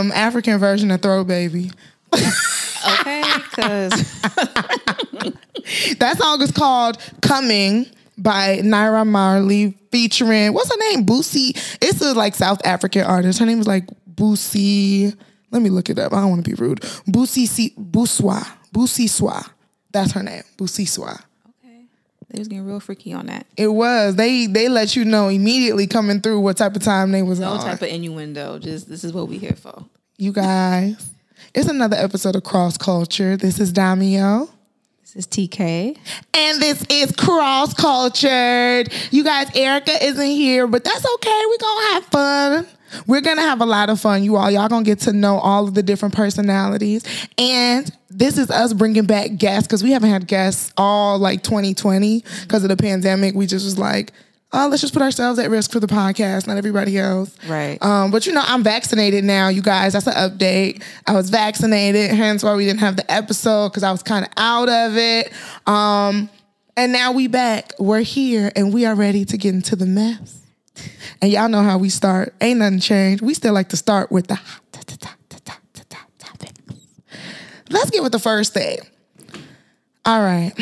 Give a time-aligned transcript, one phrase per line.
[0.00, 1.70] um African version of Throw Baby.
[2.12, 3.92] Okay, because
[5.98, 7.86] That song is called Coming
[8.18, 11.06] by Naira Marley featuring what's her name?
[11.06, 11.50] Boosie.
[11.80, 13.38] It's a like South African artist.
[13.38, 15.16] Her name is like Boosie.
[15.50, 16.12] Let me look it up.
[16.12, 16.80] I don't want to be rude.
[17.08, 18.44] Boosie Si- Boussois.
[18.74, 19.48] Busiswa.
[19.92, 20.42] That's her name.
[20.58, 21.22] Busiswa.
[22.34, 23.46] They was getting real freaky on that.
[23.56, 24.16] It was.
[24.16, 27.50] They they let you know immediately coming through what type of time they was No
[27.50, 27.58] on.
[27.58, 28.58] No type of innuendo.
[28.58, 29.84] Just this is what we here for.
[30.18, 31.10] you guys.
[31.54, 33.36] It's another episode of Cross Culture.
[33.36, 34.50] This is Damio.
[35.02, 35.96] This is TK.
[36.34, 38.92] And this is cross cultured.
[39.12, 41.42] You guys, Erica isn't here, but that's okay.
[41.48, 42.66] We're gonna have fun.
[43.06, 44.50] We're gonna have a lot of fun, you all.
[44.50, 47.04] Y'all gonna get to know all of the different personalities.
[47.38, 52.24] And this is us bringing back guests because we haven't had guests all like 2020
[52.42, 53.34] because of the pandemic.
[53.34, 54.12] We just was like,
[54.54, 57.36] oh, let's just put ourselves at risk for the podcast, not everybody else.
[57.48, 57.82] Right.
[57.82, 59.92] Um, but you know, I'm vaccinated now, you guys.
[59.92, 60.82] That's an update.
[61.06, 64.30] I was vaccinated, hence why we didn't have the episode because I was kind of
[64.36, 65.32] out of it.
[65.66, 66.30] Um,
[66.76, 67.72] and now we back.
[67.78, 70.43] We're here and we are ready to get into the mess.
[71.22, 72.34] And y'all know how we start.
[72.40, 73.22] Ain't nothing changed.
[73.22, 74.38] We still like to start with the.
[77.70, 78.78] Let's get with the first thing.
[80.04, 80.52] All right.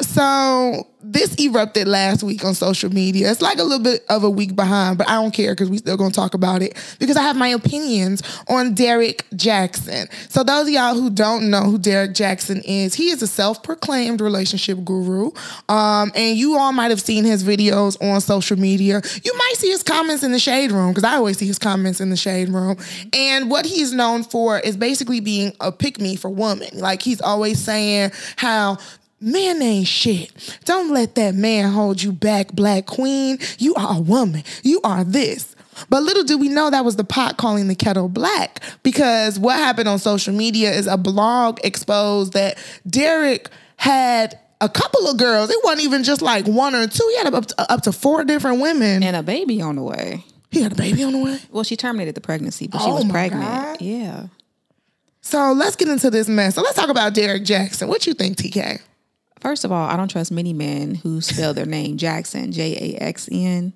[0.00, 3.30] So this erupted last week on social media.
[3.30, 5.78] It's like a little bit of a week behind, but I don't care because we
[5.78, 10.08] still gonna talk about it because I have my opinions on Derrick Jaxn.
[10.30, 14.20] So those of y'all who don't know who Derrick Jaxn is, he is a self-proclaimed
[14.20, 15.32] relationship guru.
[15.68, 19.02] Um, and you all might have seen his videos on social media.
[19.24, 22.00] You might see his comments in the shade room because I always see his comments
[22.00, 22.76] in the shade room.
[23.12, 26.78] And what he's known for is basically being a pick me for women.
[26.78, 28.78] Like he's always saying how
[29.20, 30.58] Man ain't shit.
[30.64, 33.38] Don't let that man hold you back, black queen.
[33.58, 34.42] You are a woman.
[34.62, 35.54] You are this.
[35.88, 39.56] But little do we know that was the pot calling the kettle black because what
[39.56, 45.50] happened on social media is a blog exposed that Derrick had a couple of girls.
[45.50, 47.06] It wasn't even just like one or two.
[47.10, 49.02] He had up to, up to four different women.
[49.02, 50.24] And a baby on the way.
[50.50, 51.38] he had a baby on the way.
[51.50, 53.44] Well, she terminated the pregnancy, but she Oh was my pregnant.
[53.44, 53.80] God.
[53.80, 54.26] Yeah.
[55.22, 56.54] So let's get into this mess.
[56.54, 57.88] So let's talk about Derrick Jaxn.
[57.88, 58.80] What you think, TK?
[59.40, 63.02] First of all, I don't trust many men who spell their name Jaxn, J A
[63.02, 63.72] X N.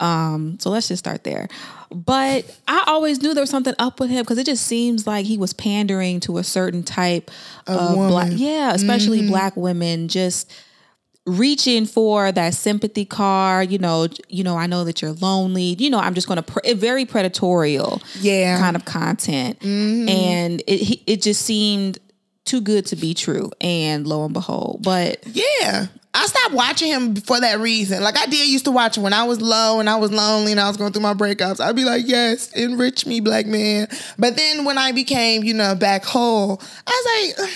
[0.00, 1.48] Um, so let's just start there.
[1.90, 5.26] But I always knew there was something up with him because it just seems like
[5.26, 7.30] he was pandering to a certain type
[7.66, 8.10] of, woman.
[8.10, 10.52] black, yeah, especially black women, just
[11.26, 13.72] reaching for that sympathy card.
[13.72, 15.74] You know, you know, I know that you're lonely.
[15.78, 18.58] You know, I'm just going to pre- very predatorial, Yeah.
[18.58, 21.98] kind of content, and it it just seemed
[22.48, 23.50] too good to be true.
[23.60, 25.86] And lo and behold, but Yeah.
[26.14, 28.02] I stopped watching him for that reason.
[28.02, 30.50] Like I did used to watch him when I was low and I was lonely
[30.50, 31.60] and I was going through my breakups.
[31.60, 33.86] I'd be like, yes, enrich me, black man.
[34.18, 37.50] But then when I became, you know, back whole, I was like,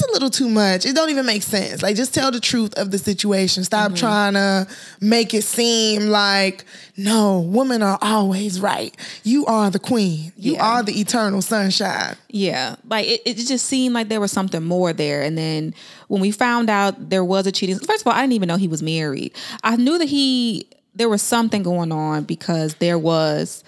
[0.00, 0.86] is a little too much.
[0.86, 1.82] It don't even make sense.
[1.82, 3.64] Like just tell the truth of the situation.
[3.64, 3.96] Stop mm-hmm.
[3.96, 4.66] trying to
[5.00, 6.64] make it seem like
[6.96, 8.94] no, women are always right.
[9.24, 10.32] You are the queen.
[10.36, 10.64] You Yeah.
[10.66, 12.16] are the eternal sunshine.
[12.28, 15.22] Yeah, like it, it just seemed like there was something more there.
[15.22, 15.74] And then
[16.08, 18.56] when we found out there was a cheating, first of all, I didn't even know
[18.56, 19.32] he was married.
[19.64, 23.64] I knew that he there was something going on because there was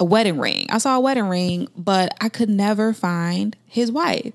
[0.00, 0.66] a wedding ring.
[0.70, 4.32] I saw a wedding ring, but I could never find his wife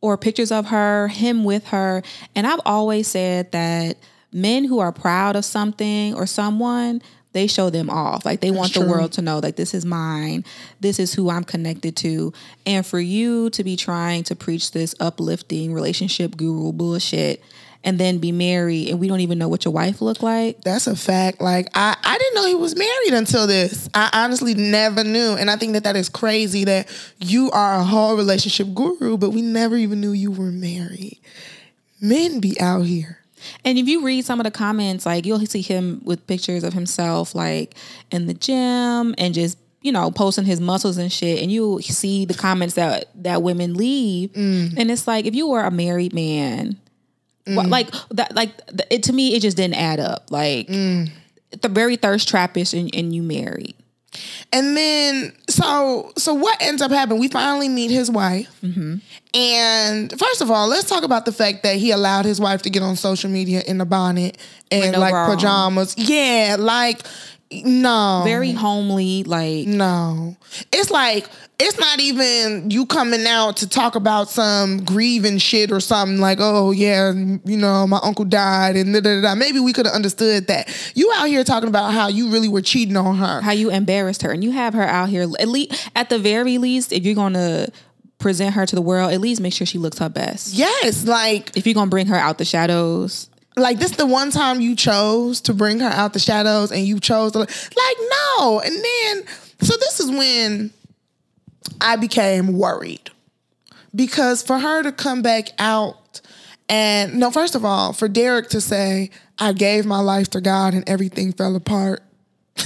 [0.00, 2.02] or pictures of her, him with her.
[2.34, 3.96] And I've always said that
[4.32, 7.02] men who are proud of something or someone,
[7.32, 8.24] they show them off.
[8.24, 8.90] Like they want the true.
[8.90, 10.44] world to know like this is mine.
[10.80, 12.32] This is who I'm connected to.
[12.66, 17.42] And for you to be trying to preach this uplifting relationship guru bullshit
[17.84, 20.60] and then be married and we don't even know what your wife looked like.
[20.62, 21.40] That's a fact.
[21.40, 23.88] Like I, I didn't know he was married until this.
[23.94, 26.88] I honestly never knew, and I think that that is crazy that
[27.18, 31.20] you are a whole relationship guru, but we never even knew you were married.
[32.00, 33.18] Men be out here.
[33.64, 36.72] And if you read some of the comments, like you'll see him with pictures of
[36.72, 37.74] himself like
[38.10, 42.24] in the gym and just you know posting his muscles and shit, and you see
[42.24, 44.76] the comments that that women leave, mm.
[44.76, 46.76] and it's like if you were a married man,
[47.48, 48.50] wha- like that, like
[48.90, 50.30] it to me, it just didn't add up.
[50.30, 53.74] Like the very thirst trappish, and, and you married.
[54.52, 57.20] And then, so so what ends up happening?
[57.20, 58.96] We finally meet his wife, Mm-hmm.
[59.34, 62.70] and first of all, let's talk about the fact that he allowed his wife to
[62.70, 64.38] get on social media in a bonnet
[64.70, 65.30] and no like on.
[65.36, 65.94] pajamas.
[65.98, 67.02] Yeah, like
[67.52, 70.36] no, Very homely, like no.
[70.72, 71.28] It's like
[71.60, 76.38] it's not even you coming out to talk about some grieving shit or something like,
[76.40, 79.34] oh yeah, you know, my uncle died and da da da.
[79.34, 80.68] Maybe we could have understood that.
[80.94, 83.40] You out here talking about how you really were cheating on her.
[83.40, 85.22] how you embarrassed her, and you have her out here.
[85.22, 87.68] At least, at the very least, if you're gonna
[88.18, 90.54] present her to the world, at least make sure she looks her best.
[90.54, 94.60] Yes, like If you're gonna bring her out the shadows, like this the one time
[94.60, 97.48] you chose to bring her out the shadows and you chose to like
[98.36, 99.24] no and then
[99.60, 100.70] so this is when
[101.80, 103.10] i became worried
[103.94, 106.20] because for her to come back out
[106.68, 110.74] and no first of all for derrick to say i gave my life to god
[110.74, 112.02] and everything fell apart.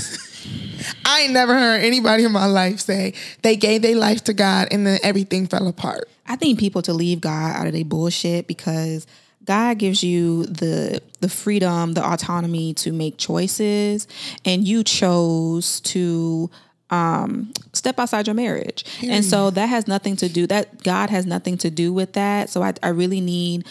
[1.04, 4.68] I ain't never heard anybody in my life say they gave their life to god
[4.70, 6.08] and then everything fell apart.
[6.26, 9.06] I think people to leave God out of their bullshit because
[9.44, 14.06] God gives you the the freedom, the autonomy to make choices,
[14.44, 16.50] and you chose to
[16.92, 20.82] um, step outside your marriage, and so that has nothing to do that.
[20.82, 22.50] God has nothing to do with that.
[22.50, 23.66] So I, I really need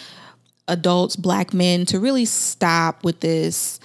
[0.68, 3.80] adults, black men, to really stop with this.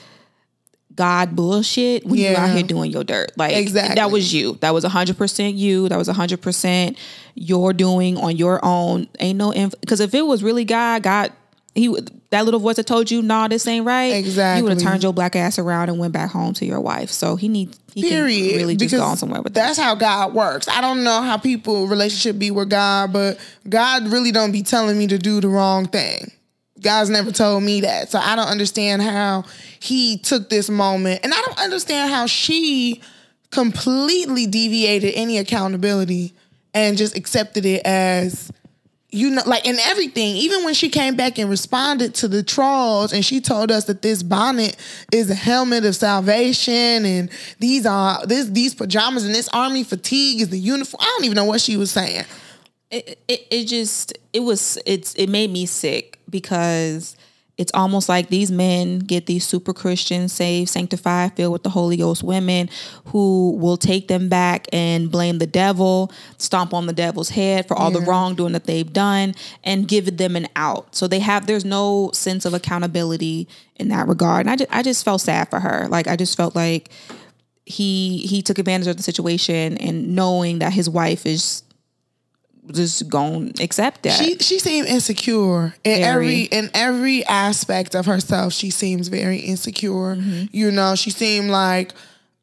[0.94, 3.32] God bullshit when you're out here doing your dirt.
[3.36, 3.96] Like Exactly.
[3.96, 4.54] that was you.
[4.62, 5.90] That was hundred percent you.
[5.90, 6.96] That was hundred percent
[7.34, 9.06] your doing on your own.
[9.20, 11.32] Ain't no because if it was really God, God,
[11.76, 14.58] he would that little voice that told you, "Nah, this ain't right." Exactly.
[14.58, 17.10] You would have turned your black ass around and went back home to your wife.
[17.10, 18.50] So he needs he Period.
[18.50, 19.66] can really just Because go on somewhere with that.
[19.66, 20.68] that's how God works.
[20.68, 23.38] I don't know how people relationship be with God, but
[23.68, 26.30] God really don't be telling me to do the wrong thing.
[26.82, 28.10] God's never told me that.
[28.10, 29.44] So I don't understand how
[29.80, 31.20] he took this moment.
[31.24, 33.00] And I don't understand how she
[33.50, 36.34] completely deviated any accountability
[36.74, 38.50] and just accepted it as
[39.10, 43.12] you know, like in everything, even when she came back and responded to the trolls
[43.12, 44.76] and she told us that this bonnet
[45.12, 50.40] is a helmet of salvation and these are this these pajamas and this army fatigue
[50.40, 50.98] is the uniform.
[51.00, 52.24] I don't even know what she was saying.
[52.90, 57.16] it, it, it just it was it's it made me sick because
[57.58, 61.96] it's almost like these men get these super Christian, saved, sanctified, filled with the Holy
[61.96, 62.68] Ghost women
[63.06, 67.74] who will take them back and blame the devil, stomp on the devil's head for
[67.74, 70.94] all the wrongdoing that they've done, and give them an out.
[70.94, 74.46] So they have there's no sense of accountability in that regard.
[74.46, 75.88] And I just I just felt sad for her.
[75.88, 76.90] Like I just felt like
[77.64, 81.62] he he took advantage of the situation and knowing that his wife is
[82.72, 84.12] just gonna accept that.
[84.12, 86.04] She she seemed insecure in Very.
[86.04, 88.52] every in every aspect of herself.
[88.52, 90.14] She seems very insecure.
[90.52, 91.92] You know, she seemed like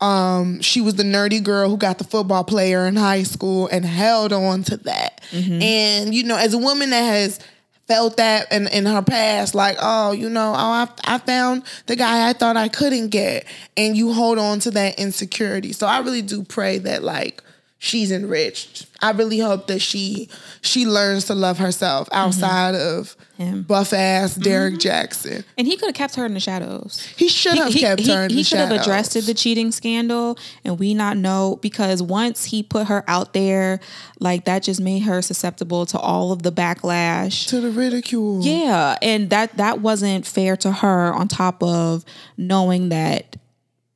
[0.02, 3.86] um, she was the nerdy girl who got the football player in high school and
[3.86, 5.24] held on to that.
[5.62, 7.40] And you know, as a woman that has
[7.88, 11.96] felt that in, in her past, like, oh, you know, oh, I, I found the
[11.96, 13.46] guy I thought I couldn't get,
[13.78, 15.74] and you hold on to that insecurity.
[15.74, 17.42] So I really do pray that like
[17.84, 18.88] she's enriched.
[19.02, 20.30] I really hope that she
[20.62, 22.18] she learns to love herself mm-hmm.
[22.18, 23.64] outside of Him.
[23.64, 25.28] buff ass Derrick mm-hmm.
[25.28, 25.44] Jaxn.
[25.58, 27.06] and he could have kept her in the shadows.
[27.18, 28.38] He should have kept her in the shadows.
[28.38, 32.64] he the could have addressed the cheating scandal and we not know because once he
[32.64, 33.82] put her out there,
[34.18, 37.48] like that just made her susceptible to all of the backlash.
[37.50, 38.42] to the ridicule.
[38.42, 41.14] Yeah, and that that wasn't fair to her.
[41.14, 42.06] On top of
[42.38, 43.36] knowing that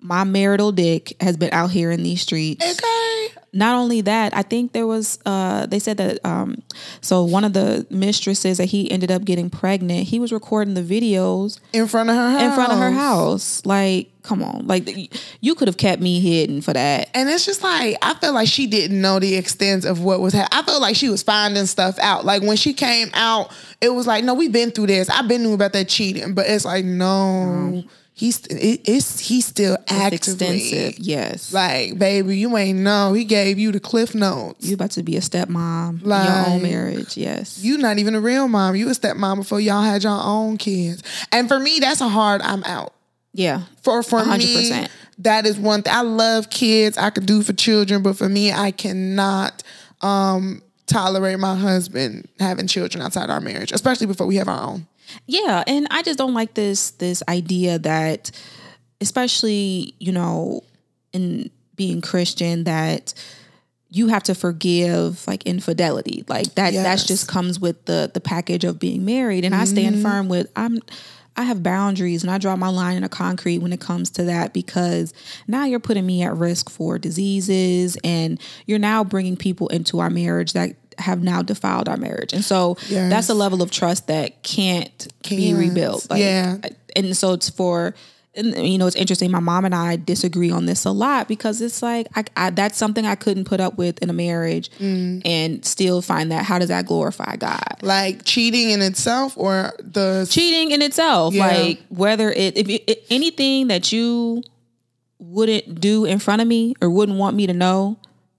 [0.08, 2.64] my marital dick has been out here in these streets.
[2.66, 3.28] Okay.
[3.54, 5.20] Not only that, I think there was.
[5.26, 6.20] Uh, they said that.
[6.26, 6.62] Um,
[7.02, 10.82] so one of the mistresses that he ended up getting pregnant, he was recording the
[10.82, 12.42] videos In front of her house.
[12.44, 13.66] in front of her house.
[13.66, 17.10] Like, come on, like you could have kept me hidden for that.
[17.14, 20.34] And it's just like I feel like she didn't know the extent of what was
[20.34, 20.60] happening.
[20.60, 22.26] I felt like she was finding stuff out.
[22.26, 25.10] Like when she came out, it was like, no, we've been through this.
[25.10, 27.84] I've been knew about that cheating, but it's like, no,
[28.18, 31.54] he's it, it's he's still actively Extensive, yes.
[31.54, 33.14] Like, baby, you ain't know.
[33.14, 34.66] He gave you the cliff notes.
[34.66, 37.60] you about to be a stepmom, in your own marriage, yes.
[37.64, 38.76] You not even a real mom.
[38.76, 41.04] You a stepmom before y'all had your own kids.
[41.32, 42.94] And for me, that's a hard I'm out.
[43.34, 44.90] yeah, For for me, 100%.
[45.20, 45.94] that is one thing.
[45.94, 46.98] I love kids.
[46.98, 49.62] I could do for children, but for me, I cannot
[50.02, 54.88] um, tolerate my husband having children outside our marriage, especially before we have our own.
[55.26, 58.32] Yeah, and I just don't like this this idea that
[59.02, 60.64] especially, you know,
[61.14, 63.14] in being Christian that
[63.90, 66.26] you have to forgive like infidelity.
[66.28, 69.46] Like that that's just comes with the the package of being married.
[69.46, 70.04] And I stand mm-hmm.
[70.04, 70.80] firm with I'm
[71.38, 74.24] I have boundaries and I draw my line in a concrete when it comes to
[74.24, 75.14] that because
[75.48, 80.10] now you're putting me at risk for diseases and you're now bringing people into our
[80.10, 82.34] marriage that have now defiled our marriage.
[82.34, 83.10] And so Yes.
[83.10, 85.58] that's a level of trust that can't, be Can't.
[85.60, 86.08] rebuilt.
[86.16, 86.58] Yeah.
[86.96, 87.94] And so it's for
[88.36, 91.60] and you know it's interesting my mom and i disagree on this a lot because
[91.60, 95.24] it's like I, I that's something i couldn't put up with in a marriage Mm.
[95.26, 100.28] and still find that how does that glorify god Like cheating in itself or the
[100.30, 101.48] cheating in itself Yeah.
[101.48, 104.44] like whether it if it- anything that you
[105.20, 107.98] wouldn't do in front of me or wouldn't want me to know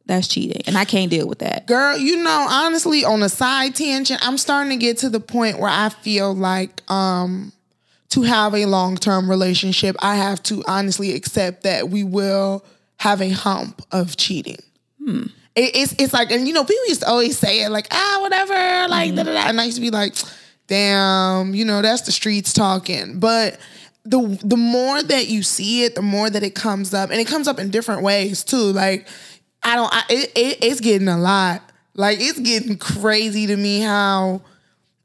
[0.09, 3.75] that's cheating and i can't deal with that Girl, you know, honestly, on a side
[3.75, 7.53] tangent, I'm starting to get to the point where I feel like um
[8.11, 12.65] to have a long term relationship, I have to honestly accept that we will
[12.97, 14.57] have a hump of cheating.
[15.55, 18.19] It, it's it's like, and you know, people used to always say it like, ah,
[18.23, 19.49] whatever, like, da, da, da.
[19.49, 20.15] and I used to be like,
[20.69, 23.21] damn, you know, that's the streets talking.
[23.21, 23.59] But
[24.05, 27.27] the the more that you see it, the more that it comes up, and it
[27.27, 28.73] comes up in different ways too.
[28.73, 29.07] Like,
[29.63, 31.63] I don't, I, it, it, it's getting a lot.
[31.95, 34.43] Like, it's getting crazy to me how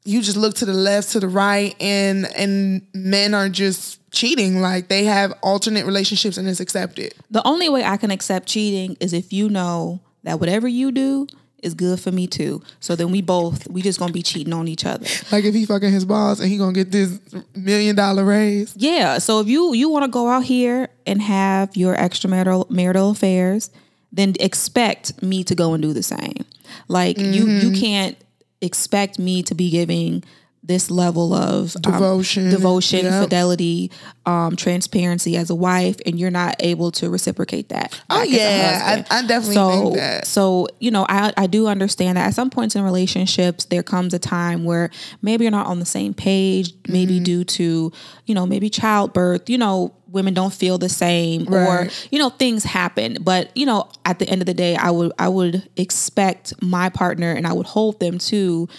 [0.06, 4.62] you just look to the left, to the right, and and men are just cheating.
[4.62, 7.14] Like they have alternate relationships, and it's accepted.
[7.32, 11.26] the only way i can accept cheating is if you know that whatever you do
[11.60, 14.68] is good for me too so then we both we just gonna be cheating on
[14.68, 17.18] each other Like if he fucking his boss and he gonna get this
[17.56, 18.74] million dollar raise.
[18.76, 19.18] Yeah.
[19.20, 23.70] So if you you want to go out here and have your extramarital marital affairs,
[24.14, 26.46] then expect me to go and do the same.
[26.88, 27.74] Like you you mm-hmm.
[27.74, 28.18] can't
[28.62, 30.24] expect me to be giving
[30.66, 32.50] this level of um, Devotion.
[32.50, 33.24] devotion, Yep.
[33.24, 33.92] fidelity,
[34.26, 38.00] um, transparency as a wife, and you're not able to reciprocate that.
[38.10, 39.04] Oh, yeah.
[39.10, 40.26] I- I definitely so, think that.
[40.26, 44.14] So you know, I I do understand that at some points in relationships there comes
[44.14, 44.90] a time where
[45.22, 47.24] maybe you're not on the same page, maybe Mm-hmm.
[47.24, 47.92] due to
[48.26, 49.50] you know maybe childbirth.
[49.50, 53.18] You know, women don't feel the same, or you know things happen.
[53.22, 56.88] But you know, at the end of the day, I would I would expect my
[56.88, 58.70] partner and I would hold them to.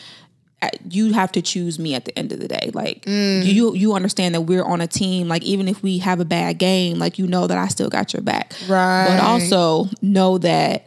[0.88, 2.70] You have to choose me at the end of the day.
[2.74, 3.44] Like Mm.
[3.44, 5.28] you, you understand that we're on a team.
[5.28, 8.12] Like even if we have a bad game, like you know that I still got
[8.12, 8.54] your back.
[8.68, 9.06] Right.
[9.08, 10.86] But also know that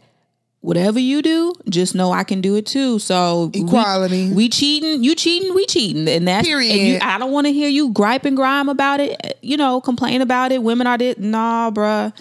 [0.62, 3.00] whatever you do, just know I can do it too.
[3.00, 4.34] So Equality.
[4.34, 6.72] We, cheating, you cheating, we cheating, and that's Period.
[6.72, 9.38] And you, I don't want to hear you gripe and grime about it.
[9.41, 10.62] You know, complain about it.
[10.63, 11.17] Women are this.
[11.17, 12.12] Nah, bruh.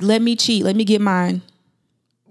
[0.00, 0.64] Let me cheat.
[0.64, 1.42] Let me get mine.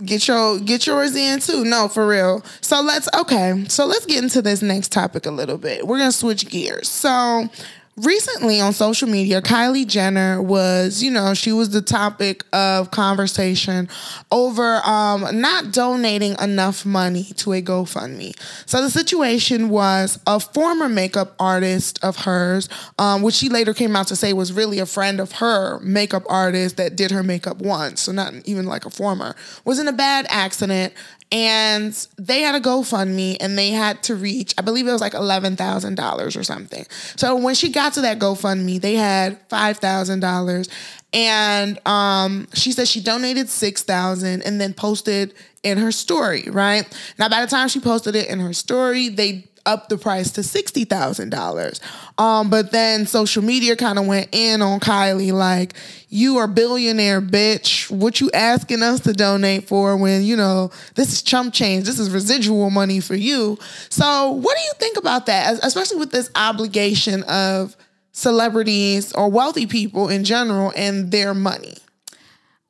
[0.05, 1.63] Get your get yours in too.
[1.63, 2.43] No, for real.
[2.61, 3.65] So let's okay.
[3.67, 5.85] So let's get into this next topic a little bit.
[5.85, 6.87] We're gonna switch gears.
[6.89, 7.49] So
[7.97, 13.89] recently on social media, Kylie Jenner was, you know, she was the topic of conversation
[14.31, 18.33] over um, not donating enough money to a GoFundMe.
[18.65, 23.95] So the situation was a former makeup artist of hers, um, which she later came
[23.95, 27.57] out to say was really a friend of her makeup artist that did her makeup
[27.57, 30.93] once, so not even like a former, was in a bad accident
[31.31, 35.13] and they had a GoFundMe and they had to reach, I believe it was like
[35.13, 36.85] eleven thousand dollars or something.
[37.15, 40.69] So when she got to that GoFundMe, they had five thousand dollars,
[41.13, 45.33] and um, she said she donated six thousand and then posted
[45.63, 46.43] in her story.
[46.49, 46.85] Right
[47.17, 50.43] now, by the time she posted it in her story, they upped the price to
[50.43, 51.79] sixty thousand dollars.
[52.17, 55.73] Um, but then social media kind of went in on Kylie, like,
[56.09, 57.89] "You are billionaire, bitch.
[57.89, 61.85] What you asking us to donate for when you know this is chump change?
[61.85, 63.57] This is residual money for you."
[63.89, 67.75] So, what do you think about that, especially with this obligation of
[68.11, 71.75] celebrities or wealthy people in general and their money?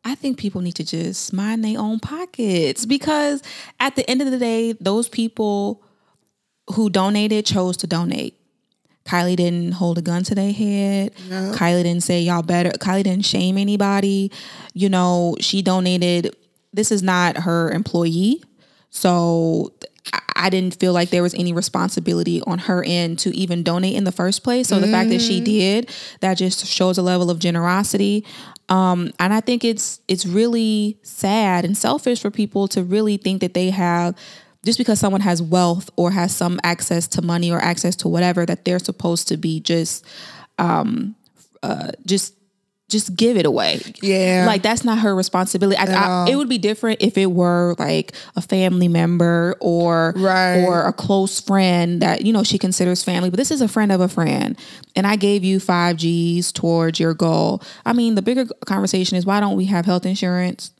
[0.04, 3.44] I think people need to just mind their own pockets because
[3.80, 5.84] at the end of the day, those people
[6.72, 8.36] who donated chose to donate.
[9.06, 11.13] Kylie didn't hold a gun to their head.
[11.56, 12.70] Kylie didn't say y'all better.
[12.70, 14.32] Kylie didn't shame anybody.
[14.74, 16.36] You know, she donated.
[16.72, 18.44] This is not her employee.
[18.92, 19.74] So
[20.36, 24.04] I- didn't feel like there was any responsibility on her end to even donate in
[24.06, 24.68] the first place.
[24.68, 25.90] So the fact that she did,
[26.22, 28.25] that just shows a level of generosity.
[28.68, 33.42] Um, and I think it's it's really sad and selfish for people to really think
[33.42, 34.16] that they have
[34.63, 38.46] just because someone has wealth or has some access to money or access to whatever
[38.46, 40.06] that they're supposed to be just
[40.60, 41.15] um
[41.63, 42.36] uh just
[42.89, 43.80] just give it away.
[44.01, 44.44] Yeah.
[44.46, 45.77] Like that's not her responsibility.
[45.77, 45.86] I,
[46.25, 50.65] I, it would be different if it were like a family member or Right.
[50.65, 53.30] or a close friend that you know she considers family.
[53.30, 54.60] But this is a friend of a friend,
[54.94, 57.63] and I gave you five G's towards your goal.
[57.86, 60.72] I mean, the bigger conversation is why don't we have health insurance?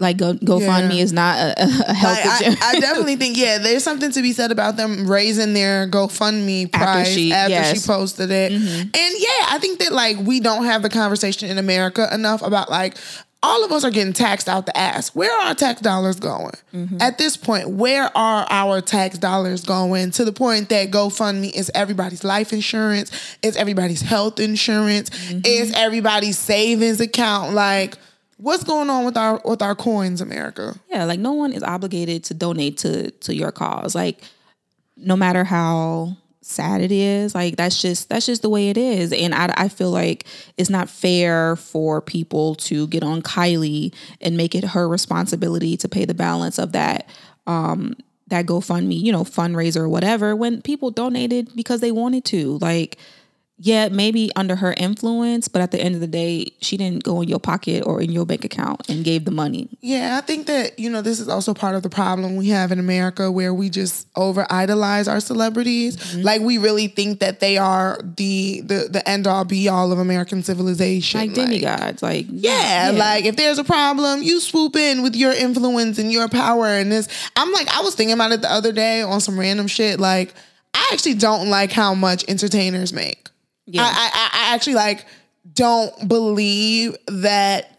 [0.00, 1.02] Like go GoFundMe Yeah.
[1.02, 2.76] is not a, a health I, I.
[2.76, 6.84] I definitely think yeah, there's something to be said about them raising their GoFundMe price
[6.84, 7.86] after she, she- yes.
[7.86, 8.52] posted it.
[8.52, 8.80] Mm-hmm.
[8.80, 12.70] And yeah, I think that like we don't have the conversation in America enough about
[12.70, 12.96] like
[13.44, 15.14] all of us are getting taxed out the ass.
[15.14, 16.54] Where are our tax dollars going?
[16.72, 16.96] Mm-hmm.
[17.00, 20.12] At this point, where are our tax dollars going?
[20.12, 25.40] To the point that GoFundMe is everybody's life insurance, it's everybody's health insurance, mm-hmm.
[25.44, 27.52] it's everybody's savings account.
[27.52, 27.98] Like,
[28.36, 30.74] what's going on with our with our coins, America?
[30.90, 33.94] Yeah, like no one is obligated to donate to to your cause.
[33.94, 34.20] Like
[34.96, 39.12] no matter how sad it is, like that's just that's just the way it is.
[39.12, 40.26] And I I feel like
[40.56, 45.88] it's not fair for people to get on Kylie and make it her responsibility to
[45.88, 47.08] pay the balance of that
[47.46, 47.94] um
[48.28, 52.58] that GoFundMe, you know, fundraiser or whatever when people donated because they wanted to.
[52.58, 52.96] Like
[53.56, 57.20] yeah, maybe under her influence, but at the end of the day, she didn't go
[57.20, 59.68] in your pocket or in your bank account and gave the money.
[59.80, 62.72] Yeah, I think that, you know, this is also part of the problem we have
[62.72, 65.96] in America where we just over idolize our celebrities.
[65.96, 66.22] Mm-hmm.
[66.22, 70.00] Like we really think that they are the the, the end all be all of
[70.00, 71.20] American civilization.
[71.20, 72.02] like demigods.
[72.02, 76.28] Like yeah, like if there's a problem, you swoop in with your influence and your
[76.28, 77.08] power and this.
[77.36, 80.00] I'm like, I was thinking about it the other day on some random shit.
[80.00, 80.34] Like,
[80.74, 83.28] I actually don't like how much entertainers make.
[83.66, 83.82] Yeah.
[83.82, 85.06] I, I, I actually like
[85.52, 87.70] don't believe that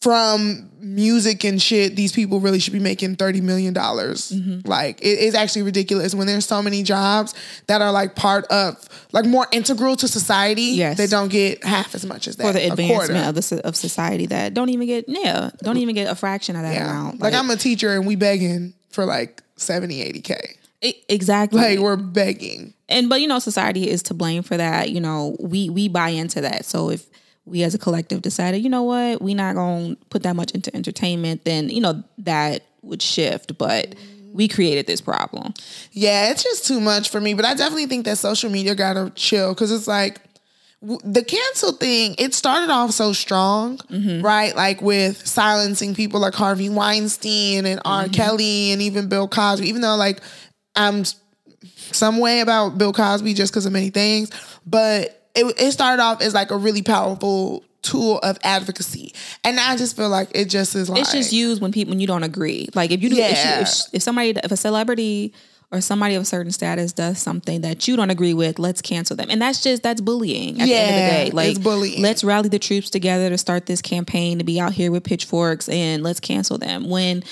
[0.00, 4.32] from music and shit, these people really should be making thirty million dollars.
[4.32, 4.68] Mm-hmm.
[4.68, 7.34] Like it is actually ridiculous when there's so many jobs
[7.68, 8.76] that are like part of
[9.12, 10.62] like more integral to society.
[10.62, 10.96] Yes.
[10.98, 14.26] they don't get half as much as that for the advancement of the of society
[14.26, 16.90] that don't even get yeah don't even get a fraction of that Yeah.
[16.90, 17.20] amount.
[17.20, 20.56] Like, I'm a teacher and we begging for like 70, 80 K.
[20.82, 21.60] Exactly.
[21.60, 22.74] Like we're begging.
[22.88, 24.90] and but you know society is to blame for that.
[24.90, 26.64] You know we we buy into that.
[26.64, 27.06] So if
[27.44, 30.74] we as a collective decided, you know what, we not gonna put that much into
[30.74, 33.56] entertainment, then you know that would shift.
[33.58, 33.94] But
[34.32, 35.54] we created this problem.
[35.92, 37.34] Yeah, it's just too much for me.
[37.34, 40.20] But I definitely think that social media gotta chill because it's like
[40.82, 42.16] the cancel thing.
[42.18, 44.20] It started off so strong, mm-hmm.
[44.20, 44.54] right?
[44.56, 48.04] Like with silencing people like Harvey Weinstein and R.
[48.04, 48.12] Mm-hmm.
[48.12, 49.68] Kelly and even Bill Cosby.
[49.68, 50.20] Even though like
[50.76, 51.04] I'm
[51.90, 54.30] some way about Bill Cosby just because of many things,
[54.66, 59.12] but it it started off as like a really powerful tool of advocacy,
[59.44, 62.00] and I just feel like it just is like It's just used when people when
[62.00, 62.68] you don't agree.
[62.74, 63.56] Like if you do, if, Yeah.
[63.56, 65.32] you, if, if somebody, if a celebrity
[65.72, 69.16] or somebody of a certain status does something that you don't agree with, let's cancel
[69.16, 69.28] them.
[69.30, 70.60] And that's just that's bullying.
[70.60, 72.02] At the end of Yeah, the day, like it's bullying.
[72.02, 75.68] let's rally the troops together to start this campaign to be out here with pitchforks
[75.68, 77.24] and let's cancel them when.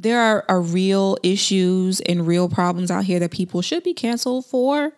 [0.00, 4.46] There are, are real issues and real problems out here that people should be canceled
[4.46, 4.92] for,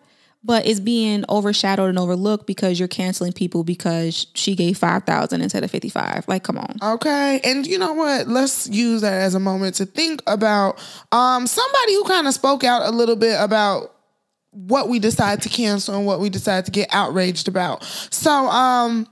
[0.45, 5.41] but it's being overshadowed and overlooked because you're canceling people because she gave five thousand
[5.41, 6.23] instead of fifty five.
[6.29, 6.77] Like, come on.
[6.81, 7.41] Okay.
[7.43, 8.29] And you know what?
[8.29, 10.79] Let's use that as a moment to think about
[11.11, 13.93] um somebody who kind of spoke out a little bit about
[14.51, 17.83] what we decide to cancel and what we decide to get outraged about.
[18.09, 19.07] So um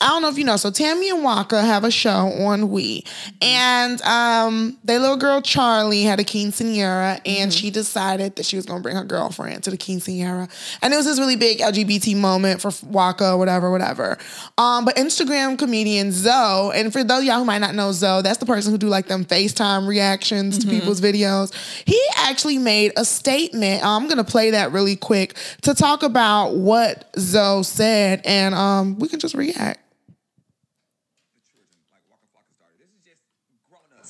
[0.00, 0.56] I don't know if you know.
[0.56, 3.04] So Tammy and Waka have a show on We,
[3.40, 8.66] and um, their little girl Charlie had a quinceanera, and she decided that she was
[8.66, 10.50] gonna bring her girlfriend to the quinceanera,
[10.82, 14.18] and it was this really big LGBT moment for Waka, whatever, whatever.
[14.58, 18.20] Um, but Instagram comedian Zoe, and for those of y'all who might not know Zoe,
[18.20, 21.54] that's the person who do like them FaceTime reactions to people's videos.
[21.86, 23.82] He actually made a statement.
[23.84, 29.06] I'm gonna play that really quick to talk about what Zoe said, and um, we
[29.06, 29.83] can just react.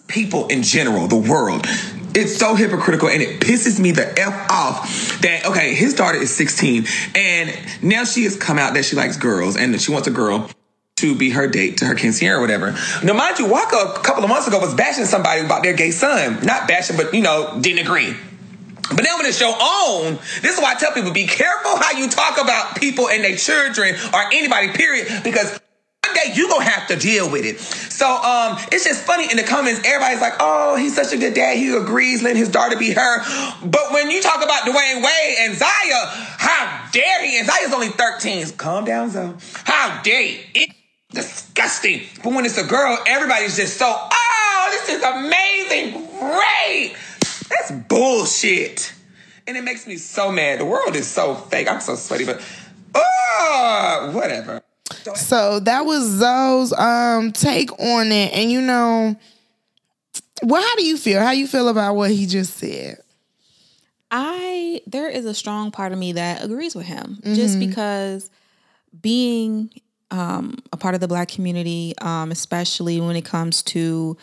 [0.06, 1.66] People in general, the world.
[2.16, 6.34] It's so hypocritical and it pisses me the F off that, okay, his daughter is
[6.34, 10.06] 16 and now she has come out that she likes girls and that she wants
[10.06, 10.48] a girl
[10.96, 12.76] to be her date to her quinceañera or whatever.
[13.02, 15.90] Now, mind you, Waka a couple of months ago was bashing somebody about their gay
[15.90, 16.44] son.
[16.44, 18.14] Not bashing, but, you know, didn't agree.
[18.90, 21.92] But now when it's your own, this is why I tell people be careful how
[21.92, 25.58] you talk about people and their children or anybody, period, because
[26.14, 27.60] day you gonna have to deal with it.
[27.60, 31.34] So um, it's just funny in the comments, everybody's like, "Oh, he's such a good
[31.34, 31.56] dad.
[31.56, 33.18] He agrees letting his daughter be her."
[33.64, 36.06] But when you talk about Dwyane Wade and Zaya,
[36.38, 37.38] how dare he?
[37.38, 38.50] And Zaya's only 13.
[38.56, 39.34] Calm down, Zoe.
[39.64, 40.40] How dare he?
[40.54, 40.74] It's
[41.10, 42.02] disgusting.
[42.22, 46.96] But when it's a girl, everybody's just so, "Oh, this is amazing, great."
[47.48, 48.92] That's bullshit.
[49.46, 50.60] And it makes me so mad.
[50.60, 51.70] The world is so fake.
[51.70, 52.40] I'm so sweaty, but
[52.94, 54.63] oh, whatever.
[55.14, 58.32] So that was Zoe's um take on it.
[58.32, 59.16] And you know,
[60.42, 61.20] well, how do you feel?
[61.20, 62.98] How you feel about what he just said?
[64.10, 68.30] I there is a strong part of me that agrees with him just because
[69.00, 69.70] being
[70.10, 74.16] um, a part of the black community, um, especially when it comes to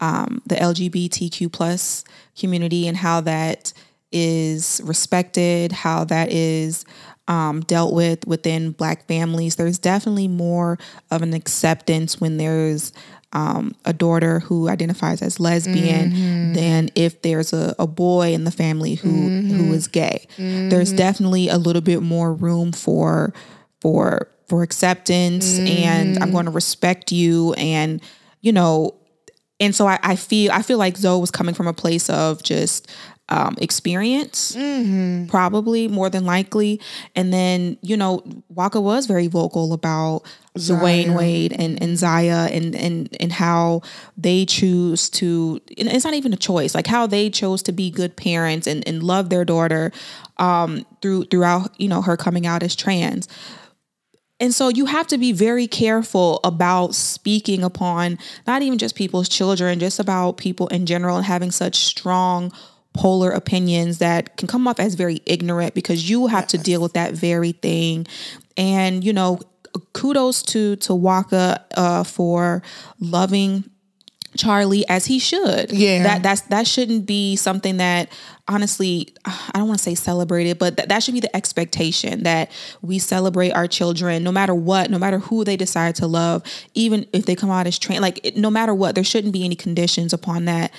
[0.00, 2.04] um, the LGBTQ plus
[2.38, 3.72] community and how that
[4.10, 6.84] is respected, how that is
[7.28, 9.56] um, dealt with within Black families.
[9.56, 10.78] There's definitely more
[11.10, 12.92] of an acceptance when there's
[13.32, 16.52] um, a daughter who identifies as lesbian Mm-hmm.
[16.54, 20.26] than if there's a, a boy in the family who who is gay.
[20.36, 20.96] There's Mm-hmm.
[20.96, 23.32] definitely a little bit more room for
[23.80, 26.22] for for acceptance, and Mm-hmm.
[26.22, 28.00] I'm going to respect you, and
[28.40, 28.94] you know,
[29.58, 32.42] and so I, I feel I feel like Zoe was coming from a place of
[32.44, 32.88] just
[33.28, 35.26] um, experience, Mm-hmm.
[35.26, 36.80] probably more than likely,
[37.14, 40.22] and then you know Waka was very vocal about
[40.56, 43.82] Dwyane Wade and, and Zaya and and and how
[44.16, 45.60] they choose to.
[45.68, 49.02] It's not even a choice, like how they chose to be good parents and and
[49.02, 49.90] love their daughter
[50.36, 53.28] um, through throughout you know her coming out as trans.
[54.38, 59.30] And so you have to be very careful about speaking upon not even just people's
[59.30, 62.52] children, just about people in general and having such strong
[62.96, 66.94] polar opinions that can come off as very ignorant because you have to deal with
[66.94, 68.06] that very thing.
[68.56, 69.40] And you know,
[69.92, 72.62] kudos to to Waka uh, for
[73.00, 73.64] loving
[74.36, 75.72] Charlie as he should.
[75.72, 76.02] Yeah.
[76.02, 78.10] That that's that shouldn't be something that
[78.48, 82.50] honestly I don't want to say celebrated, but that, that should be the expectation that
[82.82, 86.42] we celebrate our children no matter what, no matter who they decide to love,
[86.74, 89.44] even if they come out as trans like it, no matter what, there shouldn't be
[89.44, 90.72] any conditions upon that.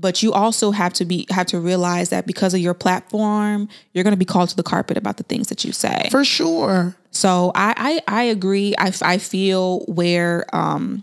[0.00, 4.02] But you also have to be have to realize that because of your platform, you're
[4.04, 6.08] going to be called to the carpet about the things that you say.
[6.10, 6.96] For sure.
[7.10, 8.74] So I I, I agree.
[8.78, 11.02] I, I feel where um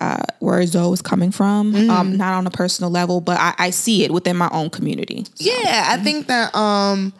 [0.00, 1.90] uh where Zoe is coming from, Mm-hmm.
[1.90, 5.24] um not on a personal level, but I, I see it within my own community.
[5.38, 7.12] Yeah, I think that um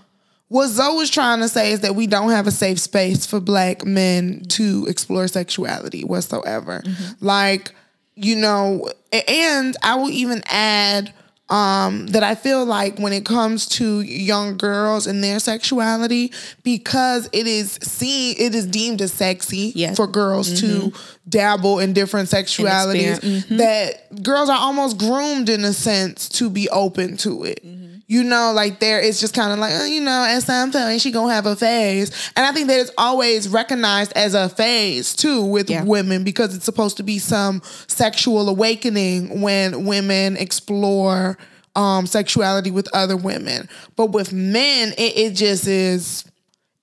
[0.48, 3.38] what Zoe was trying to say is that we don't have a safe space for
[3.40, 6.82] black men to explore sexuality whatsoever.
[7.20, 7.72] Like,
[8.20, 8.88] you know,
[9.28, 11.12] and I will even add
[11.48, 17.28] um that I feel like when it comes to young girls and their sexuality, because
[17.32, 19.96] it is seen it is deemed as sexy Yes.
[19.96, 20.96] for girls to mm-hmm.
[21.28, 23.44] dabble in different sexualities, experience.
[23.46, 23.56] Mm-hmm.
[23.56, 27.64] that girls are almost groomed in a sense to be open to it.
[27.66, 27.79] Mm-hmm.
[28.10, 31.00] You know, like there, it's just kind of like, oh, you know, at some point
[31.00, 35.14] she gonna have a phase, and I think that it's always recognized as a phase
[35.14, 35.84] too with Yeah.
[35.84, 41.38] women because it's supposed to be some sexual awakening when women explore
[41.76, 43.68] um, sexuality with other women.
[43.94, 46.24] But with men, it, it just is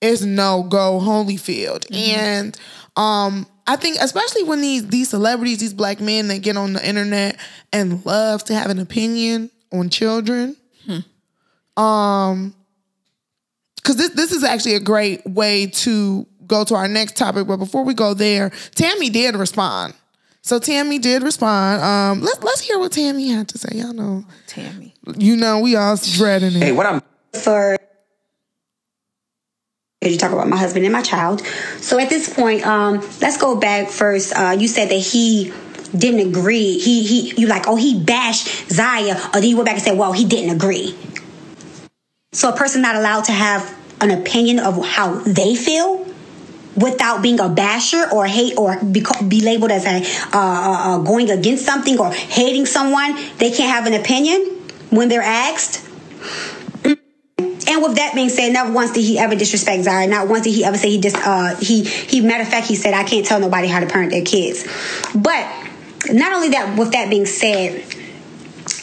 [0.00, 1.84] it's no go Holyfield.
[1.94, 2.58] And
[2.96, 6.88] um I think especially when these these celebrities, these black men that get on the
[6.88, 7.36] internet
[7.70, 10.56] and love to have an opinion on children.
[11.78, 12.54] Um
[13.84, 17.58] cuz this this is actually a great way to go to our next topic, but
[17.58, 19.94] before we go there, Tammy did respond.
[20.42, 21.82] So Tammy did respond.
[21.82, 23.78] Um let's let's hear what Tammy had to say.
[23.78, 24.24] Y'all know.
[24.46, 24.94] Tammy.
[25.16, 26.62] You know we all dreading it.
[26.62, 27.78] Hey, what I'm for
[30.00, 31.44] you talk about my husband and my child.
[31.80, 34.32] So at this point, um, let's go back first.
[34.34, 35.52] Uh, you said that he
[35.96, 36.78] didn't agree.
[36.78, 39.98] He he you like, oh he bashed Zaya, or then you went back and said,
[39.98, 40.94] well, he didn't agree.
[42.32, 46.06] So a person not allowed to have an opinion of how they feel
[46.76, 49.96] without being a basher or hate or be, be labeled as a
[50.36, 53.16] uh, uh, uh, going against something or hating someone.
[53.38, 54.40] They can't have an opinion
[54.90, 55.84] when they're asked.
[56.84, 60.06] And with that being said, never once did he ever disrespect Zara.
[60.06, 62.76] Not once did he ever say he just uh he he matter of fact he
[62.76, 64.66] said I can't tell nobody how to parent their kids.
[65.14, 65.46] But
[66.10, 67.84] not only that, with that being said,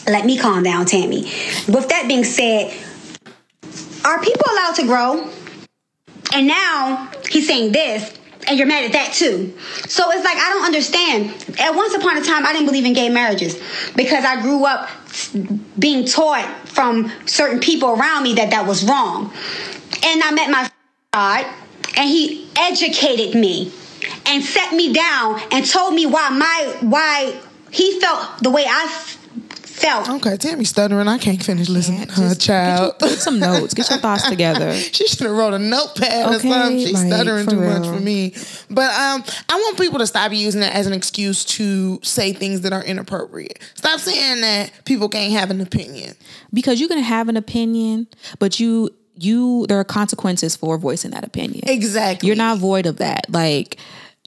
[0.06, 1.22] let me calm down, Tammy.
[1.68, 2.72] With that being said,
[4.06, 5.30] are people allowed to grow?
[6.32, 8.16] And now he's saying this,
[8.46, 9.52] and you're mad at that too.
[9.88, 11.30] So it's like I don't understand.
[11.58, 13.60] At once upon a time, I didn't believe in gay marriages
[13.96, 14.88] because I grew up
[15.78, 19.32] being taught from certain people around me that that was wrong.
[20.04, 20.70] And I met my
[21.12, 21.46] God,
[21.96, 23.72] and he educated me
[24.26, 27.40] and set me down and told me why my why
[27.70, 28.86] he felt the way I
[29.76, 30.08] felt.
[30.08, 31.08] Okay, Tammy stuttering.
[31.08, 32.98] I can't finish listening to her child.
[32.98, 33.74] Get, your, some notes.
[33.74, 34.74] Get your thoughts together.
[34.74, 36.78] she should have wrote a notepad or Okay, something.
[36.78, 38.34] She's like, stuttering for too much for me.
[38.70, 42.62] But um, I want people to stop using it as an excuse to say things
[42.62, 43.58] that are inappropriate.
[43.74, 46.14] Stop saying that people can't have an opinion.
[46.52, 48.08] Because you can have an opinion,
[48.38, 51.62] but you you there are consequences for voicing that opinion.
[51.66, 52.26] Exactly.
[52.26, 53.30] You're not void of that.
[53.30, 53.78] Like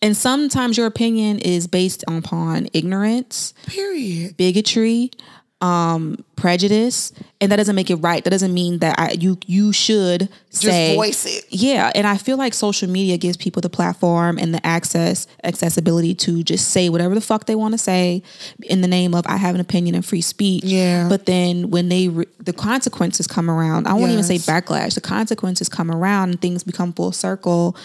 [0.02, 4.38] and sometimes your opinion is based upon ignorance, Period.
[4.38, 5.12] bigotry,
[5.62, 9.74] um prejudice and that doesn't make it right that doesn't mean that I, you you
[9.74, 11.46] should say voice it.
[11.50, 16.16] yeah and i feel like social media gives people the platform and the access accessibility
[16.16, 18.24] to just say whatever the fuck they want to say
[18.64, 21.10] in the name of i have an opinion and free speech Yeah.
[21.10, 25.02] but then when they re- the consequences come around i won't even say backlash the
[25.02, 27.76] consequences come around and things become full circle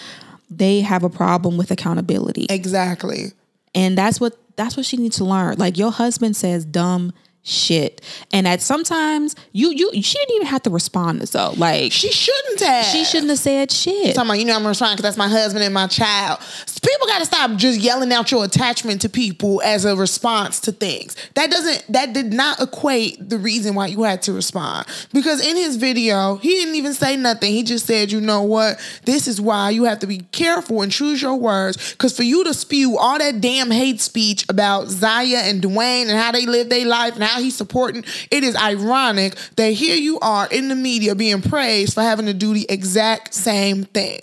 [0.48, 3.32] they have a problem with accountability Exactly.
[3.74, 5.56] and that's what that's what she needs to learn.
[5.58, 7.12] Like your husband says dumb
[7.44, 8.00] shit,
[8.32, 12.10] and at sometimes you you she didn't even have to respond to so like She
[12.10, 12.86] shouldn't have.
[12.86, 14.14] she shouldn't have said shit.
[14.14, 16.40] Talking about, you know, I'm gonna because that's my husband and my child.
[16.84, 20.72] People got to stop just yelling out your attachment to people as a response to
[20.72, 21.16] things.
[21.34, 24.86] That doesn't, that did not equate the reason why you had to respond.
[25.12, 27.52] Because in his video, he didn't even say nothing.
[27.52, 30.92] He just said, you know what, this is why you have to be careful and
[30.92, 31.92] choose your words.
[31.92, 36.18] Because for you to spew all that damn hate speech about Zaya and Dwyane and
[36.18, 40.18] how they live their life and how he's supporting, it is ironic that here you
[40.20, 44.20] are in the media being praised for having to do the exact same thing.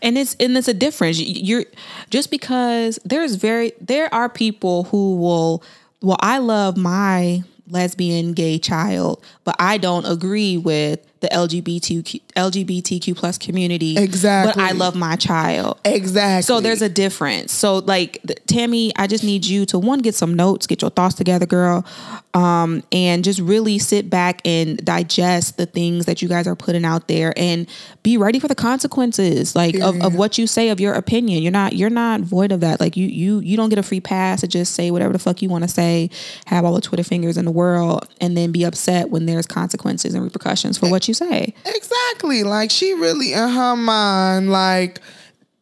[0.00, 1.18] and it's and it's a difference.
[1.18, 1.64] You- You're
[2.10, 5.62] just because there's very there are people who will
[6.00, 13.16] well I love my lesbian gay child, but I don't agree with the LGBTQ LGBTQ
[13.16, 13.96] plus community.
[13.96, 14.52] Exactly.
[14.62, 15.80] But I love my child.
[15.84, 16.42] Exactly.
[16.42, 17.52] So there's a difference.
[17.52, 21.14] So like Tammy, I just need you to one get some notes, get your thoughts
[21.14, 21.86] together, girl,
[22.34, 26.84] um, and just really sit back and digest the things that you guys are putting
[26.84, 27.66] out there, and
[28.02, 31.42] be ready for the consequences, like of, of what you say of your opinion.
[31.42, 32.80] You're not you're not void of that.
[32.80, 35.40] Like you you you don't get a free pass to just say whatever the fuck
[35.40, 36.10] you want to say,
[36.46, 40.12] have all the Twitter fingers in the world, and then be upset when there's consequences
[40.12, 41.54] and repercussions for what you say.
[41.64, 42.42] exactly.
[42.42, 45.00] Like she really in her mind like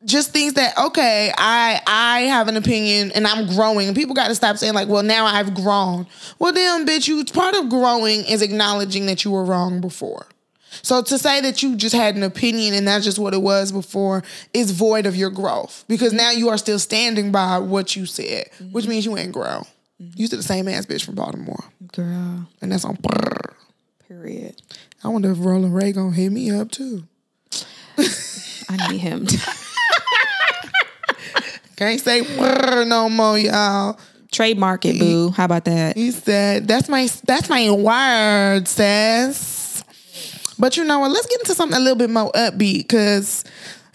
[0.05, 3.95] just things that okay i i have an opinion and i'm growing.
[3.95, 6.07] People got to stop saying like well now i've grown.
[6.39, 10.27] Well damn bitch you part of growing is acknowledging that you were wrong before.
[10.83, 13.71] So to say that you just had an opinion and that's just what it was
[13.71, 14.23] before
[14.55, 18.49] is void of your growth because now you are still standing by what you said
[18.73, 19.65] which means you ain't grown.
[20.17, 21.63] You still the same ass bitch from baltimore.
[21.93, 22.97] Girl, and that's on
[24.09, 24.61] period.
[25.05, 27.05] I wonder if rolling ray gonna hit me up too
[28.69, 29.27] I need him.
[31.77, 33.99] Can't say "Brr" no more, y'all.
[34.31, 35.31] Trademark it, boo.
[35.31, 35.97] How about that?
[35.97, 39.85] He said, "That's my that's my word, sis."
[40.59, 41.11] But you know what?
[41.11, 43.45] Let's get into something a little bit more upbeat because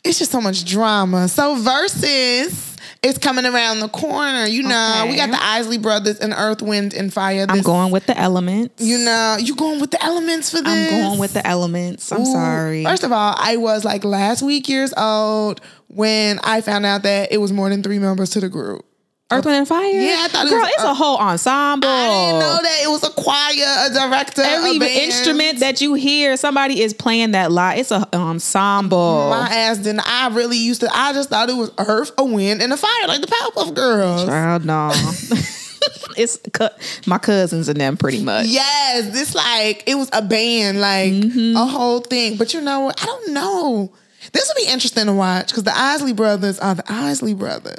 [0.04, 1.28] it's just so much drama.
[1.28, 4.46] So versus is coming around the corner.
[4.46, 7.46] You know, we got the Isley Brothers and Earth, Wind, and Fire.
[7.48, 8.84] I'm going with the elements.
[8.84, 10.94] You know, you going with the elements for this?
[10.94, 12.12] I'm going with the elements.
[12.12, 12.26] I'm Ooh.
[12.26, 12.84] sorry.
[12.84, 17.32] First of all, I was like last week years old when I found out that
[17.32, 18.86] it was more than three members to the group.
[19.30, 19.84] Earth, Wind, and Fire.
[19.84, 21.90] Yeah, I thought it Girl, was- it's a whole ensemble.
[21.90, 24.92] I didn't know that it was a choir, a director, Every a band.
[24.94, 27.78] instrument that you hear, somebody is playing that live.
[27.80, 29.30] It's a ensemble.
[29.30, 30.08] My ass didn't.
[30.10, 30.90] I really used to.
[30.96, 34.26] I just thought it was Earth, a Wind, and a Fire, like the Powerpuff Girls.
[34.26, 34.92] Child, no.
[36.18, 36.68] it's cu-
[37.06, 38.48] my cousins and them pretty much.
[38.48, 41.58] Yes, this like it was a band, like Mm-hmm.
[41.58, 42.38] a whole thing.
[42.38, 43.02] But you know what?
[43.02, 43.92] I don't know.
[44.34, 47.78] This will be interesting to watch because the Isley Brothers are the Isley Brothers.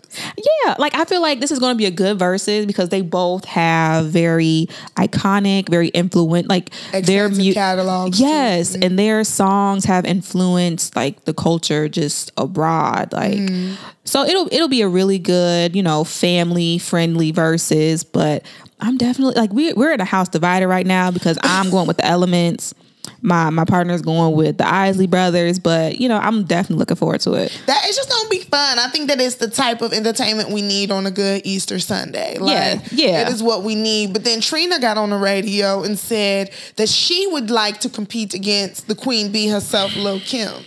[0.65, 3.01] Yeah, like I feel like this is going to be a good Verzuz because they
[3.03, 8.25] both have very iconic, very influential, like their Extensive catalogs, too.
[8.25, 13.13] Yes, and their songs have influenced like the culture just abroad.
[13.13, 13.75] Like, Mm-hmm.
[14.05, 18.05] so it'll it'll be a really good, you know, family friendly Verzuz.
[18.11, 18.45] But
[18.81, 21.99] I'm definitely like we we're in a house divider right now because I'm going with
[21.99, 22.75] the elements.
[23.23, 27.21] My my partner's going with the Isley brothers, but you know I'm definitely looking forward
[27.23, 27.61] to it.
[27.67, 28.79] That it's just gonna be fun.
[28.79, 32.39] I think that it's the type of entertainment we need on a good Easter Sunday.
[32.39, 33.23] Like, Yeah, yeah.
[33.23, 34.13] It is what we need.
[34.13, 38.35] But then Trina got on the radio and said that she would like to compete
[38.35, 40.65] against the Queen Bee herself, Lil Kim.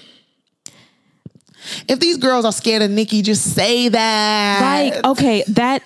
[1.87, 4.91] If these girls are scared of Nikki, just say that.
[4.93, 5.83] Like, okay, that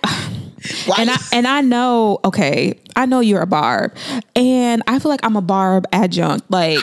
[0.86, 3.94] Why and I and I know, okay, I know you're a barb.
[4.36, 6.50] And I feel like I'm a barb adjunct.
[6.52, 6.80] Like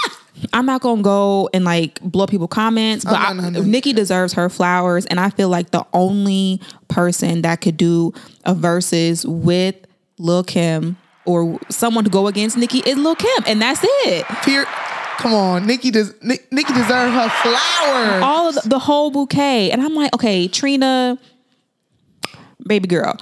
[0.52, 3.62] I'm not gonna go and like blow people comments, but Oh, no, I- no, no.
[3.62, 8.12] Nikki deserves her flowers, and I feel like the only person that could do
[8.44, 9.74] a Verzuz with
[10.18, 14.24] Lil Kim or someone to go against Nikki is Lil Kim, and that's it.
[15.18, 16.12] Come on, Nikki does.
[16.22, 18.22] Nikki deserve her flowers.
[18.22, 21.18] All of the, the whole bouquet, and I'm like, okay, Trina,
[22.64, 23.16] baby girl,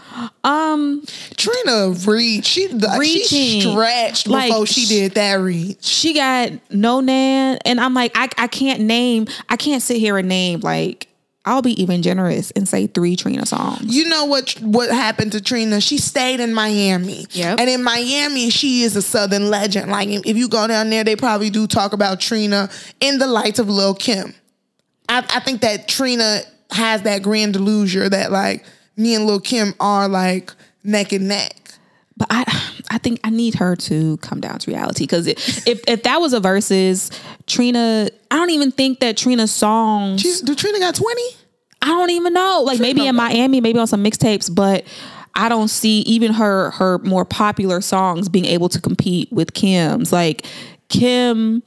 [0.44, 1.02] um.
[1.36, 2.46] Trina reached.
[2.48, 5.84] She like, she stretched Like, before she did that reach.
[5.84, 10.16] she got no nan and i'm like I, I can't name i can't sit here
[10.18, 11.08] and name like
[11.46, 13.94] I'll be even generous and say three Trina songs.
[13.94, 15.78] You know what what happened to Trina?
[15.78, 17.26] She stayed in Miami.
[17.32, 17.60] Yep.
[17.60, 19.90] And in Miami, she is a Southern legend.
[19.90, 22.70] Like if you go down there, they probably do talk about Trina
[23.00, 24.32] in the lights of Lil Kim.
[25.06, 28.64] I, I think that Trina has that grand delusion that like
[28.96, 30.52] me and Lil Kim are like
[30.82, 31.72] neck and neck.
[32.16, 32.44] But I,
[32.90, 36.32] I think I need her to come down to reality because if if that was
[36.32, 37.10] a versus
[37.46, 40.20] Trina, I don't even think that Trina's songs.
[40.20, 41.22] She's, do Trina got 20?
[41.82, 42.62] I don't even know.
[42.64, 44.84] Like maybe in Miami, maybe on some mixtapes, but
[45.34, 50.12] I don't see even her her more popular songs being able to compete with Kim's.
[50.12, 50.46] Like
[50.88, 51.62] Kim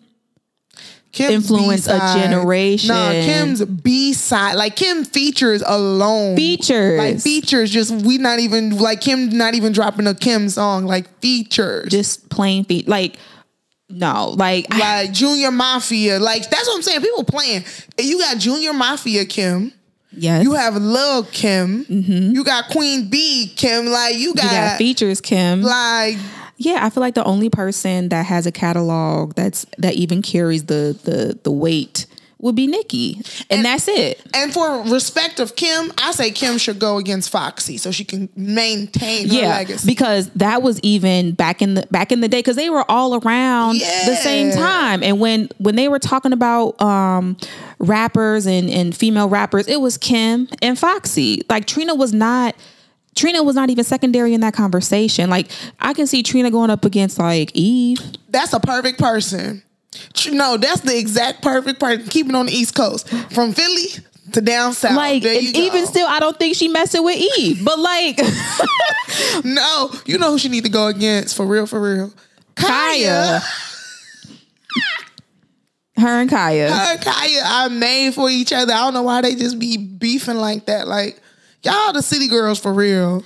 [1.17, 2.23] Kim's Influence a B-side.
[2.23, 2.87] generation.
[2.89, 4.53] No, Kim's B side.
[4.55, 6.35] Like Kim features alone.
[6.35, 6.97] Features.
[6.97, 7.71] Like features.
[7.71, 10.85] Just we not even like Kim not even dropping a Kim song.
[10.85, 11.89] Like features.
[11.91, 12.87] just plain feet.
[12.87, 13.17] Like
[13.89, 16.19] no, like I- like Junior Mafia.
[16.19, 17.01] Like that's what I'm saying.
[17.01, 17.63] People playing.
[17.99, 19.71] You got Junior Mafia Kim.
[20.11, 21.85] yes, You have Lil Kim.
[21.85, 22.35] Mm-hmm.
[22.35, 23.85] You got Queen B Kim.
[23.87, 25.61] Like you you got, got features, Kim.
[25.61, 26.17] like
[26.57, 30.65] Yeah, I feel like the only person that has a catalog that's that even carries
[30.65, 32.05] the the the weight
[32.39, 34.21] would be Nicki, and, that's it.
[34.31, 38.29] and for respect of Kim, I say Kim should go against Foxy so she can
[38.35, 39.87] maintain her Yeah, legacy.
[39.87, 43.15] because that was even back in the back in the day because they were all
[43.15, 47.37] around the same time, and when when they were talking about um
[47.79, 51.41] rappers and and female rappers, it was Kim and Foxy.
[51.49, 52.55] Like Trina was not.
[53.17, 55.29] Trina was not even secondary in that conversation.
[55.29, 57.99] Like I can see Trina going up against like Eve.
[58.29, 59.63] that's a perfect person.
[60.31, 62.07] No, that's the exact perfect person.
[62.07, 63.87] Keep it on the East Coast, from Philly
[64.33, 64.95] to down south.
[64.95, 65.89] Like There you and even go.
[65.89, 67.65] still, I don't think she messing with Eve.
[67.65, 68.19] But like
[69.43, 72.13] no, you know who she need to go against for real, for real.
[72.55, 73.41] Khia, Khia,
[75.97, 76.69] her and Khia.
[76.69, 78.73] her and Khia are made for each other.
[78.73, 80.87] I don't know why they just be beefing like that.
[80.87, 81.19] Like
[81.71, 83.23] y'all, the city girls for real.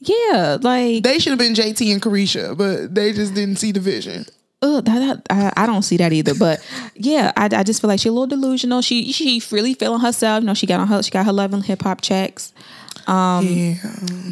[0.00, 3.80] Yeah, like They should have been JT and Caresha, but they just didn't see the
[3.80, 4.26] vision.
[4.62, 6.34] ugh, that, that I, I don't see that either.
[6.34, 8.80] But yeah, I, I just feel like she's a little delusional.
[8.80, 10.42] She she really feeling herself.
[10.42, 12.52] You know, she got on her she got her love and hip hop checks.
[13.06, 13.74] Um, yeah.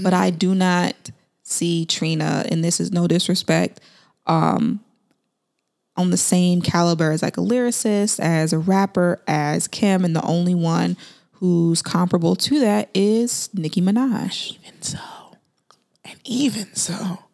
[0.03, 0.95] But I do not
[1.43, 3.81] see Trina, and this is no disrespect,
[4.27, 4.81] um,
[5.97, 10.23] on the same caliber as like a lyricist, as a rapper, as Kim, and the
[10.23, 10.97] only one
[11.39, 14.53] who's comparable to that is Nicki Minaj.
[14.59, 14.99] Even so,
[16.05, 17.25] and even so,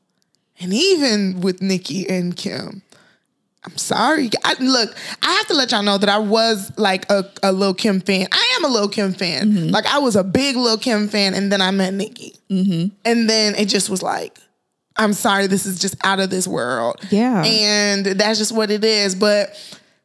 [0.61, 2.83] and even with Nicki and Kim,
[3.65, 4.29] I'm sorry.
[4.45, 7.75] I, look, I have to let y'all know that I was like a, a Lil
[7.75, 8.27] Kim fan.
[8.33, 9.53] I am a Lil Kim fan.
[9.53, 9.69] Mm-hmm.
[9.71, 12.95] Like I was a big Lil Kim fan, and then I met Nicki, Mm-hmm.
[13.05, 14.38] and then it just was like.
[14.95, 16.97] I'm sorry, this is just out of this world.
[17.09, 17.43] Yeah.
[17.43, 19.15] And that's just what it is.
[19.15, 19.49] But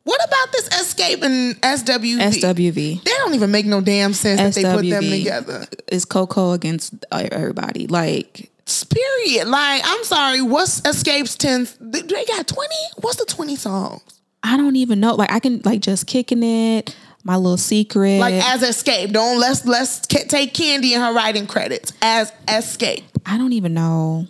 [0.08, 2.18] what about this Xscape and SWV?
[2.18, 3.04] SWV.
[3.04, 5.68] They don't even make no damn sense that they put them together.
[5.90, 7.88] Is Coko against everybody?
[7.88, 8.50] Like
[8.90, 9.48] Period.
[9.48, 11.78] Like, I'm sorry, what's Xscape's 10th?
[11.80, 12.70] They they got 20?
[13.02, 14.02] What's the 20 songs?
[14.44, 15.16] I don't even know.
[15.16, 16.96] Like I can like just kicking it.
[17.24, 18.20] My little secret.
[18.20, 19.12] Like, as Xscape.
[19.12, 23.04] Don't let's let's take Kandi and her writing credits as Xscape.
[23.26, 24.28] I don't even know.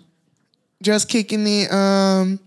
[0.81, 1.71] Just kicking it.
[1.71, 2.39] Um,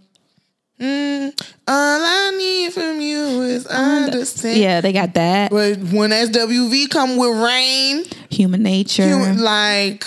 [0.81, 4.59] mm, all I need from you is understand.
[4.59, 5.51] Yeah, they got that.
[5.51, 9.07] But when SWV come with rain, Human nature.
[9.07, 10.05] you like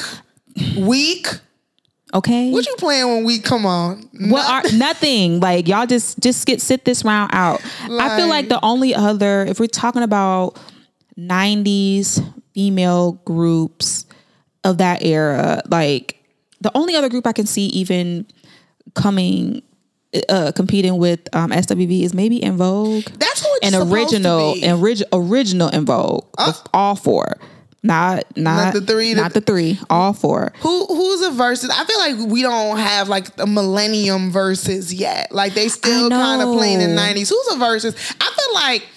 [0.78, 1.28] weak.
[2.14, 2.52] okay.
[2.52, 4.10] What you playing when we come on?
[4.30, 8.44] what are nothing like y'all just just get sit this round out i feel like
[8.44, 10.58] Like- the only other if we're talking about
[11.18, 14.06] 90s female groups
[14.64, 16.24] of that era like
[16.62, 18.26] the only other group i can see even
[18.94, 19.62] coming
[20.30, 24.54] uh competing with um swv is maybe En Vogue That's who it's an to original
[24.56, 24.64] be.
[24.64, 26.26] and orig- original En Vogue
[26.74, 27.36] all four
[27.86, 31.70] not not the three not the three all four Who who's a Verzuz?
[31.70, 35.34] I feel like we don't have like the millennium Verzuz yet.
[35.34, 37.30] Like they still kind of playing in nineties.
[37.30, 38.16] Who's a Verzuz?
[38.22, 38.88] I feel like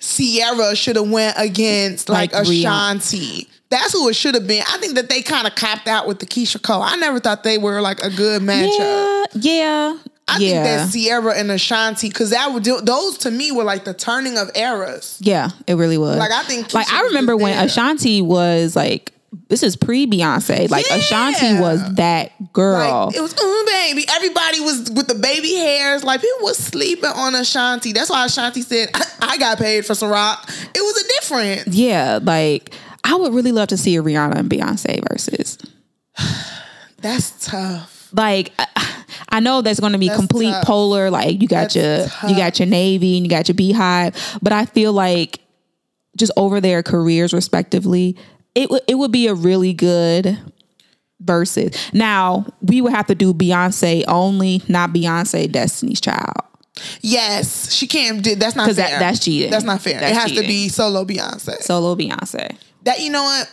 [0.00, 2.42] Ciara should have went against like, Like.
[2.48, 3.48] Ashanti.
[3.70, 4.62] That's who it should have been.
[4.68, 6.82] I think that they kind of copped out with the Keyshia Cole.
[6.82, 9.28] I never thought they were like a good matchup.
[9.34, 9.98] yeah yeah
[10.28, 10.64] I yeah.
[10.64, 13.94] think that Ciara and Ashanti, because that would do, those to me were like the
[13.94, 15.18] turning of eras.
[15.20, 16.16] Yeah, it really was.
[16.16, 17.66] Like, I think like I remember when there.
[17.66, 19.12] Ashanti was like,
[19.48, 20.70] this is pre Beyonce.
[20.70, 20.96] Like Yeah.
[20.96, 23.06] Ashanti was that girl.
[23.06, 24.04] Like it was, oh baby.
[24.10, 26.04] Everybody was with the baby hairs.
[26.04, 27.92] Like people was sleeping on Ashanti.
[27.92, 30.36] That's why Ashanti said, I, I got paid for Ciroc.
[30.74, 31.74] It was a difference.
[31.76, 35.58] yeah, like I would really love to see a Rihanna and Beyonce Verzuz.
[36.98, 38.10] That's tough.
[38.12, 38.66] Like I,
[39.28, 40.64] I know that's going to be That's complete tough.
[40.64, 41.10] polar.
[41.10, 42.30] Like you got That's your tough.
[42.30, 45.40] you got your navy and you got your BeyHive, but I feel like
[46.16, 48.16] just over their careers respectively,
[48.54, 50.38] it would it would be a really good
[51.24, 51.76] Verzuz.
[51.94, 56.34] Now we would have to do Beyonce only, not Beyonce Destiny's Child.
[57.00, 58.22] Yes, she can't.
[58.22, 58.74] do That's not fair.
[58.74, 59.50] that- that's cheating.
[59.50, 60.00] That's not fair.
[60.00, 61.62] That's it has to be solo Beyonce.
[61.62, 62.56] Solo Beyonce.
[62.84, 63.48] that you know what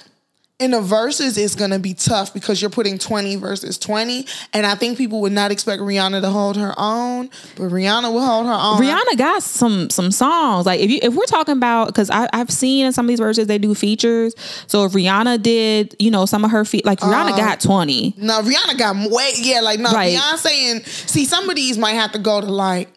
[0.60, 4.66] in the Verzuz is going to be tough because you're putting 20 versus 20 and
[4.66, 8.46] i think people would not expect rihanna to hold her own but rihanna will hold
[8.46, 10.66] her own Rihanna got some some songs.
[10.66, 13.48] Like if you if we're talking about because I've seen in some of these Verzuz
[13.48, 14.34] they do features.
[14.68, 18.14] So if Rihanna did, you know, some of her feet like Rihanna uh, got twenty.
[18.18, 20.18] no rihanna got way yeah like no Right.
[20.18, 22.90] beyonce and see some of these might have to go to like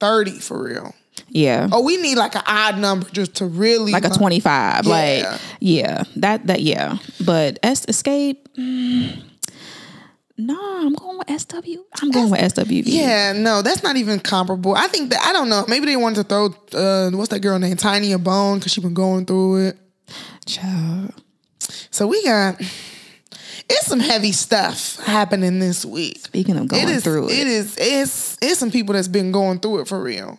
[0.00, 0.94] 30 for real
[1.36, 1.68] Yeah.
[1.70, 4.90] oh we need like an odd number just to really like a 25 Yeah.
[4.90, 9.22] like yeah that that yeah but S Xscape mm,
[10.38, 11.54] no i'm going with sw
[12.02, 14.74] i'm going with swv yeah, no, that's not even comparable.
[14.74, 15.64] I think that I don't know.
[15.68, 16.46] Maybe they wanted to throw
[16.78, 19.76] uh, what's that girl named Tiny a bone because she been going through it.
[20.46, 21.12] Child.
[21.90, 22.60] So we got
[23.68, 26.18] it's some heavy stuff happening this week.
[26.18, 29.32] speaking of going it is, through it, It is it's it's some people that's been
[29.32, 30.38] going through it for real.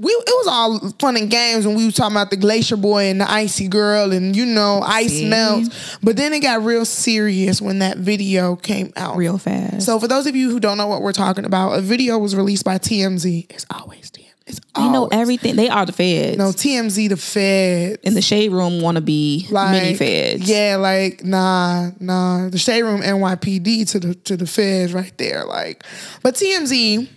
[0.00, 3.04] We it was all fun and games when we were talking about the glacier boy
[3.10, 5.28] and the icy girl and you know ice See?
[5.28, 5.98] melts.
[6.02, 9.16] But then it got real serious when that video came out.
[9.16, 11.80] real fast So for those of you who don't know what we're talking about, a
[11.82, 13.46] video was released by TMZ.
[13.50, 14.24] It's always TMZ.
[14.46, 17.98] It's they know everything they are the feds No TMZ, the Fed.
[18.02, 22.48] in the shade room want to be like, mini feds Yeah, like nah, nah.
[22.48, 25.44] The shade room NYPD to the to the feds right there.
[25.44, 25.84] Like,
[26.22, 27.08] but TMZ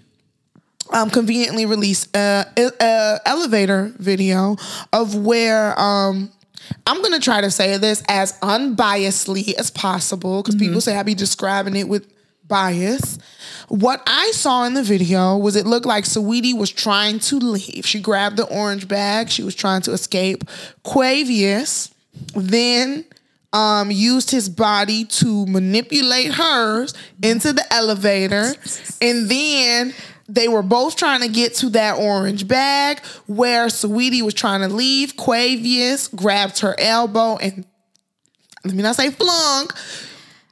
[0.94, 4.56] um conveniently released a, a elevator video
[4.92, 6.32] of where um
[6.88, 11.16] I'm gonna try to say this as unbiasedly as possible because people say I be
[11.16, 12.08] describing it with
[12.48, 13.20] bias.
[13.68, 17.86] What I saw in the video was it looked like Saweetie was trying to leave.
[17.86, 19.30] She grabbed the orange bag.
[19.30, 20.44] She was trying to escape.
[20.84, 21.94] Quavious
[22.36, 23.06] then
[23.54, 28.54] um, used his body to manipulate hers into the elevator.
[29.02, 29.94] And then
[30.28, 34.74] they were both trying to get to that orange bag where Saweetie was trying to
[34.74, 35.18] leave.
[35.18, 37.66] Quavious grabbed her elbow and
[38.64, 39.70] let me not say flung,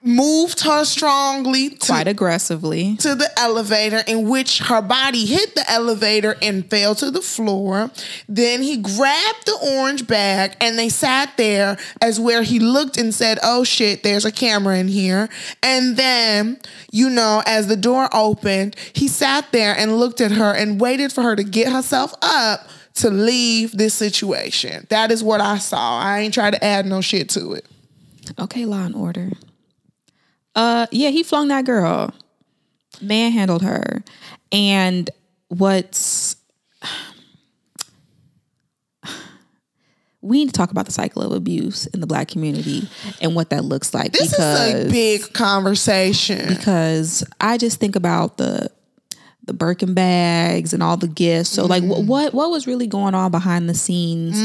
[0.03, 5.69] moved her strongly to, quite aggressively to the elevator, in which her body hit the
[5.69, 7.91] elevator and fell to the floor.
[8.27, 13.13] Then he grabbed the orange bag and they sat there as where he looked and
[13.13, 15.29] said, Oh shit, there's a camera in here.
[15.61, 16.59] And then,
[16.91, 21.11] you know, as the door opened, he sat there and looked at her and waited
[21.11, 24.85] for her to get herself up to leave this situation.
[24.89, 25.99] That is what I saw.
[25.99, 27.65] I ain't trying to add no shit to it.
[28.39, 29.31] okay law and order
[30.55, 32.13] uh yeah he flung that girl
[33.01, 34.03] manhandled her
[34.51, 35.09] and
[35.47, 36.35] what's
[40.21, 42.87] we need to talk about the cycle of abuse in the black community
[43.21, 46.47] and what that looks like This because is a big conversation.
[46.47, 48.69] because I just think about the
[49.45, 51.49] the Birkin bags and all the gifts.
[51.49, 51.87] So like Mm.
[52.05, 54.39] wh- what what was really going on behind the scenes?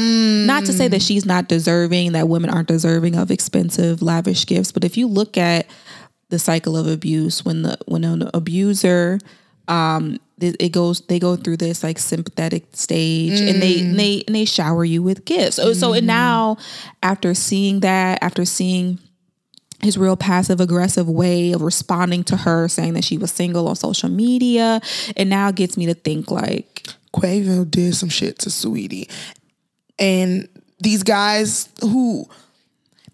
[0.47, 4.71] Not to say that she's not deserving, that women aren't deserving of expensive lavish gifts,
[4.71, 5.67] but if you look at
[6.29, 9.19] the cycle of abuse when the when an abuser
[9.67, 14.35] um it goes they go through this like sympathetic stage and they and they and
[14.35, 15.55] they shower you with gifts.
[15.55, 16.57] So, so and now
[17.01, 18.99] after seeing that, after seeing
[19.81, 23.75] his real passive aggressive way of responding to her saying that she was single on
[23.75, 24.81] social media
[25.15, 29.09] it now gets me to think like Quavo did some shit to Saweetie.
[29.99, 30.47] And
[30.79, 32.27] these guys who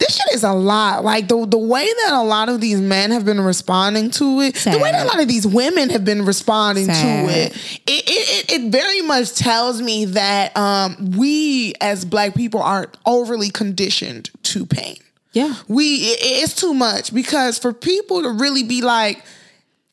[0.03, 1.03] this shit is a lot.
[1.03, 4.55] Like the the way that a lot of these men have been responding to it,
[4.55, 7.27] the way that a lot of these women have been responding Sad.
[7.27, 7.51] to it,
[7.87, 12.91] it, it, it, it very much tells me that um, we as black people are
[13.05, 14.97] overly conditioned to pain.
[15.31, 19.23] yeah We it, it's too much because for people to really be like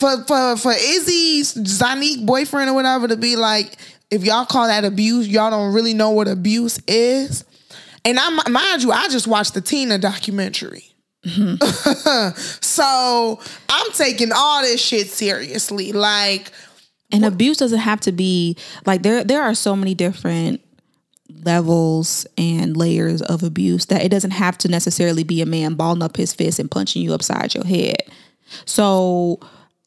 [0.01, 3.77] for for for Izzy's Zanique boyfriend or whatever to be like
[4.11, 7.45] if y'all call that abuse, y'all don't really know what abuse is.
[8.05, 10.85] And I mind you, I just watched the Tina documentary.
[12.61, 13.39] so
[13.69, 15.93] I'm taking all this shit seriously.
[15.93, 16.51] Like
[17.13, 20.61] and abuse doesn't have to be like there there are so many different
[21.45, 26.03] levels and layers of abuse that it doesn't have to necessarily be a man balling
[26.03, 27.99] up his fist and punching you upside your head
[28.65, 29.39] so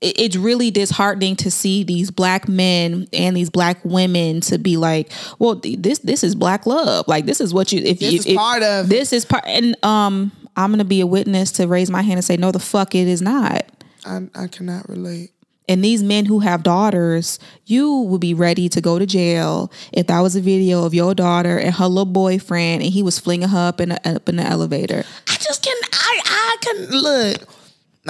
[0.04, 5.12] it's really disheartening to see these black men and these black women to be like,
[5.40, 7.08] well, this this is black love.
[7.08, 9.44] Like this is what you if This you is if- part of- this is part
[9.48, 12.60] and um I'm gonna be a witness to raise my hand and say, no, the
[12.60, 13.64] fuck it is not.
[14.06, 15.32] I, I cannot relate.
[15.70, 20.08] And these men who have daughters, you would be ready to go to jail if
[20.08, 23.48] that was a video of your daughter and her little boyfriend, and he was flinging
[23.48, 25.06] her up in the, up in the elevator.
[25.30, 27.48] I just can I I can look.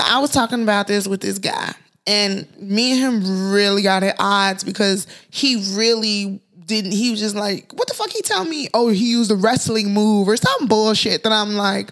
[0.04, 1.74] I was talking about this with this guy,
[2.06, 6.92] and me and him really got at odds because he really didn't.
[6.92, 9.94] He was just like, "What the fuck?" He tell me, "Oh, he used a wrestling
[9.94, 11.92] move or some bullshit." That I'm like.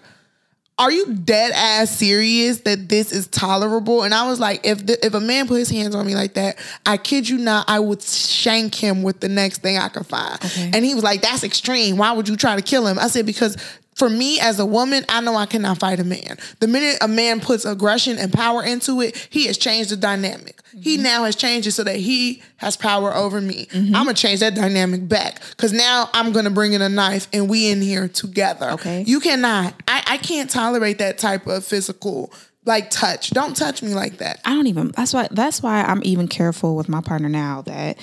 [0.78, 4.02] Are you dead ass serious that this is tolerable?
[4.02, 6.34] And I was like, if the, if a man put his hands on me like
[6.34, 10.06] that, I kid you not, I would shank him with the next thing I could
[10.06, 10.38] find.
[10.74, 11.98] And he was like, that's extreme.
[11.98, 12.98] Why would you try to kill him?
[12.98, 13.56] I said, because
[13.94, 16.38] for me as a woman, I know I cannot fight a man.
[16.60, 20.58] The minute a man puts aggression and power into it, he has changed the dynamic.
[20.80, 21.02] He Mm-hmm.
[21.02, 23.68] now has changed it so that he has power over me.
[23.74, 27.48] I'm gonna change that dynamic back because now I'm gonna bring in a knife and
[27.50, 28.70] we in here together.
[28.70, 29.02] Okay.
[29.06, 29.74] You cannot.
[29.86, 32.32] I, I can't tolerate that type of physical
[32.64, 33.30] like touch.
[33.30, 34.40] Don't touch me like that.
[34.46, 34.92] I don't even.
[34.96, 35.28] That's why.
[35.30, 37.60] That's why I'm even careful with my partner now.
[37.62, 37.98] That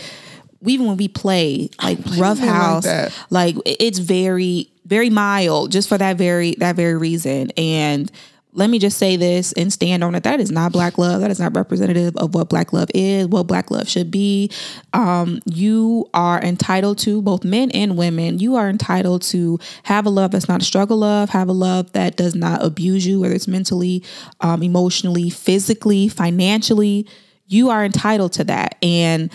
[0.66, 5.88] even when we play like rough men like house, like it's very very mild, just
[5.88, 7.52] for that very that very reason.
[7.56, 8.12] And
[8.54, 10.24] let me just say this and stand on it.
[10.24, 11.22] That is not black love.
[11.22, 14.50] That is not representative of what black love is, what black love should be.
[14.92, 18.40] Um, you are entitled to both men and women.
[18.40, 21.92] You are entitled to have a love that's not a struggle love, have a love
[21.92, 24.04] that does not abuse you, whether it's mentally,
[24.42, 27.08] um, emotionally, physically, financially.
[27.46, 28.78] You are entitled to that.
[28.82, 29.32] And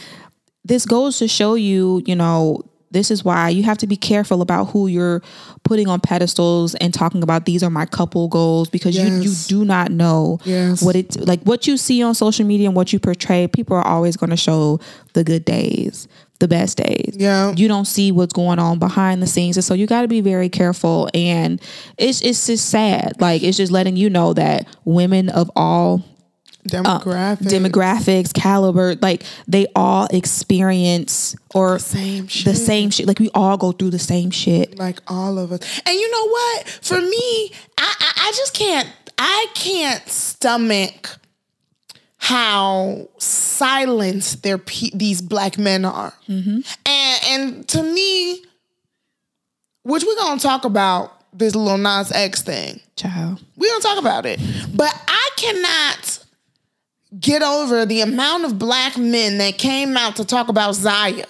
[0.65, 4.41] this goes to show you, you know, this is why you have to be careful
[4.41, 5.21] about who you're
[5.65, 9.65] putting on pedestals and talking about these are my couple goals because you you do
[9.65, 10.81] not know Yes.
[10.81, 13.49] what it like what you see on social media and what you portray.
[13.49, 14.79] People are always going to show
[15.15, 16.07] the good days,
[16.39, 17.17] the best days.
[17.19, 17.53] Yeah.
[17.57, 19.57] You don't see what's going on behind the scenes.
[19.57, 21.61] And so you got to be very careful and
[21.99, 23.21] it's it's just sad.
[23.21, 26.05] Like it's just letting you know that women of all
[26.67, 27.39] Uh, Demographic.
[27.49, 33.07] demographics, caliber, like they all experience or same the same shit.
[33.07, 34.79] Like we all go through the same shit.
[34.79, 35.61] like all of us.
[35.85, 36.69] And you know what?
[36.83, 38.89] For me, I, I, I just can't.
[39.19, 41.19] I can't stomach
[42.17, 46.15] how silent their pe- these black men are.
[46.29, 46.61] Mm-hmm.
[46.87, 48.43] And and to me,
[49.83, 52.81] which we're gonna talk about this little Nas X thing.
[52.97, 53.43] Child.
[53.57, 54.41] We're gonna talk about it.
[54.75, 56.24] But I cannot
[57.21, 61.27] get over the amount of black men that came out to talk about Zaya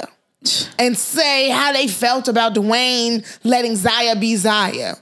[0.79, 4.95] and say how they felt about Dwyane letting Zaya be Zaya.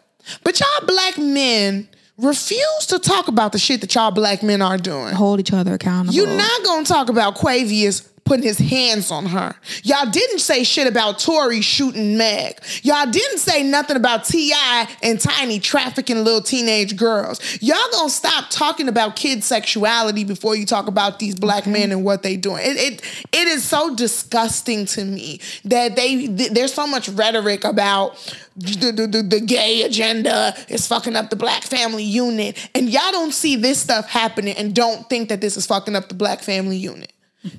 [0.45, 4.79] But y'all black men refuse to talk about the shit that y'all black men are
[4.79, 5.15] doing.
[5.15, 6.15] Hold each other accountable.
[6.15, 9.55] You're not gonna talk about Quavious putting his hands on her.
[9.83, 12.59] Y'all didn't say shit about Tory shooting Meg.
[12.83, 14.89] Y'all didn't say nothing about T.I.
[15.03, 17.41] and Tiny trafficking little teenage girls.
[17.61, 22.05] Y'all gonna stop talking about kid sexuality before you talk about these black men and
[22.05, 22.63] what they doing.
[22.63, 27.65] It, it it is so disgusting to me that they th- there's so much rhetoric
[27.65, 28.17] about
[28.57, 32.71] the, the, the, the gay agenda is fucking up the black family unit.
[32.75, 36.09] And y'all don't see this stuff happening and don't think that this is fucking up
[36.09, 37.13] the black family unit.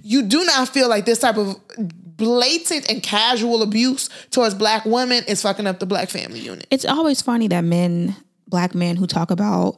[0.03, 1.55] You do not feel like this type of
[2.17, 6.67] blatant and casual abuse towards black women is fucking up the black family unit.
[6.71, 8.15] it's always funny that men,
[8.47, 9.77] black men who talk about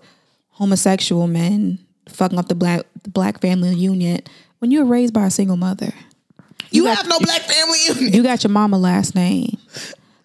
[0.50, 1.80] homosexual men
[2.10, 4.30] fucking up the black the black family unit
[4.60, 5.94] when you were raised by a single mother.
[6.72, 8.14] You, got- have no black family unit.
[8.16, 9.58] You got your mama last name.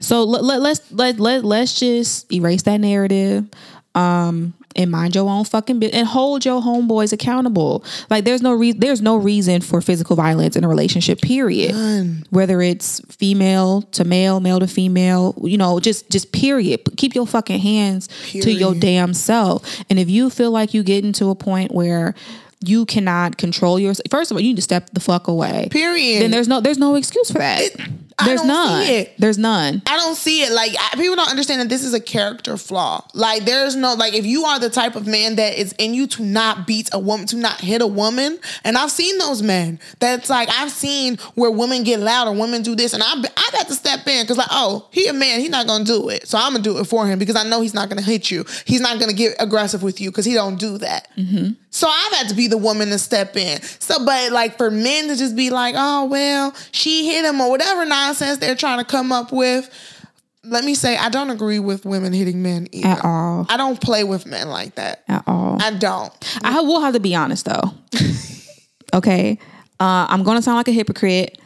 [0.00, 3.46] So let, let, let's let, let let's just erase that narrative.
[3.94, 7.84] Um and mind your own fucking business and hold your homeboys accountable.
[8.08, 11.20] Like there's no reason there's no reason for physical violence in a relationship.
[11.20, 11.74] Period.
[12.30, 16.80] Whether it's female to male, male to female, you know, just just period.
[16.96, 19.82] Keep your fucking hands to your damn self.
[19.90, 22.14] And if you feel like you get into a point where
[22.62, 25.68] you cannot control yourself, first of all, you need to step the fuck away.
[25.70, 26.22] Period.
[26.22, 27.62] Then there's no there's no excuse for that.
[27.80, 27.88] I
[28.24, 29.06] there's none.
[29.18, 29.82] There's none.
[29.86, 30.52] I don't see it.
[30.52, 33.04] Like I, people don't understand that this is a character flaw.
[33.14, 36.06] Like there's no like if you are the type of man that is in you
[36.08, 39.78] to not beat a woman, to not hit a woman, and I've seen those men.
[39.98, 43.48] That's like I've seen where women get loud or women do this, and I I
[43.52, 46.26] got to step in because like oh he a man, he's not gonna do it,
[46.26, 48.44] so I'm gonna do it for him because I know he's not gonna hit you.
[48.64, 51.08] He's not gonna get aggressive with you because he don't do that.
[51.16, 51.52] Mm-hmm.
[51.70, 53.62] So I've had to be the woman to step in.
[53.62, 57.48] So, but like for men to just be like, oh well, she hit him or
[57.48, 59.70] whatever nonsense they're trying to come up with.
[60.42, 62.88] Let me say, I don't agree with women hitting men either.
[62.88, 63.46] At all.
[63.48, 65.04] I don't play with men like that.
[65.06, 65.58] At all.
[65.60, 66.12] I don't.
[66.42, 67.74] I will have to be honest though.
[68.94, 69.38] okay.
[69.78, 71.38] Uh, I'm gonna sound like a hypocrite.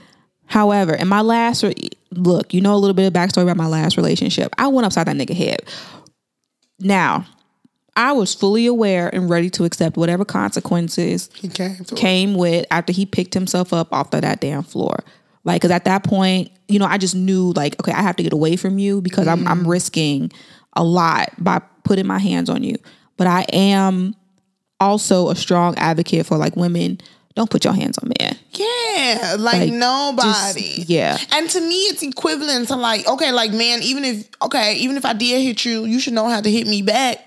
[0.46, 1.74] However, in my last re-
[2.12, 4.54] look, you know a little bit of backstory about my last relationship.
[4.58, 5.62] I went upside that nigga head.
[6.78, 7.26] Now,
[7.97, 12.66] I was fully aware and ready to accept whatever consequences He came to came with
[12.70, 15.05] after he picked himself up off of that damn floor.
[15.45, 18.22] Like, cause at that point, you know, I just knew like, okay, I have to
[18.22, 19.68] get away from you because I'm I'm mm-hmm.
[19.68, 20.32] risking
[20.74, 22.76] a lot by putting my hands on you.
[23.16, 24.16] But I am
[24.80, 27.01] also a strong advocate for like women.
[27.36, 28.38] Don't put your hands on men.
[28.53, 30.28] Yeah, like, Like, nobody.
[30.28, 31.18] just- yeah.
[31.32, 35.05] And to me, it's equivalent to like, okay, like man, even if okay, even if
[35.05, 37.18] I did hit you, you should know how to hit me back.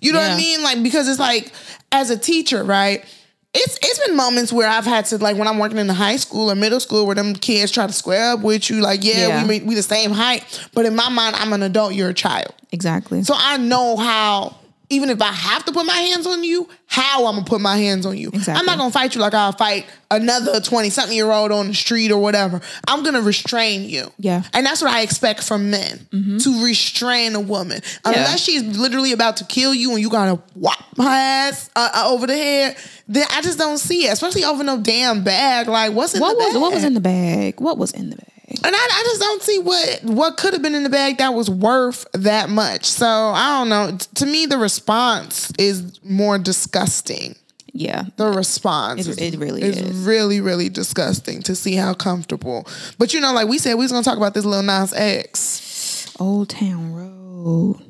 [0.00, 0.62] You know what I mean?
[0.62, 1.52] Like because it's like
[1.92, 3.04] as a teacher, right?
[3.52, 6.16] It's it's been moments where I've had to like when I'm working in the high
[6.16, 9.26] school or middle school where them kids try to square up with you, like yeah,
[9.28, 9.46] Yeah.
[9.46, 12.54] we we the same height, but in my mind, I'm an adult, you're a child.
[12.70, 13.24] Exactly.
[13.24, 14.54] So I know how,
[14.90, 17.76] even if I have to put my hands on you, how I'm gonna put my
[17.76, 18.28] hands on you.
[18.28, 18.58] Exactly.
[18.58, 21.74] I'm not gonna fight you like I'll fight another 20 something year old on the
[21.74, 22.60] street or whatever.
[22.88, 24.12] I'm gonna restrain you.
[24.18, 24.42] Yeah.
[24.52, 27.80] And that's what I expect from men to restrain a woman.
[28.04, 32.08] Unless she's literally about to kill you and you gotta whop her ass uh, uh,
[32.10, 32.76] over the head,
[33.06, 35.68] then I just don't see it, especially over no damn bag.
[35.68, 36.62] Like, what's in what the was bag?
[36.62, 37.60] what was in the bag?
[37.60, 38.26] What was in the bag?
[38.50, 41.34] And I, I just don't see what what could have been in the bag that
[41.34, 42.84] was worth that much.
[42.86, 43.96] So I don't know.
[44.16, 47.36] To me, the response is more disgusting.
[47.72, 48.06] Yeah.
[48.16, 49.96] The response, It- is, it really is is.
[50.04, 52.66] really really disgusting to see how comfortable.
[52.98, 56.12] But you know, like we said, we was gonna talk about this little Nas X.
[56.18, 57.80] Old Town Road.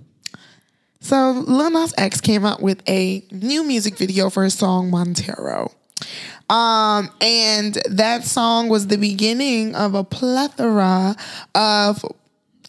[1.01, 5.73] So Lil Nas X came out with a new music video for his song Montero.
[6.51, 11.17] Um, and that song was the beginning of a plethora
[11.55, 12.05] of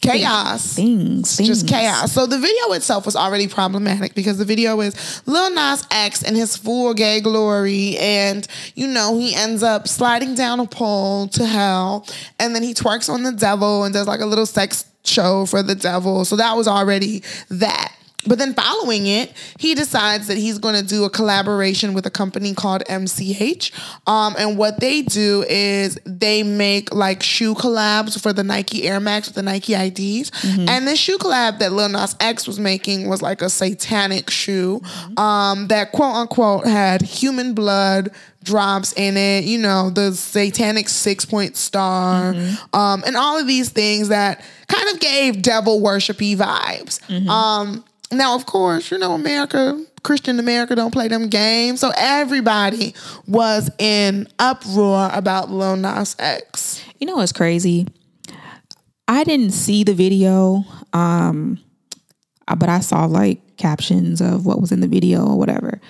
[0.02, 0.74] chaos.
[0.74, 1.36] Things.
[1.36, 1.48] things.
[1.48, 2.12] Just chaos.
[2.12, 6.34] So the video itself was already problematic because the video is Lil Nas X in
[6.34, 11.46] his full gay glory, and you know he ends up sliding down a pole to
[11.46, 12.06] hell,
[12.38, 15.62] and then he twerks on the devil and does like a little sex show for
[15.62, 16.24] the devil.
[16.24, 17.94] So that was already that.
[18.26, 22.10] But then following it, he decides that he's going to do a collaboration with a
[22.10, 23.72] company called MCH.
[24.06, 29.00] Um, and what they do is they make like shoe collabs for the Nike Air
[29.00, 30.30] Max with the Nike IDs.
[30.68, 34.80] And the shoe collab that Lil Nas X was making was like a satanic shoe
[35.16, 38.10] um, that quote unquote had human blood
[38.44, 42.34] drops in it, you know, the satanic six point star,
[42.72, 47.00] um, and all of these things that kind of gave devil worshipy vibes.
[47.28, 51.80] Um, now, of course, you know, America, Christian America don't play them games.
[51.80, 52.94] So everybody
[53.26, 56.82] was in uproar about Lil Nas X.
[56.98, 57.86] You know what's crazy?
[59.08, 61.58] I didn't see the video, um,
[62.48, 65.80] uh, but I saw like captions of what was in the video or whatever.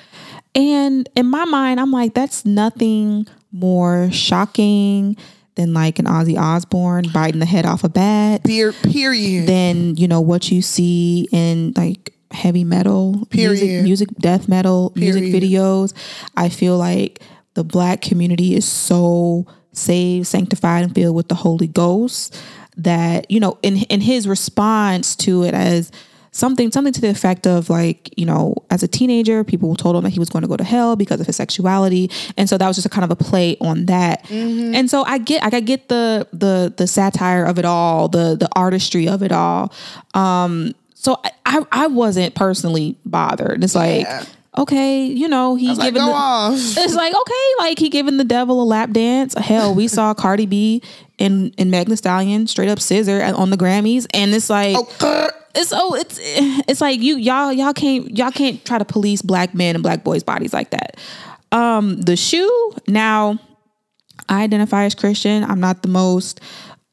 [0.54, 5.16] And in my mind, I'm like, that's nothing more shocking
[5.54, 8.42] than like an Ozzy Osbourne biting the head off a bat.
[8.42, 9.46] Beer, period.
[9.46, 13.60] Then you know what you see in like heavy metal Period.
[13.60, 15.92] music, music death metal music videos
[16.34, 17.20] i feel like
[17.54, 22.34] the black community is so saved sanctified and filled with the holy ghost
[22.76, 25.90] that you know in in his response to it as
[26.34, 30.02] something something to the effect of like you know as a teenager people told him
[30.02, 32.10] that he was going to go to hell because of his sexuality.
[32.38, 34.28] And so that was just a kind of a play on that.
[34.30, 38.34] And so i get like i get the the the satire of it all the
[38.34, 39.72] the artistry of it all.
[40.14, 43.62] Um so i i, I wasn't personally bothered.
[43.62, 44.24] It's like Yeah.
[44.56, 46.54] okay you know he's like, giving the, off.
[46.56, 49.34] it's like okay, like he giving the devil a lap dance.
[49.36, 50.80] Hell, we saw Cardi B
[51.18, 55.72] and and Thee Stallion straight up scissor on the Grammys, and it's like Oh, it's
[55.74, 59.74] oh it's it's like you y'all y'all can't y'all can't try to police black men
[59.76, 60.96] and black boys' bodies like that.
[61.52, 63.38] Um, the shoe now,
[64.28, 65.44] I identify as Christian.
[65.44, 66.40] I'm not the most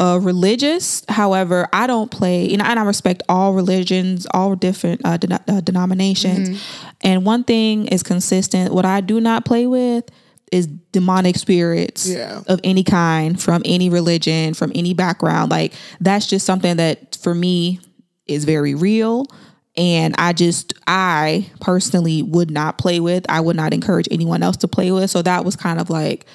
[0.02, 1.04] uh, religious.
[1.10, 5.40] However, I don't play, you know, and I respect all religions, all different uh, den-
[5.48, 6.62] uh, denominations.
[7.02, 10.06] And one thing is consistent: what I do not play with
[10.52, 12.42] is demonic spirits Yeah.
[12.48, 15.52] of any kind, from any religion, from any background.
[15.52, 17.80] Like that's just something that for me
[18.30, 19.26] is very real.
[19.76, 23.26] And I just, I personally would not play with.
[23.30, 25.10] I would not encourage anyone else to play with.
[25.10, 26.26] So that was kind of like,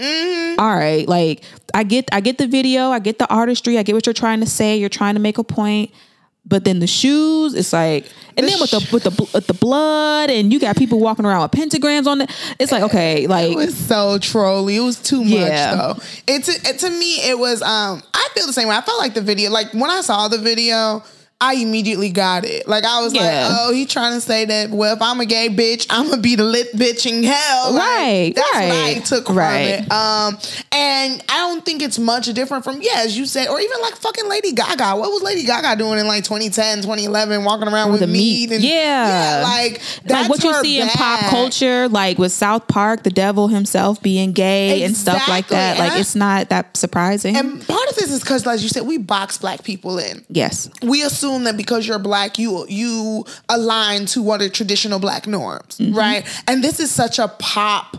[0.00, 0.58] mm-hmm.
[0.58, 1.44] all right like
[1.74, 4.40] i get i get the video i get the artistry i get what you're trying
[4.40, 5.90] to say you're trying to make a point
[6.46, 10.30] but then the shoes it's like and then with the with the with the blood
[10.30, 13.56] and you got people walking around with pentagrams on it it's like okay like It
[13.56, 14.76] was so trolly.
[14.76, 15.74] It was too much Yeah.
[15.74, 15.96] though.
[16.26, 18.76] It to, it to me it was um I feel the same way.
[18.76, 21.02] I felt like the video like when I saw the video
[21.42, 22.68] I immediately got it.
[22.68, 23.22] Like I was Yeah.
[23.48, 24.70] like, oh, he trying to say that.
[24.70, 27.72] Well, if I'm a gay bitch, I'm gonna be the lit bitch in hell.
[27.72, 29.60] Like, Right, That's what I right, took from right.
[29.80, 29.90] it.
[29.92, 30.38] Um,
[30.72, 33.96] and I don't think it's much different from yeah, as you said, or even like
[33.96, 34.96] fucking Lady Gaga.
[34.96, 38.62] What was Lady Gaga doing in like 2010, 2011, walking around with, the meat and
[38.62, 39.40] yeah.
[39.44, 43.10] like that's like what you her see in pop culture, like with South Park, the
[43.10, 45.76] devil himself being gay and stuff like that.
[45.76, 47.36] And Like I- it's not that surprising.
[47.36, 50.24] And part of this is because, like you said, we box black people in.
[50.28, 50.68] yes.
[50.82, 55.78] we assume that because you're black, you you align to what are traditional black norms,
[55.78, 55.96] Mm-hmm.
[55.96, 56.42] right?
[56.48, 57.96] And this is such a pop.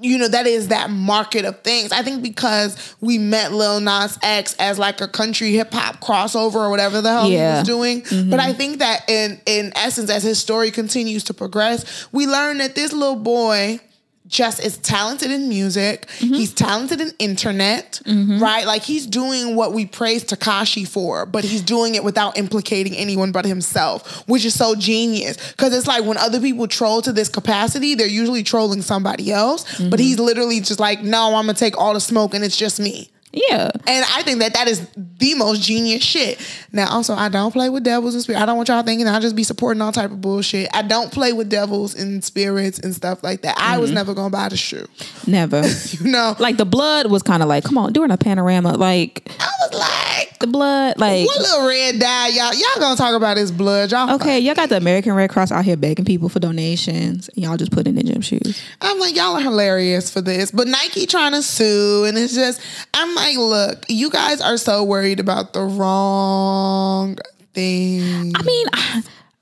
[0.00, 1.90] You know that is that market of things.
[1.90, 6.54] I think because we met Lil Nas X as like a country hip hop crossover
[6.54, 7.54] or whatever the hell Yeah.
[7.54, 8.30] he was doing.
[8.30, 12.58] But I think that in in essence, as his story continues to progress, we learn
[12.58, 13.80] that this little boy
[14.28, 16.06] just is talented in music.
[16.18, 16.34] Mm-hmm.
[16.34, 18.40] He's talented in internet, mm-hmm.
[18.40, 18.66] right?
[18.66, 23.32] Like he's doing what we praise Tekashi for, but he's doing it without implicating anyone
[23.32, 25.36] but himself, which is so genius.
[25.52, 29.64] Because it's like when other people troll to this capacity, they're usually trolling somebody else,
[29.64, 29.96] but mm-hmm.
[29.96, 33.10] he's literally just like, no, I'm gonna take all the smoke and it's just me.
[33.32, 33.70] Yeah.
[33.86, 36.40] And I think that that is the most genius shit.
[36.72, 38.42] Now, also, I don't play with devils and spirits.
[38.42, 40.68] I don't want y'all thinking I just be supporting all type of bullshit.
[40.72, 43.56] I don't play with devils and spirits and stuff like that.
[43.58, 43.96] I was mm-hmm.
[43.96, 44.86] never gonna buy the shoe.
[45.26, 45.62] Never.
[45.98, 49.30] You know, like the blood was kind of like, come on, during a panorama, like
[49.40, 52.54] I was like, the blood, like what little red dye, y'all?
[52.54, 53.90] Y'all gonna talk about his blood?
[53.90, 57.44] Y'all okay, y'all got the American Red Cross out here begging people for donations, and
[57.44, 58.62] y'all just put in the gym shoes.
[58.80, 60.50] I'm like, y'all are hilarious for this.
[60.50, 62.60] But Nike trying to sue, and it's just,
[62.94, 67.16] I'm like, look, you guys are so worried about the wrong
[67.54, 68.32] thing.
[68.36, 68.66] I mean,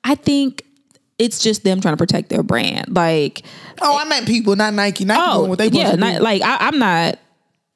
[0.04, 0.64] I, think
[1.18, 2.94] it's just them trying to protect their brand.
[2.94, 3.42] Like,
[3.80, 5.04] Oh, I meant people, not Nike.
[5.04, 7.18] Nike oh, doing oh, what they yeah, not, like I, I'm not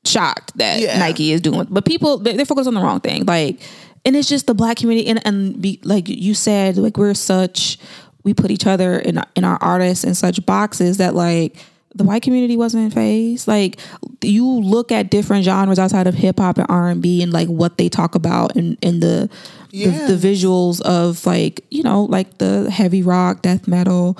[0.06, 0.98] shocked that Yeah.
[0.98, 3.24] Nike is doing, but people they- they're focused on the wrong thing.
[3.26, 3.60] Like,
[4.04, 7.76] and it's just the black community, and and be like you said, like we're such
[8.24, 11.56] we put each other in in our artists in such boxes that like.
[11.94, 13.48] The white community wasn't in phased.
[13.48, 13.78] Like
[14.22, 17.48] you look at different genres outside of hip hop and R and B, and like
[17.48, 19.28] what they talk about, and and the,
[19.72, 20.06] Yeah.
[20.06, 24.16] the the visuals of like you know like the heavy rock, death metal.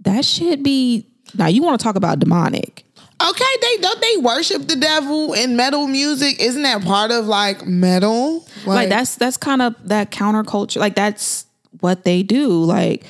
[0.00, 1.48] That should be now.
[1.48, 2.84] You want to talk about demonic?
[3.22, 6.40] Okay, they don't they worship the devil in metal music?
[6.40, 8.46] Isn't that part of like metal?
[8.66, 11.46] like that's that's kind of that counterculture like that's
[11.80, 13.04] what they do like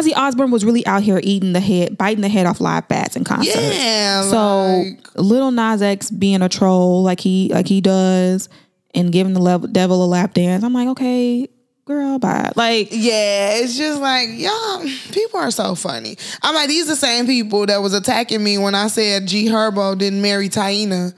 [0.00, 3.16] Ozzy Osbourne was really out here eating the head biting the head off live bats
[3.16, 7.80] in concert Yeah, so like- little Nas X being a troll like he like he
[7.80, 8.48] does
[8.94, 11.48] and giving the level, devil a lap dance I'm like okay
[11.84, 14.84] girl bye like Yeah, it's just like y'all.
[15.12, 16.16] People are so funny.
[16.42, 19.98] I'm like these the same people that was attacking me when I said G Herbo
[19.98, 21.12] didn't marry Taina,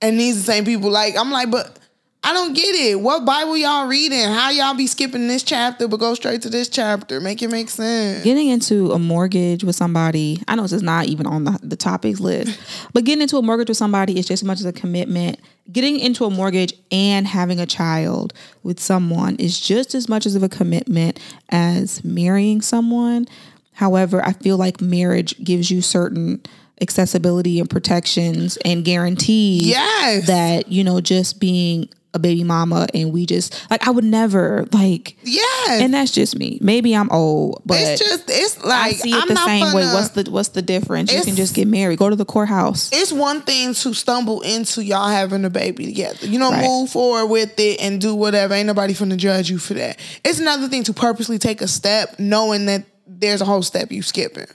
[0.00, 0.90] and these the same people.
[0.90, 1.78] Like I'm like, but
[2.24, 3.00] I don't get it.
[3.00, 4.28] What Bible y'all reading?
[4.28, 7.20] How y'all be skipping this chapter but go straight to this chapter?
[7.20, 8.22] Make it make sense.
[8.22, 11.76] getting into a mortgage with somebody i know this is not even on the, the
[11.76, 12.58] topics list
[12.92, 15.38] but getting into a mortgage with somebody is just as much as a commitment
[15.72, 20.34] getting into a mortgage and having a child with someone is just as much as
[20.34, 21.18] of a commitment
[21.50, 23.26] as marrying someone
[23.74, 26.40] however i feel like marriage gives you certain
[26.80, 30.26] accessibility and protections and guarantees Yes.
[30.26, 34.66] that you know just being a baby mama and we just like i would never
[34.72, 36.58] like yeah and that's just me.
[36.60, 39.84] Maybe I'm old, but it's just it's like I see it I'm the same way.
[39.84, 41.12] What's the what's the difference?
[41.12, 42.90] You can just get married, go to the courthouse.
[42.92, 46.26] it's one thing to stumble into y'all having a baby together.
[46.26, 46.64] You know, Right.
[46.66, 48.52] move forward with it and do whatever.
[48.54, 49.98] Ain't nobody finna judge you for that.
[50.24, 54.02] It's another thing to purposely take a step knowing that there's a whole step you
[54.02, 54.46] skipping.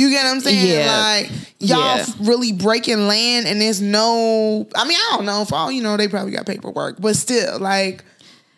[0.00, 0.66] You get what I'm saying?
[0.66, 0.98] Yeah.
[0.98, 2.06] Like y'all Yeah.
[2.20, 5.96] really breaking land and there's no I mean, I don't know, for all you know,
[5.96, 8.04] they probably got paperwork, but still, like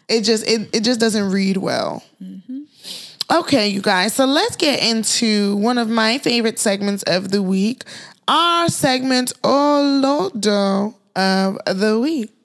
[0.08, 2.02] it just it, it just doesn't read well.
[2.22, 2.62] Mm-hmm.
[3.30, 4.12] Okay, you guys.
[4.14, 7.84] So let's get into one of my favorite segments of the week.
[8.28, 12.41] Our segment oh, Olodo of the week.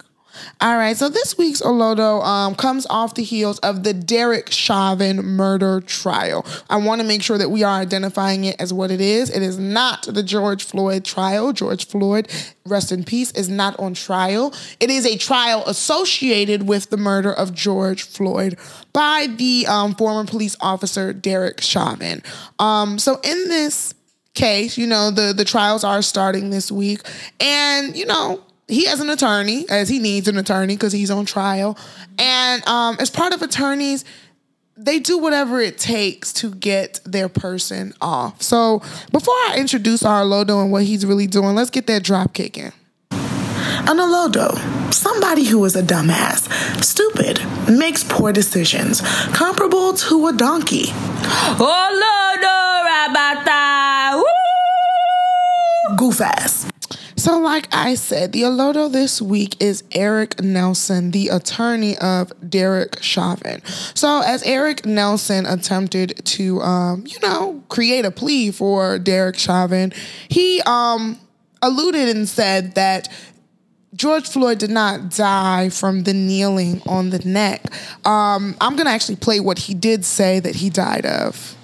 [0.62, 5.18] All right, so this week's Olodo um, comes off the heels of the Derek Chauvin
[5.18, 6.46] murder trial.
[6.70, 9.30] I want to make sure that we are identifying it as what it is.
[9.30, 11.54] It is not the George Floyd trial.
[11.54, 12.28] George Floyd,
[12.66, 14.54] rest in peace, is not on trial.
[14.80, 18.58] It is a trial associated with the murder of George Floyd
[18.94, 22.24] by the um, former police officer Derek Chauvin.
[22.60, 23.94] Um, so in this
[24.38, 27.02] case, you know, the the trials are starting this week,
[27.40, 31.26] and you know he has an attorney as he needs an attorney because he's on
[31.26, 31.78] trial,
[32.18, 34.06] and um, as part of attorneys.
[34.80, 38.44] They do whatever it takes to get their person off.
[38.44, 42.36] So before I introduce our Lodo and what he's really doing, let's get that drop
[42.36, 42.72] kicking.
[43.90, 44.54] An olodo,
[44.94, 46.48] somebody who is a dumbass,
[46.84, 47.40] stupid,
[47.72, 49.02] makes poor decisions,
[49.34, 50.88] comparable to a donkey.
[55.96, 56.68] Goof ass.
[57.18, 63.02] So, like I said, the Olodo this week is Eric Nelson, the attorney of Derek
[63.02, 63.66] Chauvin.
[63.96, 69.94] So, as Eric Nelson attempted to, um, you know, create a plea for Derek Chauvin,
[70.30, 71.18] he um,
[71.64, 73.10] alluded and said that
[73.96, 77.64] George Floyd did not die from the kneeling on the neck.
[78.06, 81.57] Um, I'm going to actually play what he did say that he died of.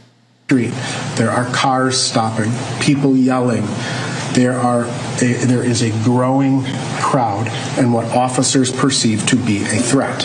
[0.53, 0.73] Street.
[1.15, 3.65] There are cars stopping, people yelling.
[4.33, 6.63] There are a, there is a growing
[7.01, 7.47] crowd
[7.79, 10.19] and what officers perceive to be a threat.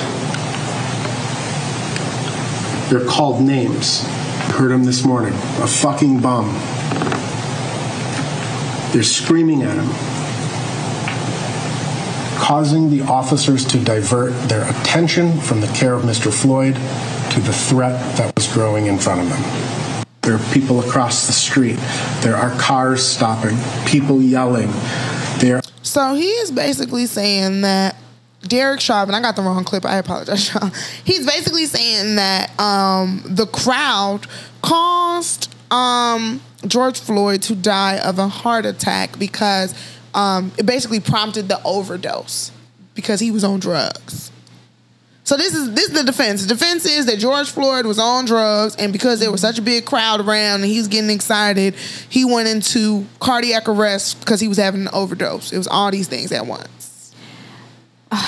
[2.90, 4.02] They're called names.
[4.52, 5.32] Heard them this morning.
[5.32, 6.52] A fucking bum.
[8.92, 9.88] They're screaming at him,
[12.38, 16.30] causing the officers to divert their attention from the care of Mr.
[16.30, 16.74] Floyd
[17.32, 19.77] to the threat that was growing in front of them.
[20.28, 21.78] There are people across the street.
[22.20, 23.56] There are cars stopping,
[23.86, 24.68] people yelling.
[25.38, 27.96] There So he is basically saying that
[28.42, 29.86] Derek Chauvin, I got the wrong clip.
[29.86, 30.68] I apologize, y'all.
[31.02, 34.26] He's basically saying that um, the crowd
[34.60, 39.74] caused um, George Floyd to die of a heart attack because
[40.12, 42.52] um, it basically prompted the overdose
[42.94, 44.30] because he was on drugs.
[45.28, 46.40] So this is this is the defense.
[46.40, 49.62] The defense is that George Floyd was on drugs, and because there was such a
[49.62, 54.56] big crowd around and he's getting excited, he went into cardiac arrest because he was
[54.56, 55.52] having an overdose.
[55.52, 57.14] It was all these things at once.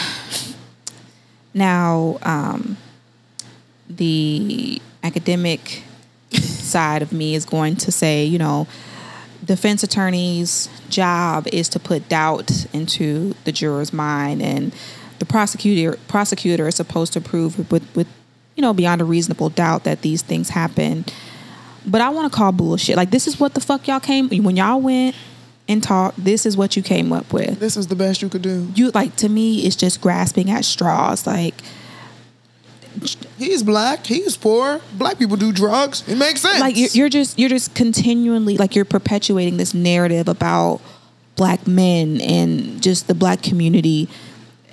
[1.55, 2.77] Now, um,
[3.89, 5.83] the academic
[6.33, 8.69] side of me is going to say, you know,
[9.45, 14.75] defense attorney's job is to put doubt into the juror's mind, and
[15.31, 18.09] prosecutor prosecutor is supposed to prove with with
[18.57, 21.05] you know beyond a reasonable doubt that these things happen.
[21.87, 22.97] But I want to call bullshit.
[22.97, 25.17] Like this is what the fuck y'all came when y'all went
[25.69, 26.23] and talked.
[26.23, 28.69] This is what you came up with This is the best you could do.
[28.75, 31.55] you like to me it's just grasping at straws like
[33.39, 34.05] He's black.
[34.05, 34.81] He's poor.
[34.95, 36.07] Black people do drugs.
[36.09, 36.59] It makes sense.
[36.59, 40.81] like you're, you're just you're just continually like you're perpetuating this narrative about
[41.37, 44.09] black men and just the black community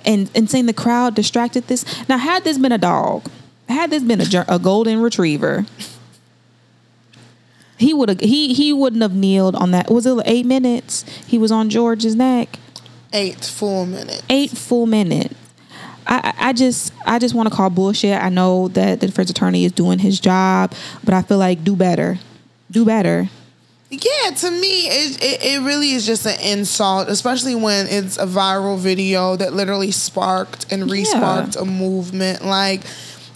[0.08, 3.30] and and saying the crowd distracted this now had this been a dog
[3.68, 5.64] had this been a, a golden retriever
[7.76, 11.38] he would have he he wouldn't have kneeled on that was it eight minutes he
[11.38, 12.58] was on george's neck
[13.12, 14.22] eight full minutes.
[14.28, 15.34] eight full minutes.
[16.06, 18.20] I, I I just I just want to call bullshit.
[18.20, 20.72] I know that the defense attorney is doing his job,
[21.04, 22.18] but I feel like do better,
[22.70, 23.28] do better.
[23.90, 28.26] Yeah, to me, it, it it really is just an insult, especially when it's a
[28.26, 30.92] viral video that literally sparked and Yeah.
[30.92, 32.44] re-sparked a movement.
[32.44, 32.82] Like,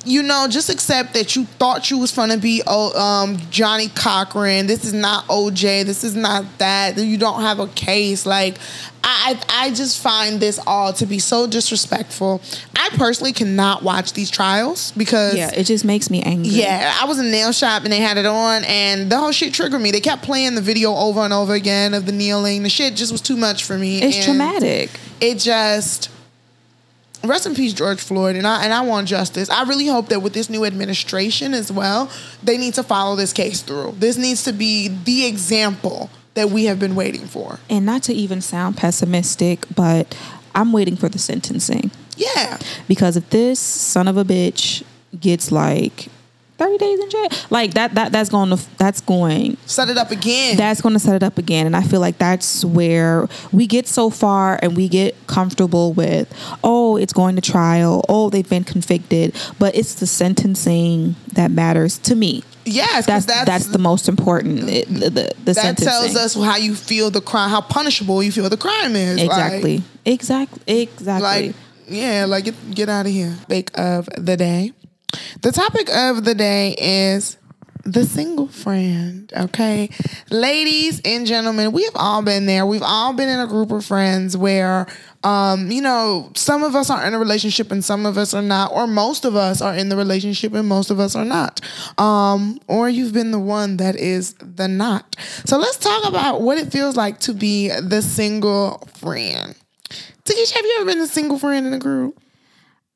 [0.04, 4.66] you know, just accept that you thought you was gonna be um, Johnnie Cochran.
[4.66, 5.84] This is not OJ.
[5.84, 6.96] This is not that.
[6.98, 8.26] You don't have a case.
[8.26, 8.58] Like,
[9.04, 12.40] I I I just find this all to be so disrespectful.
[12.76, 16.50] I personally cannot watch these trials because Yeah, it just makes me angry.
[16.50, 19.54] yeah, I was in nail shop and they had it on, and the whole shit
[19.54, 19.90] triggered me.
[19.92, 22.62] They kept playing the video over and over again of the kneeling.
[22.64, 24.02] The shit just was too much for me.
[24.02, 24.90] it's traumatic.
[25.20, 26.08] It just
[27.24, 29.48] rest in peace, George Floyd, and I and I want justice.
[29.50, 32.10] I really hope that with this new administration as well,
[32.42, 33.94] they need to follow this case through.
[33.98, 37.58] This needs to be the example that we have been waiting for.
[37.68, 40.16] And not to even sound pessimistic, but
[40.54, 42.58] I'm waiting for the sentencing Yeah,
[42.88, 44.82] because if this son of a bitch
[45.18, 46.08] gets like
[46.62, 50.10] 30 days in jail, like that that that's going to that's going set it up
[50.10, 50.56] again.
[50.56, 53.88] that's going to set it up again and i feel like that's where we get
[53.88, 56.32] so far and we get comfortable with
[56.62, 61.98] oh it's going to trial oh they've been convicted but it's the sentencing that matters
[61.98, 66.14] to me Yes, that's that's, the most important it, the the, the that sentencing tells
[66.16, 69.18] us how you feel the crime, how punishable you feel the crime is.
[69.18, 71.56] Like, exactly exactly exactly Like,
[71.88, 73.34] yeah, like get get out of here.
[73.40, 74.72] Topic of the day.
[75.42, 77.36] The topic of the day is
[77.84, 79.32] the single friend.
[79.36, 79.90] Okay,
[80.30, 82.64] ladies and gentlemen, we have all been there.
[82.64, 84.86] We've all been in a group of friends where.
[85.24, 88.42] Um, you know, some of us are in a relationship and some of us are
[88.42, 91.60] not, or most of us are in the relationship and most of us are not.
[91.96, 95.14] Um, or you've been the one that is the not.
[95.44, 99.54] So let's talk about what it feels like to be the single friend.
[100.24, 102.18] Takesha, have you ever been a single friend in a group?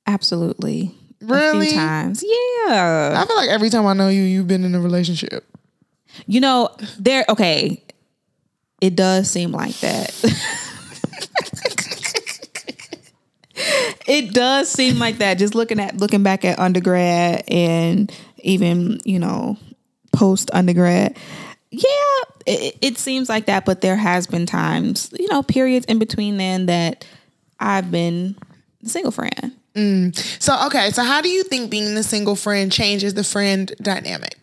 [0.07, 0.95] absolutely
[1.31, 1.67] a Really?
[1.69, 4.81] few times yeah I feel like every time I know you, you've been in a
[4.81, 5.45] relationship.
[6.27, 7.83] you know there okay
[8.81, 10.13] it does seem like that
[14.07, 15.39] it does seem like that.
[15.39, 18.13] Just looking at looking back at undergrad and
[18.43, 19.57] even you know
[20.13, 21.17] post undergrad.
[21.71, 25.99] Yeah, it, it seems like that, but there has been times, you know, periods in
[25.99, 27.07] between then that
[27.59, 28.37] I've been
[28.85, 29.53] single friend.
[29.77, 30.43] Mm.
[30.43, 34.37] So okay, so how do you think being the single friend changes the friend dynamic?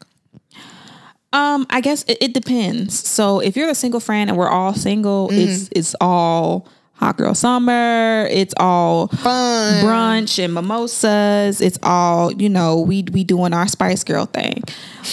[1.33, 3.07] Um, I guess it, it depends.
[3.07, 5.49] So if you're a single friend and we're all single, mm-hmm.
[5.49, 8.27] it's it's all hot girl summer.
[8.29, 9.83] It's all Fun.
[9.83, 11.59] brunch and mimosas.
[11.59, 12.79] It's all you know.
[12.79, 14.63] We we doing our Spice Girl thing.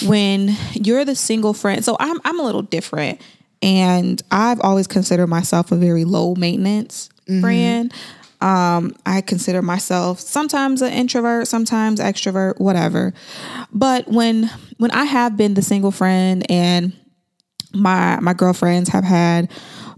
[0.05, 3.19] When you're the single friend, so I'm I'm a little different,
[3.63, 7.41] and I've always considered myself a very low maintenance mm-hmm.
[7.41, 7.93] friend.
[8.41, 13.13] Um, I consider myself sometimes an introvert, sometimes extrovert, whatever.
[13.71, 16.93] But when when I have been the single friend and
[17.73, 19.49] my my girlfriends have had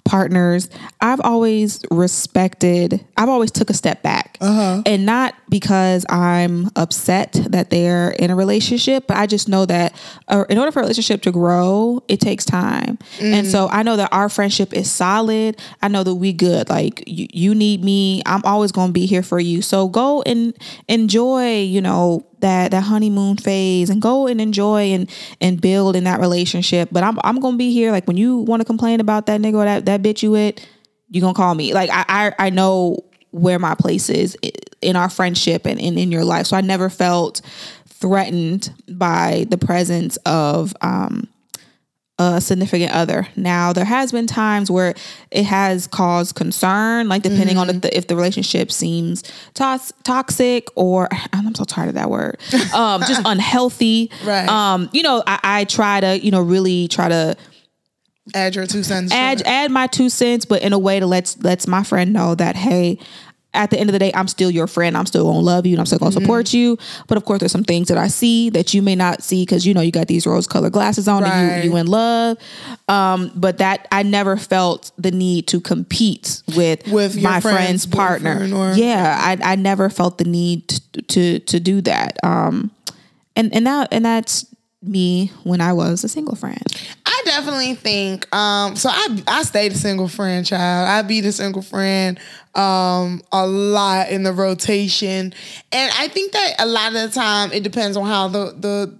[0.06, 0.70] partners
[1.02, 4.38] i've always respected i've always took a step back.
[4.86, 9.94] And not because i'm upset that they're in a relationship but i just know that
[10.28, 12.98] uh, in order for a relationship to grow it takes time.
[13.22, 15.60] And so i know that our friendship is solid.
[15.82, 16.70] I know that we good.
[16.70, 18.22] Like you, you need me.
[18.26, 19.62] I'm always going to be here for you.
[19.62, 20.54] So go and
[20.88, 25.10] enjoy you know that that honeymoon phase and go and enjoy and
[25.40, 26.90] and build in that relationship.
[26.92, 27.92] But I'm I'm gonna be here.
[27.92, 30.60] Like when you want to complain about that nigga or that that bitch you with,
[31.10, 31.74] you gonna call me.
[31.74, 34.38] Like I I, I know where my place is
[34.82, 36.48] in our friendship and, and in your life.
[36.48, 37.42] So I never felt
[37.88, 41.28] threatened by the presence of um
[42.20, 43.28] a significant other.
[43.36, 44.94] Now there has been times where
[45.32, 49.24] it has caused concern, like depending on if the, if the relationship seems
[49.56, 52.40] tos- toxic or I'm so tired of that word,
[52.74, 54.12] um, just unhealthy.
[54.24, 54.48] Right.
[54.48, 57.36] Um, you know, I, I try to you know really try to
[58.34, 59.12] Add your two cents.
[59.12, 62.14] to add add my two cents, but in a way that lets lets my friend
[62.14, 63.00] know that hey.
[63.56, 64.98] At the end of the day, I'm still your friend.
[64.98, 66.22] I'm still gonna love you and I'm still gonna Mm-hmm.
[66.22, 66.76] support you.
[67.06, 69.64] But of course, there's some things that I see that you may not see because
[69.64, 71.32] you know you got these rose colored glasses on Right.
[71.32, 72.40] and you you in love.
[72.88, 77.86] Um, but that I never felt the need to compete with With my friend's friend's
[77.86, 78.50] partner.
[78.56, 82.18] or- yeah, I I never felt the need to to, to do that.
[82.24, 82.72] Um,
[83.36, 84.48] and and that and that's
[84.82, 86.60] me when I was a single friend.
[87.14, 90.88] I definitely think um so I I stayed a single friend child.
[90.88, 92.20] I be the single friend
[92.56, 95.34] um a lot in the rotation.
[95.72, 98.98] And I think that a lot of the time it depends on how the the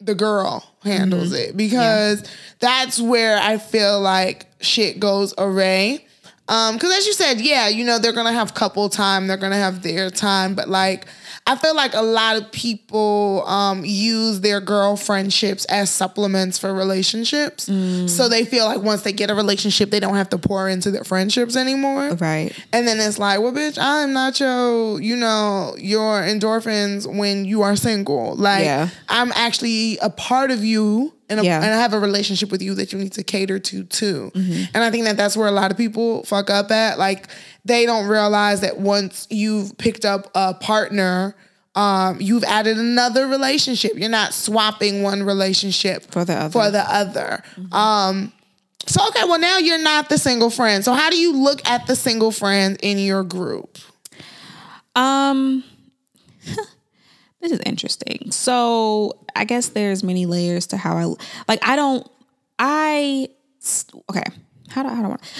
[0.00, 2.24] the girl handles it because
[2.58, 6.04] that's where I feel like shit goes array.
[6.48, 9.54] Um, cause as you said, yeah, you know, they're gonna have couple time, they're gonna
[9.56, 11.06] have their time, but like
[11.44, 16.72] I feel like a lot of people um use their girl friendships as supplements for
[16.72, 17.64] relationships.
[17.64, 20.90] So they feel like once they get a relationship, they don't have to pour into
[20.90, 22.14] their friendships anymore.
[22.14, 22.52] Right.
[22.72, 27.62] And then it's like, well, bitch, I'm not your, you know, your endorphins when you
[27.62, 28.36] are single.
[28.36, 28.88] Like, Yeah.
[29.08, 31.56] I'm actually a part of you, and, a, Yeah.
[31.62, 34.30] and I have a relationship with you that you need to cater to too.
[34.34, 34.64] Mm-hmm.
[34.74, 36.98] And I think that that's where a lot of people fuck up at.
[36.98, 37.28] Like,
[37.64, 41.34] they don't realize that once you've picked up a partner.
[41.74, 43.92] Um, you've added another relationship.
[43.96, 46.52] You're not swapping one relationship For the other.
[46.52, 47.42] For the other.
[47.72, 48.30] Um,
[48.86, 50.84] so okay, well now you're not the single friend.
[50.84, 53.78] So how do you look at the single friend in your group?
[54.94, 55.64] Um,
[57.42, 58.30] this is interesting.
[58.30, 61.04] So I guess there's many layers to how I
[61.48, 61.66] like.
[61.68, 62.08] I don't.
[62.58, 63.28] I
[64.08, 64.24] okay.
[64.70, 65.32] How do I how do I want?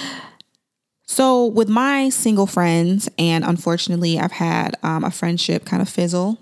[1.07, 6.39] So with my single friends, and unfortunately, I've had um, a friendship kind of fizzle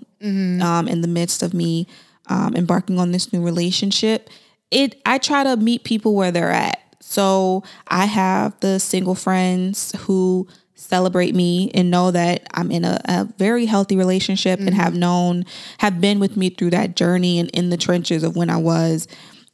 [0.61, 1.87] um, in the midst of me
[2.27, 4.29] um, embarking on this new relationship.
[4.71, 6.79] It I try to meet people where they're at.
[7.01, 10.47] So I have the single friends who
[10.81, 14.99] celebrate me and know that I'm in a, a very healthy relationship and have mm-hmm.
[14.99, 15.45] known,
[15.77, 19.07] have been with me through that journey and in the trenches of when I was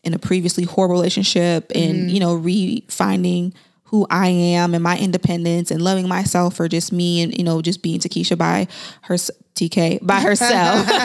[0.04, 2.10] in a previously horrible relationship and, mm-hmm.
[2.10, 3.54] you know, re-finding
[3.88, 7.62] who I am and my independence and loving myself for just me and, you know,
[7.62, 8.68] just being Takesha by
[9.04, 9.18] her
[9.58, 10.88] TK by herself.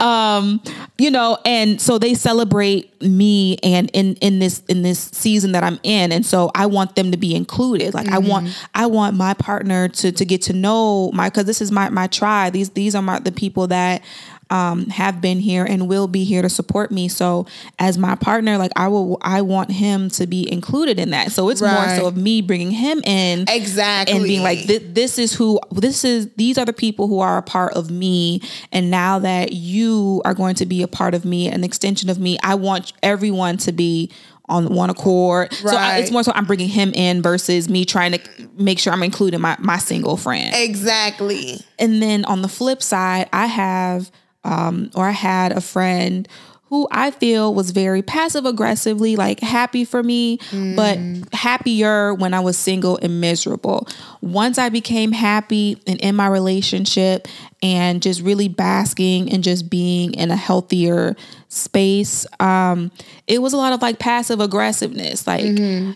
[0.00, 0.60] Um,
[0.98, 5.64] you know and so they celebrate me and in in this in this season that
[5.64, 6.12] i'm in.
[6.12, 7.94] And so i want them to be included.
[7.94, 8.66] Like i want mm-hmm.
[8.74, 12.06] i want my partner to to get to know my because this is my my
[12.08, 12.52] tribe.
[12.52, 14.02] These these are my the people that
[14.50, 17.46] um have been here and will be here to support me so
[17.78, 21.48] as my partner like i will i want him to be included in that so
[21.48, 24.14] it's more so of me bringing him in Exactly.
[24.16, 27.38] and being like "Thi- this is who this is these are the people who are
[27.38, 28.40] a part of me
[28.72, 32.18] and now that you are going to be a part of me an extension of
[32.18, 34.10] me i want everyone to be
[34.48, 35.52] on one accord.
[35.52, 38.20] So I, it's more so I'm bringing him in versus me trying to
[38.56, 40.54] make sure I'm including my my single friend.
[40.54, 41.60] Exactly.
[41.78, 44.10] And then on the flip side, I have
[44.46, 46.26] um or I had a friend
[46.68, 50.40] who I feel was very passive aggressively like happy for me,
[50.74, 50.98] but
[51.32, 53.86] happier when I was single and miserable.
[54.20, 57.28] Once I became happy and in my relationship
[57.62, 61.14] and just really basking and just being in a healthier
[61.48, 62.90] space, um
[63.28, 65.44] it was a lot of like passive aggressiveness like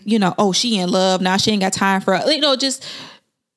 [0.05, 2.85] you know, oh she in love now she ain't got time for you know just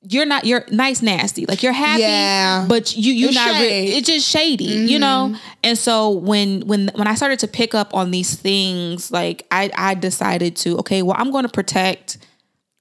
[0.07, 1.47] you're not you're nice nasty.
[1.47, 2.67] Like you're happy Yeah.
[2.69, 5.31] but you you It's not re- it's just shady you know?
[5.33, 5.59] Mm-hmm.
[5.65, 9.71] And so when when when i started to pick up on these things like i
[9.79, 12.19] i decided to okay well i'm going to protect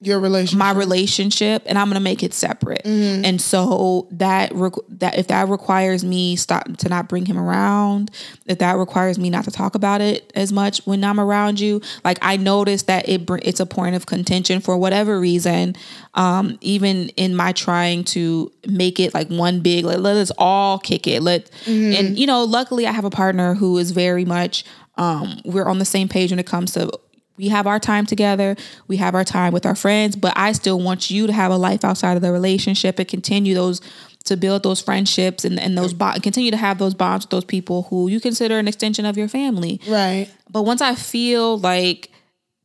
[0.04, 0.58] Your relationship.
[0.58, 2.84] my relationship and I'm going to make it separate.
[2.84, 3.24] Mm-hmm.
[3.24, 4.52] And so that
[4.88, 8.10] that if that requires me stop to not bring him around,
[8.46, 11.80] if that requires me not to talk about it as much when I'm around you,
[12.04, 15.74] like I noticed that it br- it's a point of contention for whatever reason.
[16.14, 20.78] Um, even in my trying to make it like one big, like let us all
[20.78, 21.22] kick it.
[21.22, 21.92] Let Mm-hmm.
[22.06, 24.64] and you know, luckily I have a partner who is very much
[24.96, 26.90] um, we're on the same page when it comes to
[27.36, 28.56] we have our time together,
[28.86, 31.56] we have our time with our friends, but I still want you to have a
[31.56, 33.80] life outside of the relationship and continue those
[34.24, 37.44] to build those friendships and, and those bo- continue to have those bonds with those
[37.44, 39.80] people who you consider an extension of your family.
[39.86, 40.28] right.
[40.50, 42.10] But once I feel like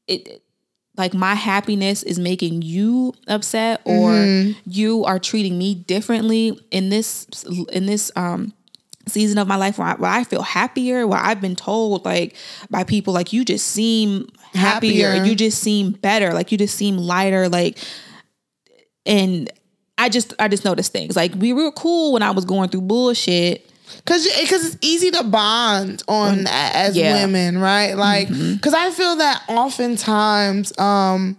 [0.08, 0.42] it
[0.96, 4.12] like my happiness is making you upset or
[4.66, 7.26] you are treating me differently in this
[7.72, 8.54] in this um
[9.08, 12.36] season of my life where I, where I feel happier where I've been told like
[12.70, 15.26] by people like you just seem happier, Happier.
[15.26, 17.78] you just seem better like you just seem lighter like
[19.06, 19.52] and
[19.98, 22.82] I just I just noticed things like we were cool when I was going through
[22.82, 23.70] bullshit
[24.06, 27.26] Cause, cause it's easy to bond on as yeah.
[27.26, 27.94] women, right?
[27.96, 28.28] Like,
[28.62, 31.36] cause I feel that oftentimes, um,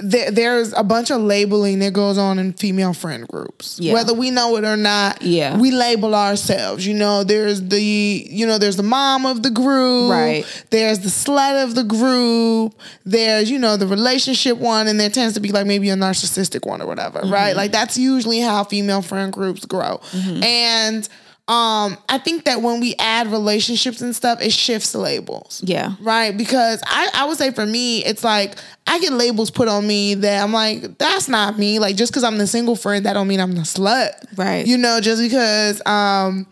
[0.00, 3.92] there, there's a bunch of labeling that goes on in female friend groups, Yeah.
[3.92, 5.22] whether we know it or not.
[5.22, 5.56] Yeah.
[5.56, 6.84] we label ourselves.
[6.84, 10.44] You know, there's the, you know, there's the mom of the group, Right.
[10.70, 12.74] There's the slut of the group.
[13.06, 16.66] There's, you know, the relationship one, and there tends to be like maybe a narcissistic
[16.66, 17.32] one or whatever, Mm-hmm.
[17.32, 17.54] right?
[17.56, 20.00] Like that's usually how female friend groups grow,
[20.42, 21.08] and.
[21.46, 25.60] Um, I think that when we add relationships and stuff, it shifts labels.
[25.62, 25.94] Yeah.
[26.00, 26.34] Right.
[26.34, 30.14] Because I, I would say for me, it's like I get labels put on me
[30.14, 31.78] that I'm like, that's not me.
[31.78, 34.12] Like just because I'm the single friend, that don't mean I'm the slut.
[34.38, 34.66] Right.
[34.66, 36.46] You know, just because um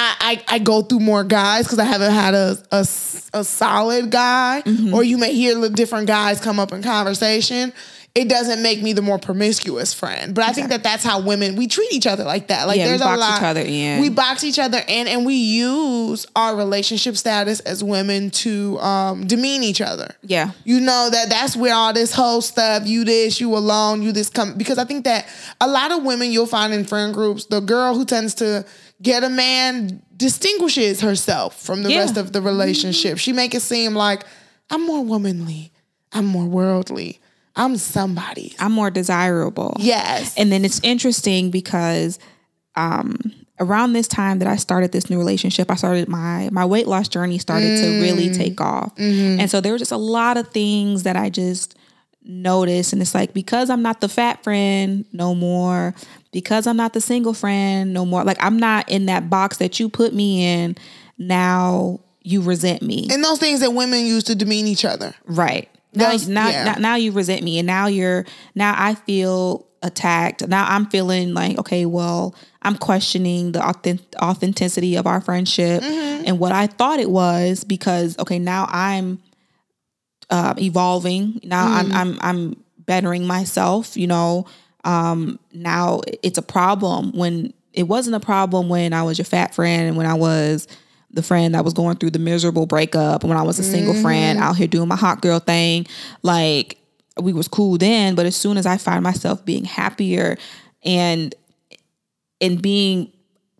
[0.00, 4.10] I, I, I go through more guys because I haven't had a, a, a solid
[4.12, 4.94] guy, Mm-hmm.
[4.94, 7.72] or you may hear different guys come up in conversation.
[8.18, 11.54] It doesn't make me the more promiscuous friend, but I think that that's how women
[11.54, 12.66] we treat each other like that.
[12.66, 14.00] Like Yeah, there's a lot each other in.
[14.00, 19.24] We box each other in, and we use our relationship status as women to um,
[19.28, 20.08] demean each other.
[20.22, 20.50] Yeah.
[20.64, 24.30] You know that that's where all this whole stuff, you this, you alone, you this
[24.30, 25.28] come because I think that
[25.60, 28.66] a lot of women you'll find in friend groups, the girl who tends to
[29.00, 32.00] get a man distinguishes herself from the Yeah.
[32.00, 33.18] rest of the relationship.
[33.18, 34.24] She make it seem like
[34.70, 35.70] I'm more womanly,
[36.12, 37.20] I'm more worldly,
[37.58, 38.54] I'm somebody.
[38.58, 39.76] I'm more desirable.
[39.78, 40.34] Yes.
[40.38, 42.18] And then it's interesting because
[42.76, 43.18] um
[43.60, 47.08] around this time that I started this new relationship, I started my my weight loss
[47.08, 48.00] journey started to Mm.
[48.00, 48.94] really take off.
[48.96, 49.40] Mm-hmm.
[49.40, 51.74] And so there were just a lot of things that I just
[52.22, 55.94] noticed and it's like because I'm not the fat friend no more,
[56.30, 58.22] because I'm not the single friend no more.
[58.22, 60.76] Like I'm not in that box that you put me in.
[61.16, 63.08] Now you resent me.
[63.10, 65.14] and those things that women use to demean each other.
[65.24, 65.68] Right.
[65.94, 66.64] Now, now, yeah.
[66.64, 68.24] now, now you resent me, and now you're
[68.54, 70.46] now I feel attacked.
[70.48, 76.24] Now I'm feeling like okay, well, I'm questioning the authentic, authenticity of our friendship Mm-hmm.
[76.26, 79.20] and what I thought it was because okay, now I'm
[80.30, 81.40] uh, evolving.
[81.44, 81.72] Now Mm.
[81.72, 83.96] I'm I'm I'm bettering myself.
[83.96, 84.46] You know,
[84.84, 89.54] um, now it's a problem when it wasn't a problem when I was your fat
[89.54, 90.66] friend and when I was
[91.10, 94.38] the friend that was going through the miserable breakup when I was a single friend
[94.38, 95.86] out here doing my hot girl thing.
[96.22, 96.78] Like
[97.20, 100.36] we was cool then, but as soon as I find myself being happier
[100.84, 101.34] and
[102.40, 103.12] and being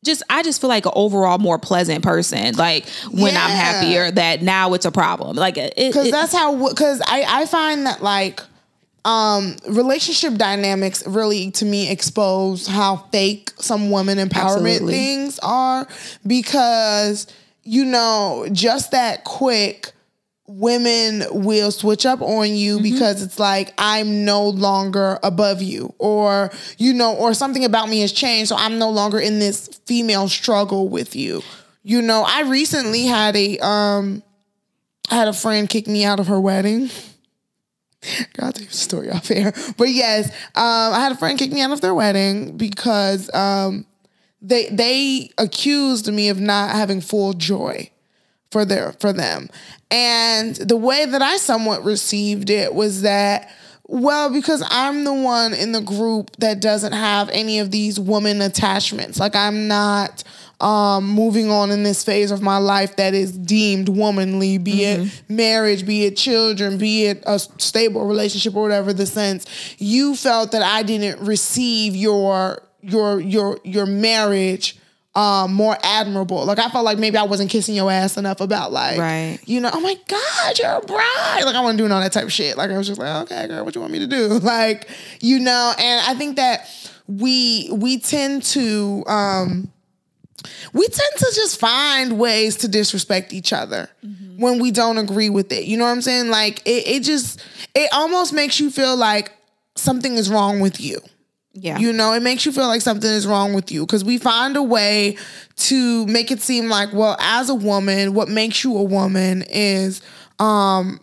[0.05, 2.55] just I just feel like an overall more pleasant person.
[2.55, 5.37] Like when I'm happier, that now it's a problem.
[5.37, 8.41] Like it, it- because that's how because I, I find that like
[9.05, 14.93] um relationship dynamics really to me expose how fake some women empowerment Absolutely.
[14.93, 15.87] things are
[16.27, 17.27] because
[17.69, 19.93] you know just that quick
[20.47, 22.83] women will switch up on you Mm-hmm.
[22.85, 28.01] because it's like I'm no longer above you or you know or something about me
[28.01, 31.43] has changed so I'm no longer in this female struggle with you
[31.83, 34.23] you know I recently had a um
[35.11, 36.91] I had a friend kick me out of her wedding.
[38.35, 39.53] God, the story off air.
[39.77, 43.87] But yes, um, I had a friend kick me out of their wedding because um,
[44.41, 47.91] they they accused me of not having full joy
[48.51, 49.49] for their for them.
[49.91, 53.51] And the way that I somewhat received it was that
[53.91, 58.43] well, because I'm the one in the group that doesn't have any of these woman
[58.43, 59.19] attachments.
[59.19, 60.25] Like I'm not
[60.61, 65.23] um, moving on in this phase of my life that is deemed womanly, be it
[65.29, 69.47] marriage, be it children, be it a stable relationship or whatever the sense.
[69.79, 74.77] You felt that I didn't receive your your your your marriage
[75.15, 76.45] um, more admirable.
[76.45, 79.41] Like I felt like maybe I wasn't kissing your ass enough about like, Right.
[79.47, 81.43] you know, oh my God, you're a bride.
[81.45, 82.57] Like I wasn't doing all that type of shit.
[82.57, 84.39] Like I was just like, okay, girl, what you want me to do?
[84.43, 84.89] Like,
[85.21, 86.69] you know, and I think that
[87.09, 89.73] we we tend to um
[90.73, 93.89] we tend to just find ways to disrespect each other
[94.37, 95.65] when we don't agree with it.
[95.65, 96.29] You know what I'm saying?
[96.31, 97.41] Like it, it just
[97.75, 99.33] it almost makes you feel like
[99.75, 101.01] something is wrong with you.
[101.53, 101.79] Yeah.
[101.79, 104.57] You know, it makes you feel like something is wrong with you because we find
[104.57, 105.17] a way
[105.57, 110.01] to make it seem like, well, as a woman, what makes you a woman is
[110.39, 111.01] um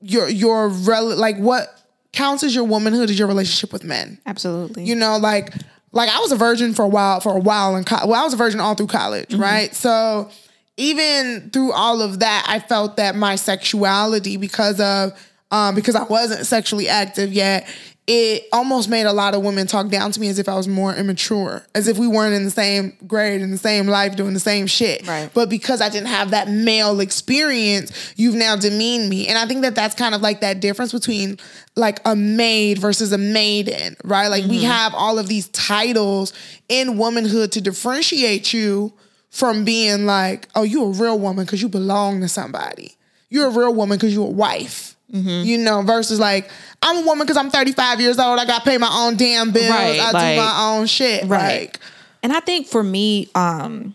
[0.00, 1.74] your your rel- like what
[2.12, 4.18] counts as your womanhood is your relationship with men.
[4.26, 4.84] Absolutely.
[4.84, 5.54] You know, like
[5.92, 8.24] like I was a virgin for a while for a while in co- well, I
[8.24, 9.74] was a virgin all through college, right?
[9.74, 10.30] So
[10.76, 15.12] even through all of that, I felt that my sexuality because of
[15.50, 17.66] um because I wasn't sexually active yet,
[18.08, 20.66] it almost made a lot of women talk down to me as if I was
[20.66, 24.32] more immature, as if we weren't in the same grade, in the same life, doing
[24.32, 25.06] the same shit.
[25.06, 25.28] Right.
[25.34, 29.28] But because I didn't have that male experience, you've now demeaned me.
[29.28, 31.38] And I think that that's kind of like that difference between
[31.76, 34.28] like a maid versus a maiden, right?
[34.28, 34.70] Like we mm-hmm.
[34.70, 36.32] have all of these titles
[36.70, 38.94] in womanhood to differentiate you
[39.28, 42.96] from being like, oh, you're a real woman because you belong to somebody.
[43.28, 44.96] You're a real woman because you're a wife.
[45.10, 46.50] You know, versus like,
[46.82, 48.38] I'm a woman because I'm 35 years old.
[48.38, 49.70] I got to pay my own damn bills.
[49.70, 51.24] Right, I like- do my own shit.
[51.24, 51.62] Right.
[51.62, 51.80] Like,
[52.22, 53.94] And I think for me, um,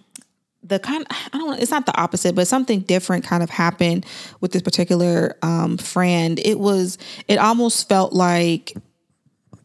[0.64, 4.06] the kind I don't know, it's not the opposite, but something different kind of happened
[4.40, 6.40] with this particular um friend.
[6.40, 8.74] It was it almost felt like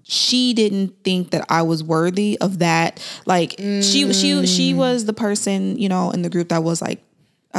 [0.03, 3.01] she didn't think that I was worthy of that.
[3.27, 7.01] Like she she she was the person, you know, in the group that was like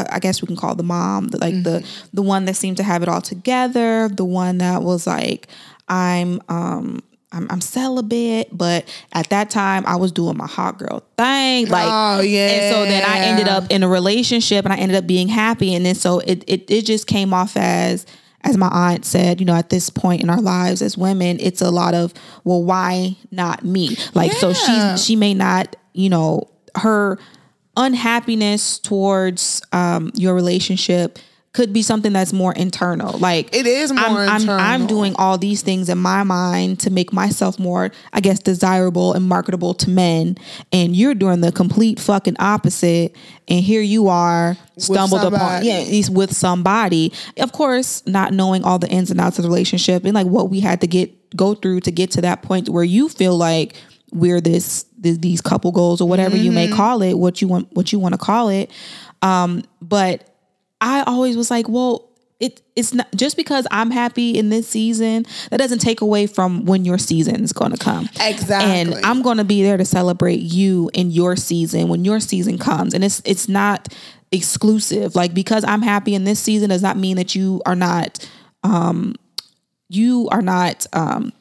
[0.10, 2.84] I guess we can call the mom, the, like the the one that seemed to
[2.84, 5.48] have it all together, the one that was like,
[5.88, 7.02] I'm um
[7.32, 11.86] I'm, I'm celibate, but at that time I was doing my hot girl thing, like,
[11.88, 12.48] Oh, yeah.
[12.48, 15.76] and so then I ended up in a relationship, and I ended up being happy,
[15.76, 18.06] and then so it it it just came off as.
[18.42, 21.62] As my aunt said, you know, at this point in our lives as women, it's
[21.62, 22.14] a lot of,
[22.46, 23.98] well, why not me?
[24.14, 27.20] Like, so she she may not, you know, her
[27.80, 31.18] unhappiness towards um, your relationship
[31.54, 33.18] could be something that's more internal.
[33.18, 36.92] Like It is more I'm, I'm, I'm doing all these things in my mind to
[36.92, 40.38] make myself more, I guess, desirable and marketable to men,
[40.72, 43.16] and you're doing the complete fucking opposite.
[43.48, 47.14] And here you are, stumbled upon, yeah, he's with somebody.
[47.38, 50.52] Of course, not knowing all the ins and outs of the relationship and like what
[50.52, 53.76] we had to get go through to get to that point where you feel like
[54.12, 56.56] we're this, these couple goals or whatever you Mm-hmm.
[56.56, 58.70] may call it, what you want what you want to call it.
[59.22, 60.28] Um, but
[60.82, 62.06] I always was like, well,
[62.40, 66.66] it it's not just because I'm happy in this season, that doesn't take away from
[66.66, 68.10] when your season is going to come.
[68.22, 68.72] Exactly.
[68.96, 72.58] And I'm going to be there to celebrate you in your season when your season
[72.58, 72.94] comes.
[72.94, 73.90] And it's it's not
[74.32, 75.16] exclusive.
[75.16, 78.26] Like because I'm happy in this season does not mean that you are not
[78.64, 79.16] um
[79.90, 81.34] you are not um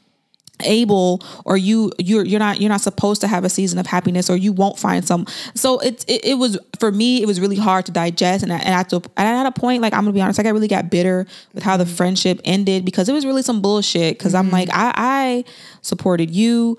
[0.65, 4.29] able or you you're you're not you're not supposed to have a season of happiness
[4.31, 5.27] or you won't find some.
[5.55, 8.43] So it it, it was for me it was really hard to digest.
[8.43, 10.47] And, I, and at, the, and at a point like i'm gonna be honest like
[10.47, 11.95] i really got bitter with how the mm-hmm.
[11.95, 14.19] friendship ended because it was really some bullshit.
[14.19, 14.55] Because i'm mm-hmm.
[14.55, 15.45] like i i
[15.83, 16.77] supported you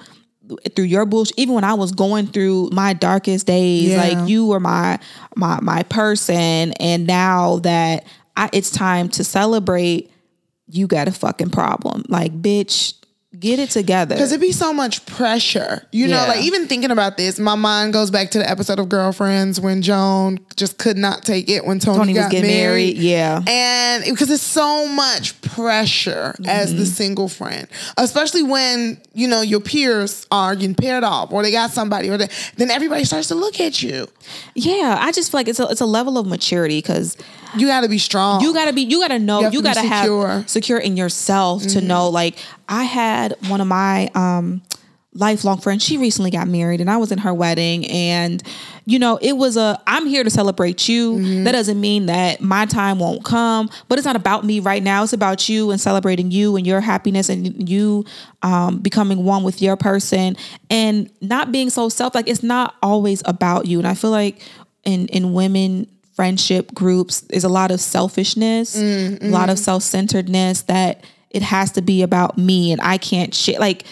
[0.76, 3.98] through your bullshit even when i was going through my darkest days Yeah.
[3.98, 5.00] like you were my
[5.36, 6.74] my my person.
[6.74, 10.12] And now that I, it's time to celebrate
[10.72, 12.04] you got a fucking problem.
[12.08, 12.94] Like bitch
[13.40, 15.86] get it together Because it'd be so much pressure.
[15.92, 16.28] You know, Yeah.
[16.28, 19.82] like even thinking about this, my mind goes back to the episode of Girlfriends when
[19.82, 22.96] Joan just could not take it when Toni, Toni was got getting married.
[22.96, 23.42] married, yeah.
[23.48, 26.80] And because it's so much pressure as Mm-hmm.
[26.80, 27.68] the single friend,
[27.98, 32.18] especially when, you know, your peers are getting paired off or they got somebody or
[32.18, 34.08] they, then everybody starts to look at you.
[34.56, 37.16] Yeah, I just feel like it's a it's a level of maturity because
[37.56, 38.42] You got to be strong.
[38.42, 41.82] you gotta be you gotta know You you, have to have secure in yourself to
[41.82, 42.36] know like
[42.70, 44.62] I had one of my um
[45.14, 45.84] lifelong friends.
[45.84, 48.42] She recently got married and I was in her wedding and
[48.86, 51.14] you know, it was a I'm here to celebrate you.
[51.14, 51.44] Mm-hmm.
[51.44, 55.04] That doesn't mean that my time won't come, but it's not about me right now.
[55.04, 58.06] It's about you and celebrating you and your happiness and you
[58.44, 60.38] um, becoming one with your person
[60.70, 63.80] and not being so self like it's not always about you.
[63.80, 64.42] And I feel like
[64.86, 69.52] in in women friendship groups there's a lot of selfishness, Mm, a lot mm-hmm.
[69.52, 73.86] of self-centeredness that it has to be about me and I can't shit like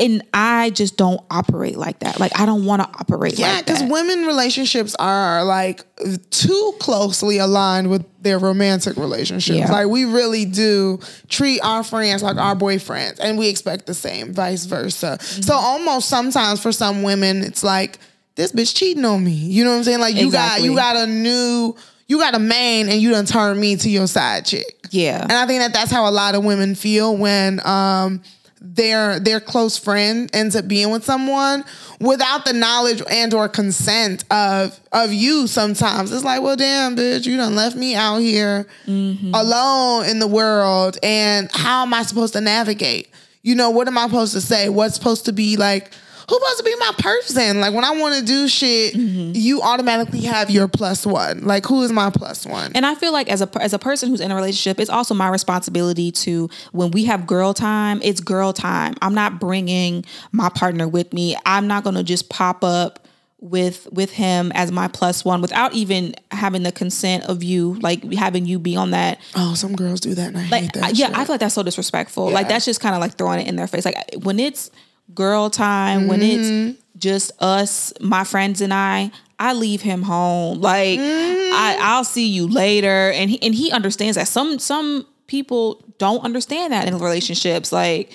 [0.00, 2.18] and I just don't operate like that.
[2.18, 5.84] Like I don't want to operate Yeah, like because women relationships are like
[6.30, 9.58] too closely aligned with their romantic relationships.
[9.58, 9.70] Yeah.
[9.70, 14.32] Like we really do treat our friends like our boyfriends, and we expect the same,
[14.32, 15.18] vice versa.
[15.20, 15.42] Mm-hmm.
[15.42, 17.98] So almost sometimes for some women, it's like
[18.36, 19.32] this bitch cheating on me.
[19.32, 20.00] You know what I'm saying?
[20.00, 20.68] Like you Exactly.
[20.68, 21.76] got you got a new.
[22.10, 24.88] You got a main and you done turn me to your side chick.
[24.90, 25.22] Yeah.
[25.22, 28.20] And I think that that's how a lot of women feel when um
[28.60, 31.64] their their close friend ends up being with someone
[32.00, 36.10] without the knowledge and or consent of of you sometimes.
[36.10, 40.98] It's like well damn bitch you done left me out here alone in the world.
[41.04, 43.08] And how am i supposed to navigate?
[43.42, 44.68] You know what am i supposed to say?
[44.68, 45.92] What's supposed to be like
[46.30, 49.32] who's supposed to be my person like when i want to do shit mm-hmm.
[49.34, 53.12] you automatically have your plus one like who is my plus one And I feel
[53.12, 56.48] like as a as a person who's in a relationship, it's also my responsibility to
[56.72, 58.94] when we have girl time, it's girl time.
[59.02, 61.36] I'm not bringing my partner with me.
[61.44, 63.06] I'm not going to just pop up
[63.40, 68.04] with with him as my plus one without even having the consent of you, like
[68.12, 69.18] having you be on that.
[69.34, 71.18] oh some girls do that and i hate that yeah, shit.
[71.18, 72.30] I feel like that's so disrespectful.
[72.30, 73.84] Like that's just kind of like throwing it in their face.
[73.84, 74.70] Like when it's
[75.14, 76.68] girl time, when Mm-hmm.
[76.70, 80.60] it's just us, my friends and I, I leave him home.
[80.60, 81.54] Like Mm-hmm.
[81.54, 84.28] I, I'll see you later, and he and he understands that.
[84.28, 87.72] Some some people don't understand that in relationships.
[87.72, 88.12] Like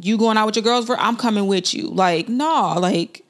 [0.00, 1.88] you going out with your girls for, I'm coming with you.
[1.88, 3.22] Like no, like.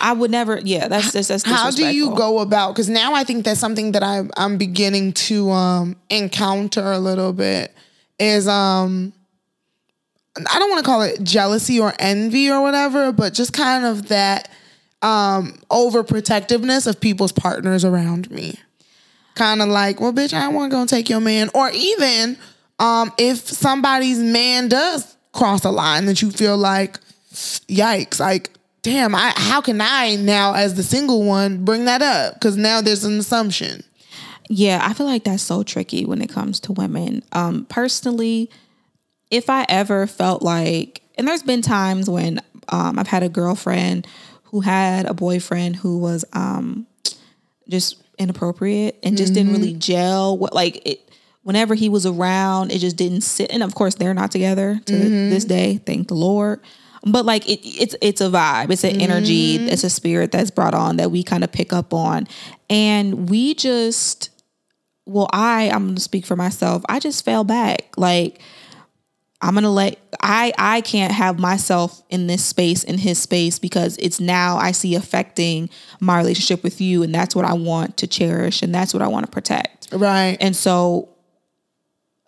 [0.00, 0.60] I would never.
[0.62, 3.90] Yeah, that's that's, that's how do you go about because now i think that's something
[3.92, 7.74] that I, i'm beginning to um encounter a little bit
[8.20, 9.12] is um
[10.50, 14.08] i don't want to call it jealousy or envy or whatever but just kind of
[14.08, 14.48] that
[15.02, 18.58] um overprotectiveness of people's partners around me.
[19.34, 22.38] Kind of like well bitch i want to go take your man or even
[22.78, 26.98] um if somebody's man does cross a line that you feel like
[27.32, 28.50] yikes like
[28.82, 32.34] damn i how can i now as the single one bring that up?
[32.34, 33.82] Because now there's an assumption.
[34.48, 37.22] Yeah, I feel like that's so tricky when it comes to women.
[37.32, 38.50] Um, personally,
[39.34, 44.06] if I ever felt like, and there's been times when um, I've had a girlfriend
[44.44, 46.86] who had a boyfriend who was um,
[47.68, 50.38] just inappropriate and just didn't really gel.
[50.38, 51.10] What like it,
[51.42, 53.50] whenever he was around, it just didn't sit.
[53.50, 54.92] And of course, they're not together to
[55.30, 55.78] this day.
[55.84, 56.60] Thank the Lord.
[57.04, 58.70] But like it, it's it's a vibe.
[58.70, 59.56] It's an energy.
[59.56, 62.28] It's a spirit that's brought on that we kind of pick up on,
[62.70, 64.30] and we just
[65.06, 66.82] well, I I'm gonna speak for myself.
[66.88, 67.92] I just fell back.
[67.96, 68.40] Like
[69.40, 73.96] I'm gonna let I I can't have myself in this space in his space because
[73.98, 75.68] it's now I see affecting
[76.00, 79.08] my relationship with you, and that's what I want to cherish, and that's what I
[79.08, 79.88] want to protect.
[79.92, 81.10] right And so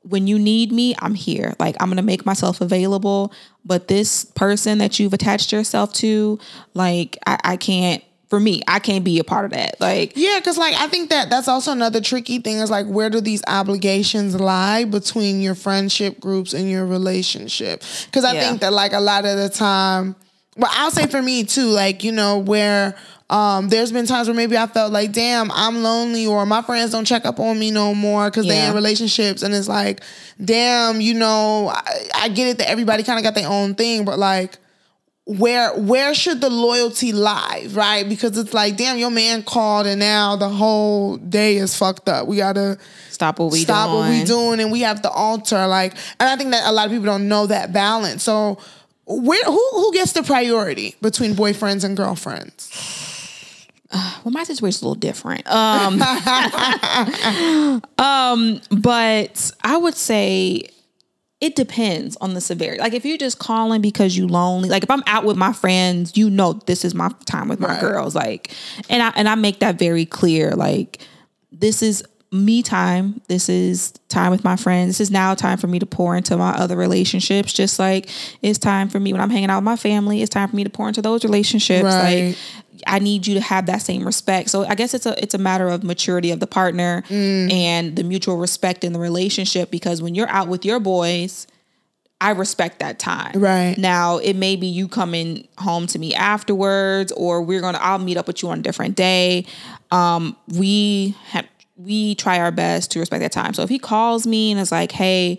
[0.02, 1.54] when you need me, I'm here.
[1.58, 3.32] Like I'm gonna make myself available.
[3.64, 6.38] But this person that you've attached yourself to,
[6.74, 8.02] like I, I can't.
[8.28, 9.80] For me, I can't be a part of that.
[9.80, 13.08] Like Yeah, because like I think that that's also another tricky thing is like where
[13.08, 17.82] do these obligations lie between your friendship groups and your relationship?
[18.06, 18.40] Because I Yeah.
[18.48, 20.16] think that like a lot of the time,
[20.56, 22.96] well, I'll say for me too, like you know where.
[23.28, 26.92] Um, there's been times where maybe I felt like, damn, I'm lonely, or my friends
[26.92, 30.00] don't check up on me no more because they in relationships, and it's like,
[30.44, 34.04] damn, you know, I, I get it that everybody kind of got their own thing,
[34.04, 34.58] but like,
[35.26, 38.08] where where should the loyalty lie, right?
[38.08, 42.28] Because it's like, damn, your man called and now the whole day is fucked up.
[42.28, 42.78] We gotta
[43.10, 43.98] stop what we stop doing.
[43.98, 45.66] what we doing and we have to alter.
[45.66, 48.22] Like, and I think that a lot of people don't know that balance.
[48.22, 48.58] So
[49.04, 52.70] where who who gets the priority between boyfriends and girlfriends?
[53.92, 55.44] well, my situation's a little different.
[55.48, 56.00] Um,
[57.98, 60.68] um, but I would say
[61.46, 62.80] it depends on the severity.
[62.80, 66.16] Like if you're just calling because you lonely, like if I'm out with my friends,
[66.16, 67.80] you know this is my time with my Right.
[67.80, 68.14] girls.
[68.14, 68.50] Like,
[68.90, 70.52] and I and I make that very clear.
[70.56, 70.98] Like
[71.52, 72.02] this is
[72.32, 73.20] me time.
[73.28, 74.88] This is time with my friends.
[74.98, 77.52] This is now time for me to pour into my other relationships.
[77.52, 78.10] Just like
[78.42, 80.22] it's time for me when I'm hanging out with my family.
[80.22, 81.84] It's time for me to pour into those relationships.
[81.84, 82.26] Right.
[82.30, 82.36] Like
[82.86, 84.50] I need you to have that same respect.
[84.50, 88.04] So I guess it's a it's a matter of maturity of the partner and the
[88.04, 91.46] mutual respect in the relationship because when you're out with your boys,
[92.20, 93.38] I respect that time.
[93.38, 93.76] Right.
[93.76, 98.16] Now, it may be you coming home to me afterwards, or we're gonna I'll meet
[98.16, 99.46] up with you on a different day.
[99.90, 101.46] Um, we have
[101.76, 103.52] we try our best to respect that time.
[103.52, 105.38] So if he calls me and is like, hey,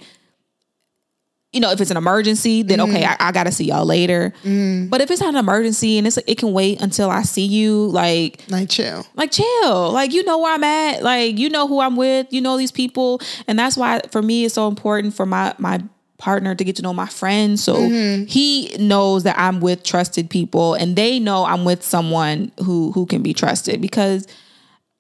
[1.58, 3.16] you know, if it's an emergency, then okay, mm.
[3.20, 4.32] I, I gotta see y'all later.
[4.44, 4.92] Mm.
[4.92, 7.88] But if it's not an emergency and it's it can wait until I see you,
[7.88, 9.08] like Like chill.
[9.16, 9.92] like chill.
[9.92, 11.02] Like you know where i'm at.
[11.02, 12.28] Like you know who i'm with.
[12.30, 13.22] You know these people.
[13.48, 15.82] And that's why for me it's so important for my my
[16.20, 17.64] partner to get to know my friends.
[17.64, 18.26] So mm-hmm.
[18.26, 23.08] he knows that i'm with trusted people and they know i'm with someone who who
[23.08, 24.28] can be trusted because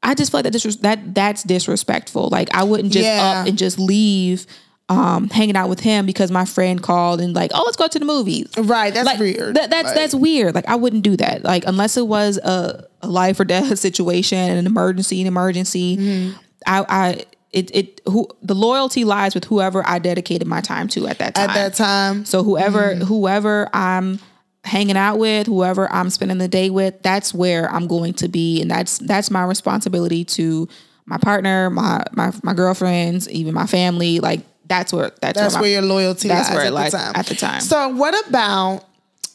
[0.02, 2.30] i just feel like that dis- that that's disrespectful.
[2.30, 3.42] Like i wouldn't just Yeah.
[3.42, 4.48] up and just leave
[4.90, 8.00] um hanging out with him because my friend called and like oh let's go to
[8.00, 8.94] the movies Right.
[8.94, 9.56] That's like, weird.
[9.56, 10.56] that- that's Like- that's weird.
[10.56, 11.44] Like I wouldn't do that.
[11.44, 15.98] Like unless it was a, a life or death situation, and an emergency, an emergency.
[15.98, 16.38] Mm-hmm.
[16.66, 21.08] I, I it it who the loyalty lies with whoever I dedicated my time to
[21.08, 21.50] at that time.
[21.50, 22.26] at that time.
[22.26, 23.04] So whoever Mm-hmm.
[23.06, 24.20] whoever I'm
[24.64, 28.62] hanging out with, whoever I'm spending the day with, that's where I'm going to be,
[28.62, 30.68] and that's that's my responsibility to
[31.06, 34.20] my partner, my my my girlfriends, even my family.
[34.20, 36.92] Like that's where that's, That's where, where, my, your loyalty that's lies where at lies
[36.92, 37.12] the time.
[37.16, 37.62] at the time.
[37.62, 38.84] So what about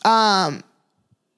[0.04, 0.62] um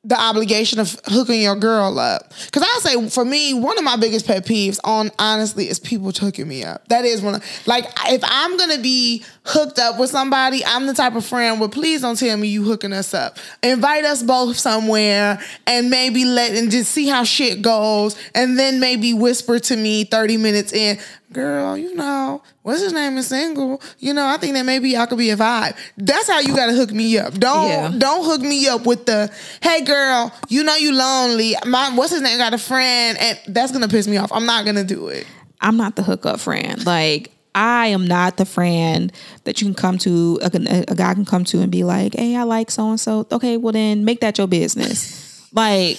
[0.07, 2.31] the obligation of hooking your girl up?
[2.45, 6.13] Because I'll say for me, one of my biggest pet peeves on honestly is people
[6.13, 6.87] hooking me up.
[6.89, 10.93] That is one of, like if I'm gonna be hooked up with somebody, I'm the
[10.93, 13.39] type of friend where please don't tell me you hooking us up.
[13.63, 18.81] Invite us both somewhere and maybe let and just see how shit goes, and then
[18.81, 20.99] maybe whisper to me 30 minutes in,
[21.35, 23.83] girl, you know, what's his name is single.
[23.99, 25.77] You know, I think that maybe y'all could be a vibe.
[25.99, 27.35] That's how you gotta hook me up.
[27.35, 27.93] Don't Yeah.
[27.99, 29.31] don't hook me up with the
[29.61, 31.55] hey girl, you know you lonely.
[31.67, 34.33] My what's his name got a friend, and that's gonna piss me off.
[34.33, 35.27] I'm not gonna do it.
[35.61, 36.85] I'm not the hookup friend.
[36.87, 39.13] Like I am not the friend
[39.45, 42.35] that you can come to a, a guy can come to and be like, "Hey,
[42.37, 45.21] I like so and so." Okay, well then make that your business.
[45.53, 45.99] like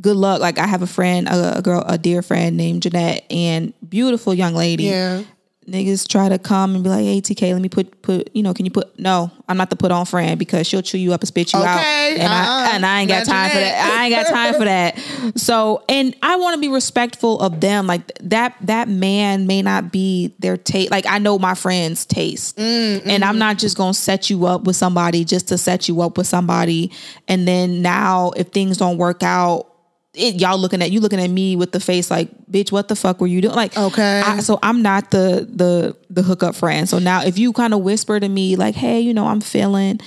[0.00, 0.40] good luck.
[0.40, 4.34] Like I have a friend, a, a girl, a dear friend named Jeanette, and beautiful
[4.34, 4.84] young lady.
[4.84, 5.22] Yeah.
[5.68, 8.52] Niggas try to come and be like, "Hey, TK, let me put put you know,
[8.52, 11.22] can you put?" No, I'm not the put on friend because she'll chew you up
[11.22, 12.28] and spit you out, and uh-uh.
[12.28, 13.98] I and I ain't got time for that.
[13.98, 14.98] I ain't got time for that.
[15.36, 17.86] So, and I want to be respectful of them.
[17.86, 20.90] Like that that man may not be their taste.
[20.90, 23.38] Like I know my friends' taste, mm, and I'm mm-hmm.
[23.38, 26.92] not just gonna set you up with somebody just to set you up with somebody,
[27.26, 29.73] and then now if things don't work out.
[30.14, 32.94] It, y'all looking at you looking at me with the face like bitch what the
[32.96, 34.22] fuck were you doing like Okay.
[34.24, 36.88] I, so I'm not the the the hookup friend.
[36.88, 40.00] So now if you kind of whisper to me like, "Hey, you know, I'm feeling,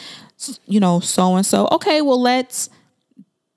[0.65, 2.69] you know, so and so." Okay, well, let's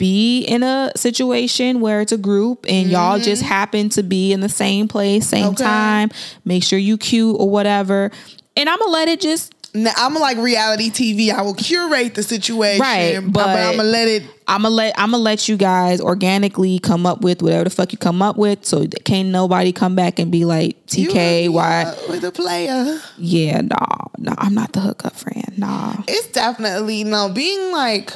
[0.01, 3.23] be in a situation where it's a group and y'all mm-hmm.
[3.23, 5.63] just happen to be in the same place, same Okay.
[5.63, 6.11] time.
[6.45, 8.11] Make sure you cute or whatever.
[8.57, 11.33] And I'm gonna let it just Now, I'm like reality TV.
[11.33, 14.23] I will curate the situation, Right, but, but- I'm gonna let it.
[14.49, 17.93] I'm gonna let I'm gonna let you guys organically come up with whatever the fuck
[17.93, 18.65] you come up with.
[18.65, 21.95] So can't nobody come back and be like, you TK, me why?
[22.09, 23.01] with a player?
[23.17, 23.77] Yeah, nah,
[24.19, 25.53] nah, I'm not the hookup friend.
[25.57, 25.95] Nah.
[26.09, 28.13] it's definitely no being like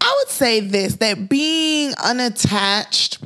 [0.00, 3.18] I would say this that being unattached.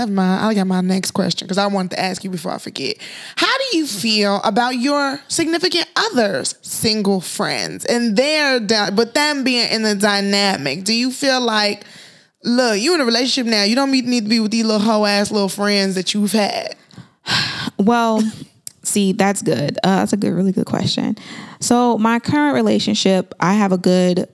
[0.00, 0.46] Never mind.
[0.46, 2.96] I got my next question because I wanted to ask you before I forget.
[3.36, 9.70] How do you feel about your significant others, single friends, and their but them being
[9.70, 10.84] in the dynamic?
[10.84, 11.84] Do you feel like,
[12.42, 13.64] look, you're in a relationship now?
[13.64, 16.76] You don't need to be with these little hoe ass little friends that you've had.
[17.78, 18.22] Well,
[18.82, 19.78] see, that's good.
[19.84, 21.16] Uh, that's a good, really good question.
[21.60, 24.28] So, my current relationship, I have a good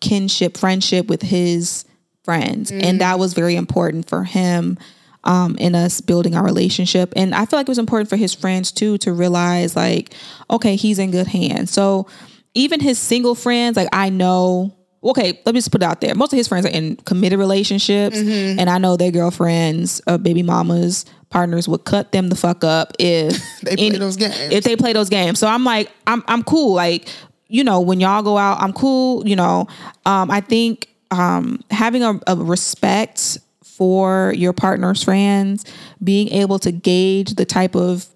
[0.00, 1.84] kinship, friendship with his
[2.24, 4.78] friends, and that was very important for him
[5.24, 7.12] um, in us building our relationship.
[7.16, 10.14] And I feel like it was important for his friends too to realize, like,
[10.50, 11.70] okay, he's in good hands.
[11.70, 12.06] So,
[12.54, 14.74] even his single friends, like, I know.
[15.02, 16.14] Okay, let me just put it out there.
[16.14, 20.42] Most of his friends are in committed relationships, and I know their girlfriends, uh, baby
[20.42, 24.36] mamas, partners would cut them the fuck up if They play those games.
[24.38, 26.74] If they play those games, so I'm like, I'm I'm cool.
[26.74, 27.08] Like,
[27.48, 29.26] you know, when y'all go out, I'm cool.
[29.26, 29.68] You know,
[30.04, 35.64] um, I think um, having a, a respect for your partner's friends,
[36.02, 38.06] being able to gauge the type of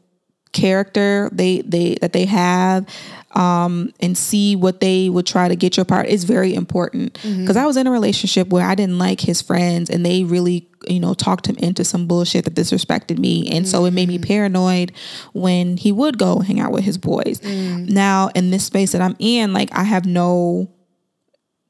[0.52, 2.86] character they they that they have
[3.32, 7.18] um and see what they would try to get your part is very important.
[7.40, 10.68] Because I was in a relationship where I didn't like his friends and they really
[10.86, 13.48] you know talked him into some bullshit that disrespected me.
[13.48, 14.92] And so it made me paranoid
[15.32, 17.40] when he would go hang out with his boys.
[17.42, 20.70] Now in this space that I'm in like I have no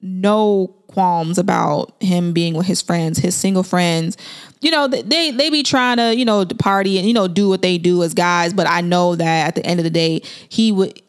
[0.02, 4.16] no qualms about him being with his friends, his single friends.
[4.60, 7.60] You know, they they be trying to, you know, party and you know do what
[7.60, 10.72] they do as guys, but I know that at the end of the day, he
[10.72, 11.02] would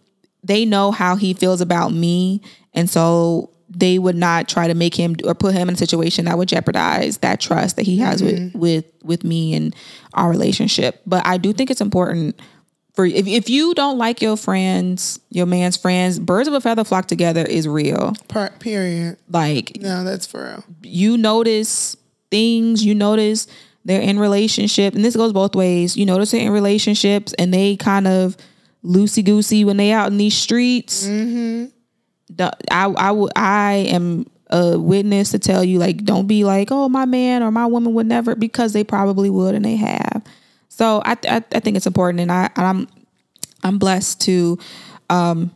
[0.43, 2.41] they know how he feels about me,
[2.73, 6.25] and so they would not try to make him or put him in a situation
[6.25, 8.59] that would jeopardize that trust that he has with mm-hmm.
[8.59, 9.75] with with me and
[10.15, 11.01] our relationship.
[11.05, 12.39] But I do think it's important
[12.95, 16.83] for if if you don't like your friends, your man's friends, birds of a feather
[16.83, 18.13] flock together is real.
[18.27, 19.17] Per- period.
[19.29, 20.63] Like No, that's for real.
[20.83, 21.95] you notice
[22.31, 23.47] things, you notice
[23.83, 25.95] they're in relationship, and this goes both ways.
[25.95, 28.35] You notice they're in relationships and they kind of
[28.83, 31.05] loosey goosey when they out in these streets.
[31.05, 31.65] Mm-hmm.
[32.71, 37.05] I I I am a witness to tell you like don't be like oh my
[37.05, 40.23] man or my woman would never because they probably would and they have.
[40.75, 42.89] So I I, I think it's important, and I I'm
[43.63, 44.59] I'm blessed to
[45.09, 45.51] um,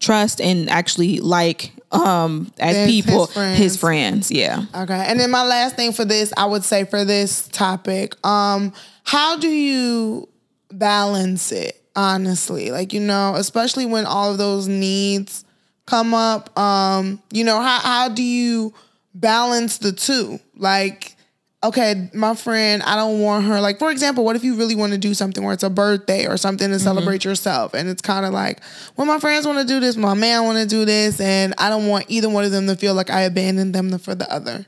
[0.00, 3.58] trust and actually like um as people his friends.
[3.58, 5.04] his friends yeah Okay.
[5.06, 8.74] And then my last thing for this, I would say for this topic, um,
[9.04, 10.28] how do you
[10.70, 12.70] balance it, honestly?
[12.70, 15.44] Like, you know, especially when all of those needs
[15.86, 18.74] come up, um, you know, how how do you
[19.14, 20.40] balance the two?
[20.56, 21.16] Like,
[21.62, 23.60] okay, my friend, I don't want her.
[23.60, 26.26] Like, for example, what if you really want to do something where it's a birthday
[26.26, 27.74] or something to celebrate yourself?
[27.74, 28.60] And it's kind of like,
[28.96, 31.68] well, my friends want to do this, my man want to do this, and I
[31.68, 34.66] don't want either one of them to feel like I abandoned them for the other.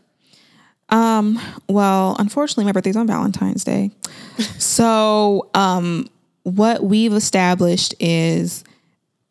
[0.89, 3.93] Um, well, unfortunately, my birthday's on Valentine's Day.
[4.59, 6.09] so, um,
[6.43, 8.65] what we've established is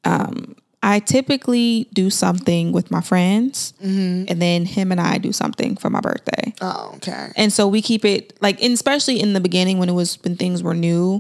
[0.06, 5.76] um, I typically do something with my friends, and then him and I do something
[5.76, 6.54] for my birthday.
[6.62, 7.32] Oh, okay.
[7.36, 10.36] And so we keep it like, and especially in the beginning when it was when
[10.38, 11.20] things were new.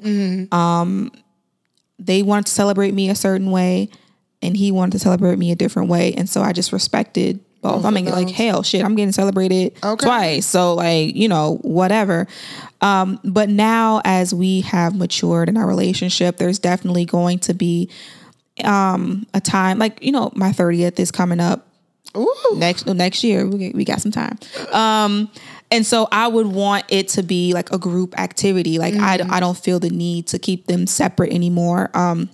[0.52, 1.12] Um,
[2.00, 3.90] they wanted to celebrate me a certain way,
[4.42, 7.84] and he wanted to celebrate me a different way, and so I just respected both.
[7.84, 10.06] I mean, like hell, shit, I'm getting celebrated Okay.
[10.06, 12.28] twice, so like you know whatever.
[12.80, 17.90] Um, but now as we have matured in our relationship, there's definitely going to be
[18.66, 21.68] um, a time like you know my 30th is coming up
[22.18, 22.56] Ooh.
[22.56, 23.46] next next year.
[23.46, 24.38] We, we got some time.
[24.72, 25.30] Um
[25.72, 28.80] and so i would want it to be like a group activity.
[28.80, 31.92] Like I, I don't feel the need to keep them separate anymore.
[31.94, 32.30] Um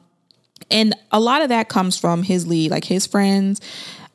[0.71, 3.59] and a lot of that comes from his lead like his friends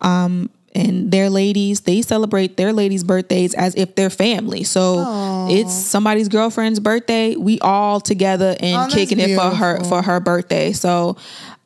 [0.00, 1.80] um and their ladies.
[1.80, 4.62] They celebrate their ladies birthdays as if they're family.
[4.62, 7.34] So it's somebody's girlfriend's birthday.
[7.34, 10.72] We all together and Oh, kicking it for her for her birthday.
[10.72, 11.16] So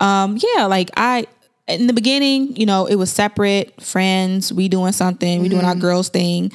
[0.05, 1.27] um yeah like i
[1.69, 5.55] in the beginning you know it was separate friends we doing something we Mm-hmm.
[5.57, 6.53] doing our girls thing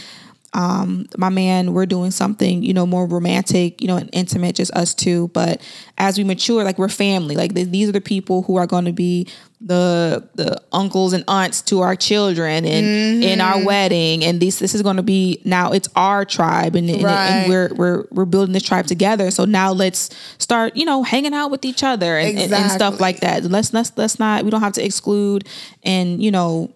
[0.53, 4.71] um my man we're doing something you know more romantic you know and intimate just
[4.73, 5.27] us two.
[5.29, 5.61] But
[5.97, 7.35] as we mature like we're family.
[7.35, 9.27] Like th- these are the people who are going to be
[9.61, 14.23] the the uncles and aunts to our children and in our wedding.
[14.23, 17.27] And this this is going to be now it's our tribe and, and, Right.
[17.29, 19.29] and we're we're we're building this tribe together.
[19.31, 20.09] So now let's
[20.39, 23.43] start you know hanging out with each other and, and, and stuff like that.
[23.43, 25.47] Let's let's let's not we don't have to exclude
[25.83, 26.73] and you know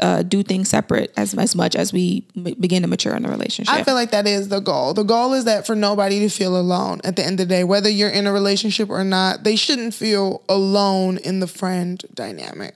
[0.00, 3.28] uh, do things separate as as much as we m- begin to mature in the
[3.28, 3.74] relationship.
[3.74, 4.94] I feel like that is the goal.
[4.94, 7.64] The goal is that for nobody to feel alone at the end of the day,
[7.64, 12.74] whether you're in a relationship or not, they shouldn't feel alone in the friend dynamic.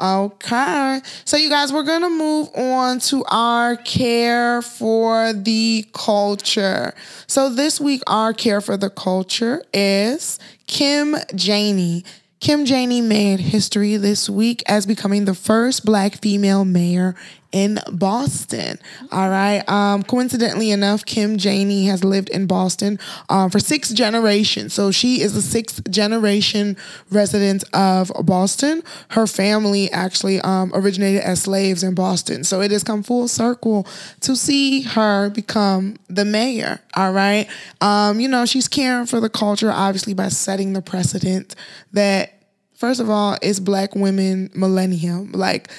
[0.00, 1.00] Okay.
[1.24, 6.92] So, you guys, we're going to move on to our care for the culture.
[7.28, 12.04] So, this week, our care for the culture is Kim Janey.
[12.42, 17.14] Kim Janey made history this week as becoming the first black female mayor
[17.52, 18.78] in Boston.
[19.10, 19.62] All right.
[19.68, 22.98] Um, coincidentally enough, Kim Janey has lived in Boston
[23.28, 24.72] um, for six generations.
[24.72, 26.76] So she is a sixth generation
[27.10, 28.82] resident of Boston.
[29.10, 32.42] Her family actually um, originated as slaves in Boston.
[32.44, 33.86] So it has come full circle
[34.20, 36.80] to see her become the mayor.
[36.96, 37.48] All right.
[37.80, 41.54] Um, you know, she's caring for the culture, obviously, by setting the precedent
[41.92, 42.41] that
[42.82, 45.30] First of all, it's Black Women Millennium.
[45.30, 45.70] Like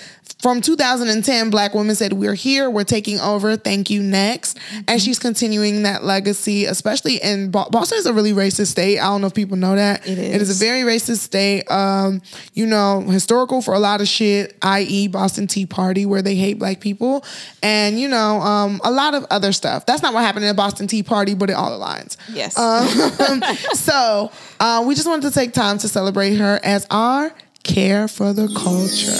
[0.41, 4.57] from 2010, Black women said, We're here, we're taking over, thank you, next.
[4.87, 8.99] And she's continuing that legacy, especially in Bo- Boston is a really racist state.
[8.99, 10.07] I don't know if people know that.
[10.07, 10.61] It It is is.
[10.61, 11.69] a very racist state.
[11.69, 12.21] Um,
[12.53, 16.57] you know, historical for a lot of shit, i.e., Boston Tea Party, where they hate
[16.57, 17.25] black people,
[17.61, 19.85] and you know, um, a lot of other stuff.
[19.85, 22.15] That's not what happened in the Boston Tea Party, but it all aligns.
[22.31, 22.57] yes.
[22.57, 22.87] Um,
[23.73, 27.31] so uh, we just wanted to take time to celebrate her as our
[27.63, 29.11] care for the culture.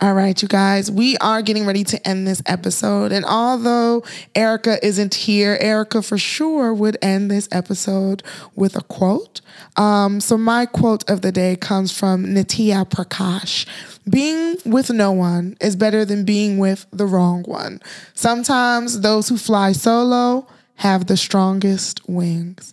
[0.00, 3.10] All right, you guys, we are getting ready to end this episode.
[3.10, 8.22] And although Erika isn't here, Erika for sure would end this episode
[8.54, 9.40] with a quote.
[9.76, 13.66] Um, so, my quote of the day comes from Nitya Prakash
[14.08, 17.80] Being with no one is better than being with the wrong one.
[18.14, 20.46] Sometimes those who fly solo
[20.76, 22.72] have the strongest wings.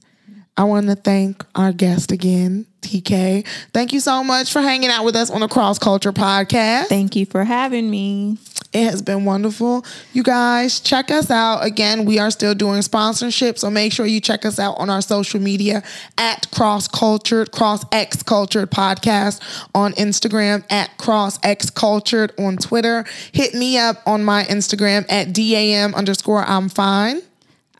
[0.57, 3.45] I want to thank our guest again, TK.
[3.73, 6.85] Thank you so much for hanging out with us on the Cross Culture Podcast.
[6.85, 8.37] Thank you for having me.
[8.71, 9.85] It has been wonderful.
[10.13, 11.65] You guys, check us out.
[11.65, 15.01] Again, we are still doing sponsorship, so make sure you check us out on our
[15.01, 15.83] social media
[16.17, 19.41] at Cross Cultured, Cross X Cultured Podcast
[19.73, 23.03] on Instagram, at Cross X Cultured on Twitter.
[23.33, 27.21] Hit me up on my Instagram at DAM underscore I'm fine.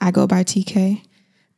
[0.01, 1.04] I go by TK.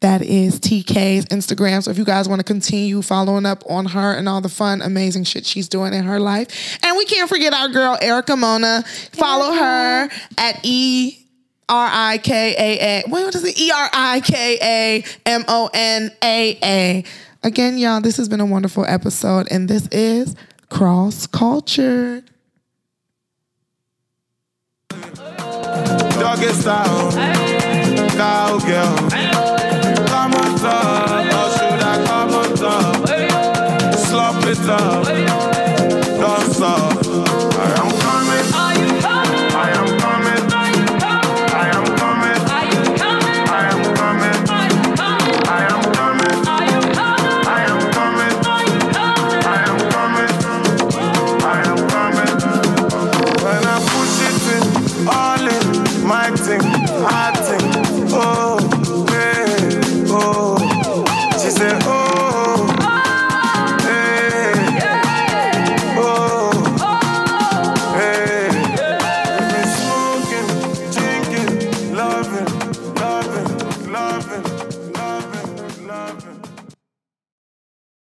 [0.01, 1.83] That is TK's Instagram.
[1.83, 4.83] So if you guys want to continue following up on her and all the fun,
[4.83, 6.77] amazing shit she's doing in her life.
[6.83, 8.83] And we can't forget our girl, Erika Mona.
[9.13, 11.25] Follow her at E
[11.67, 13.09] R I K A A.
[13.09, 13.59] What is it?
[13.59, 17.03] E R I K A M O N A A.
[17.43, 20.35] Again, y'all, this has been a wonderful episode, and this is
[20.69, 22.23] Cross Culture.
[26.19, 27.11] Doggy style,
[28.11, 29.56] cowgirl.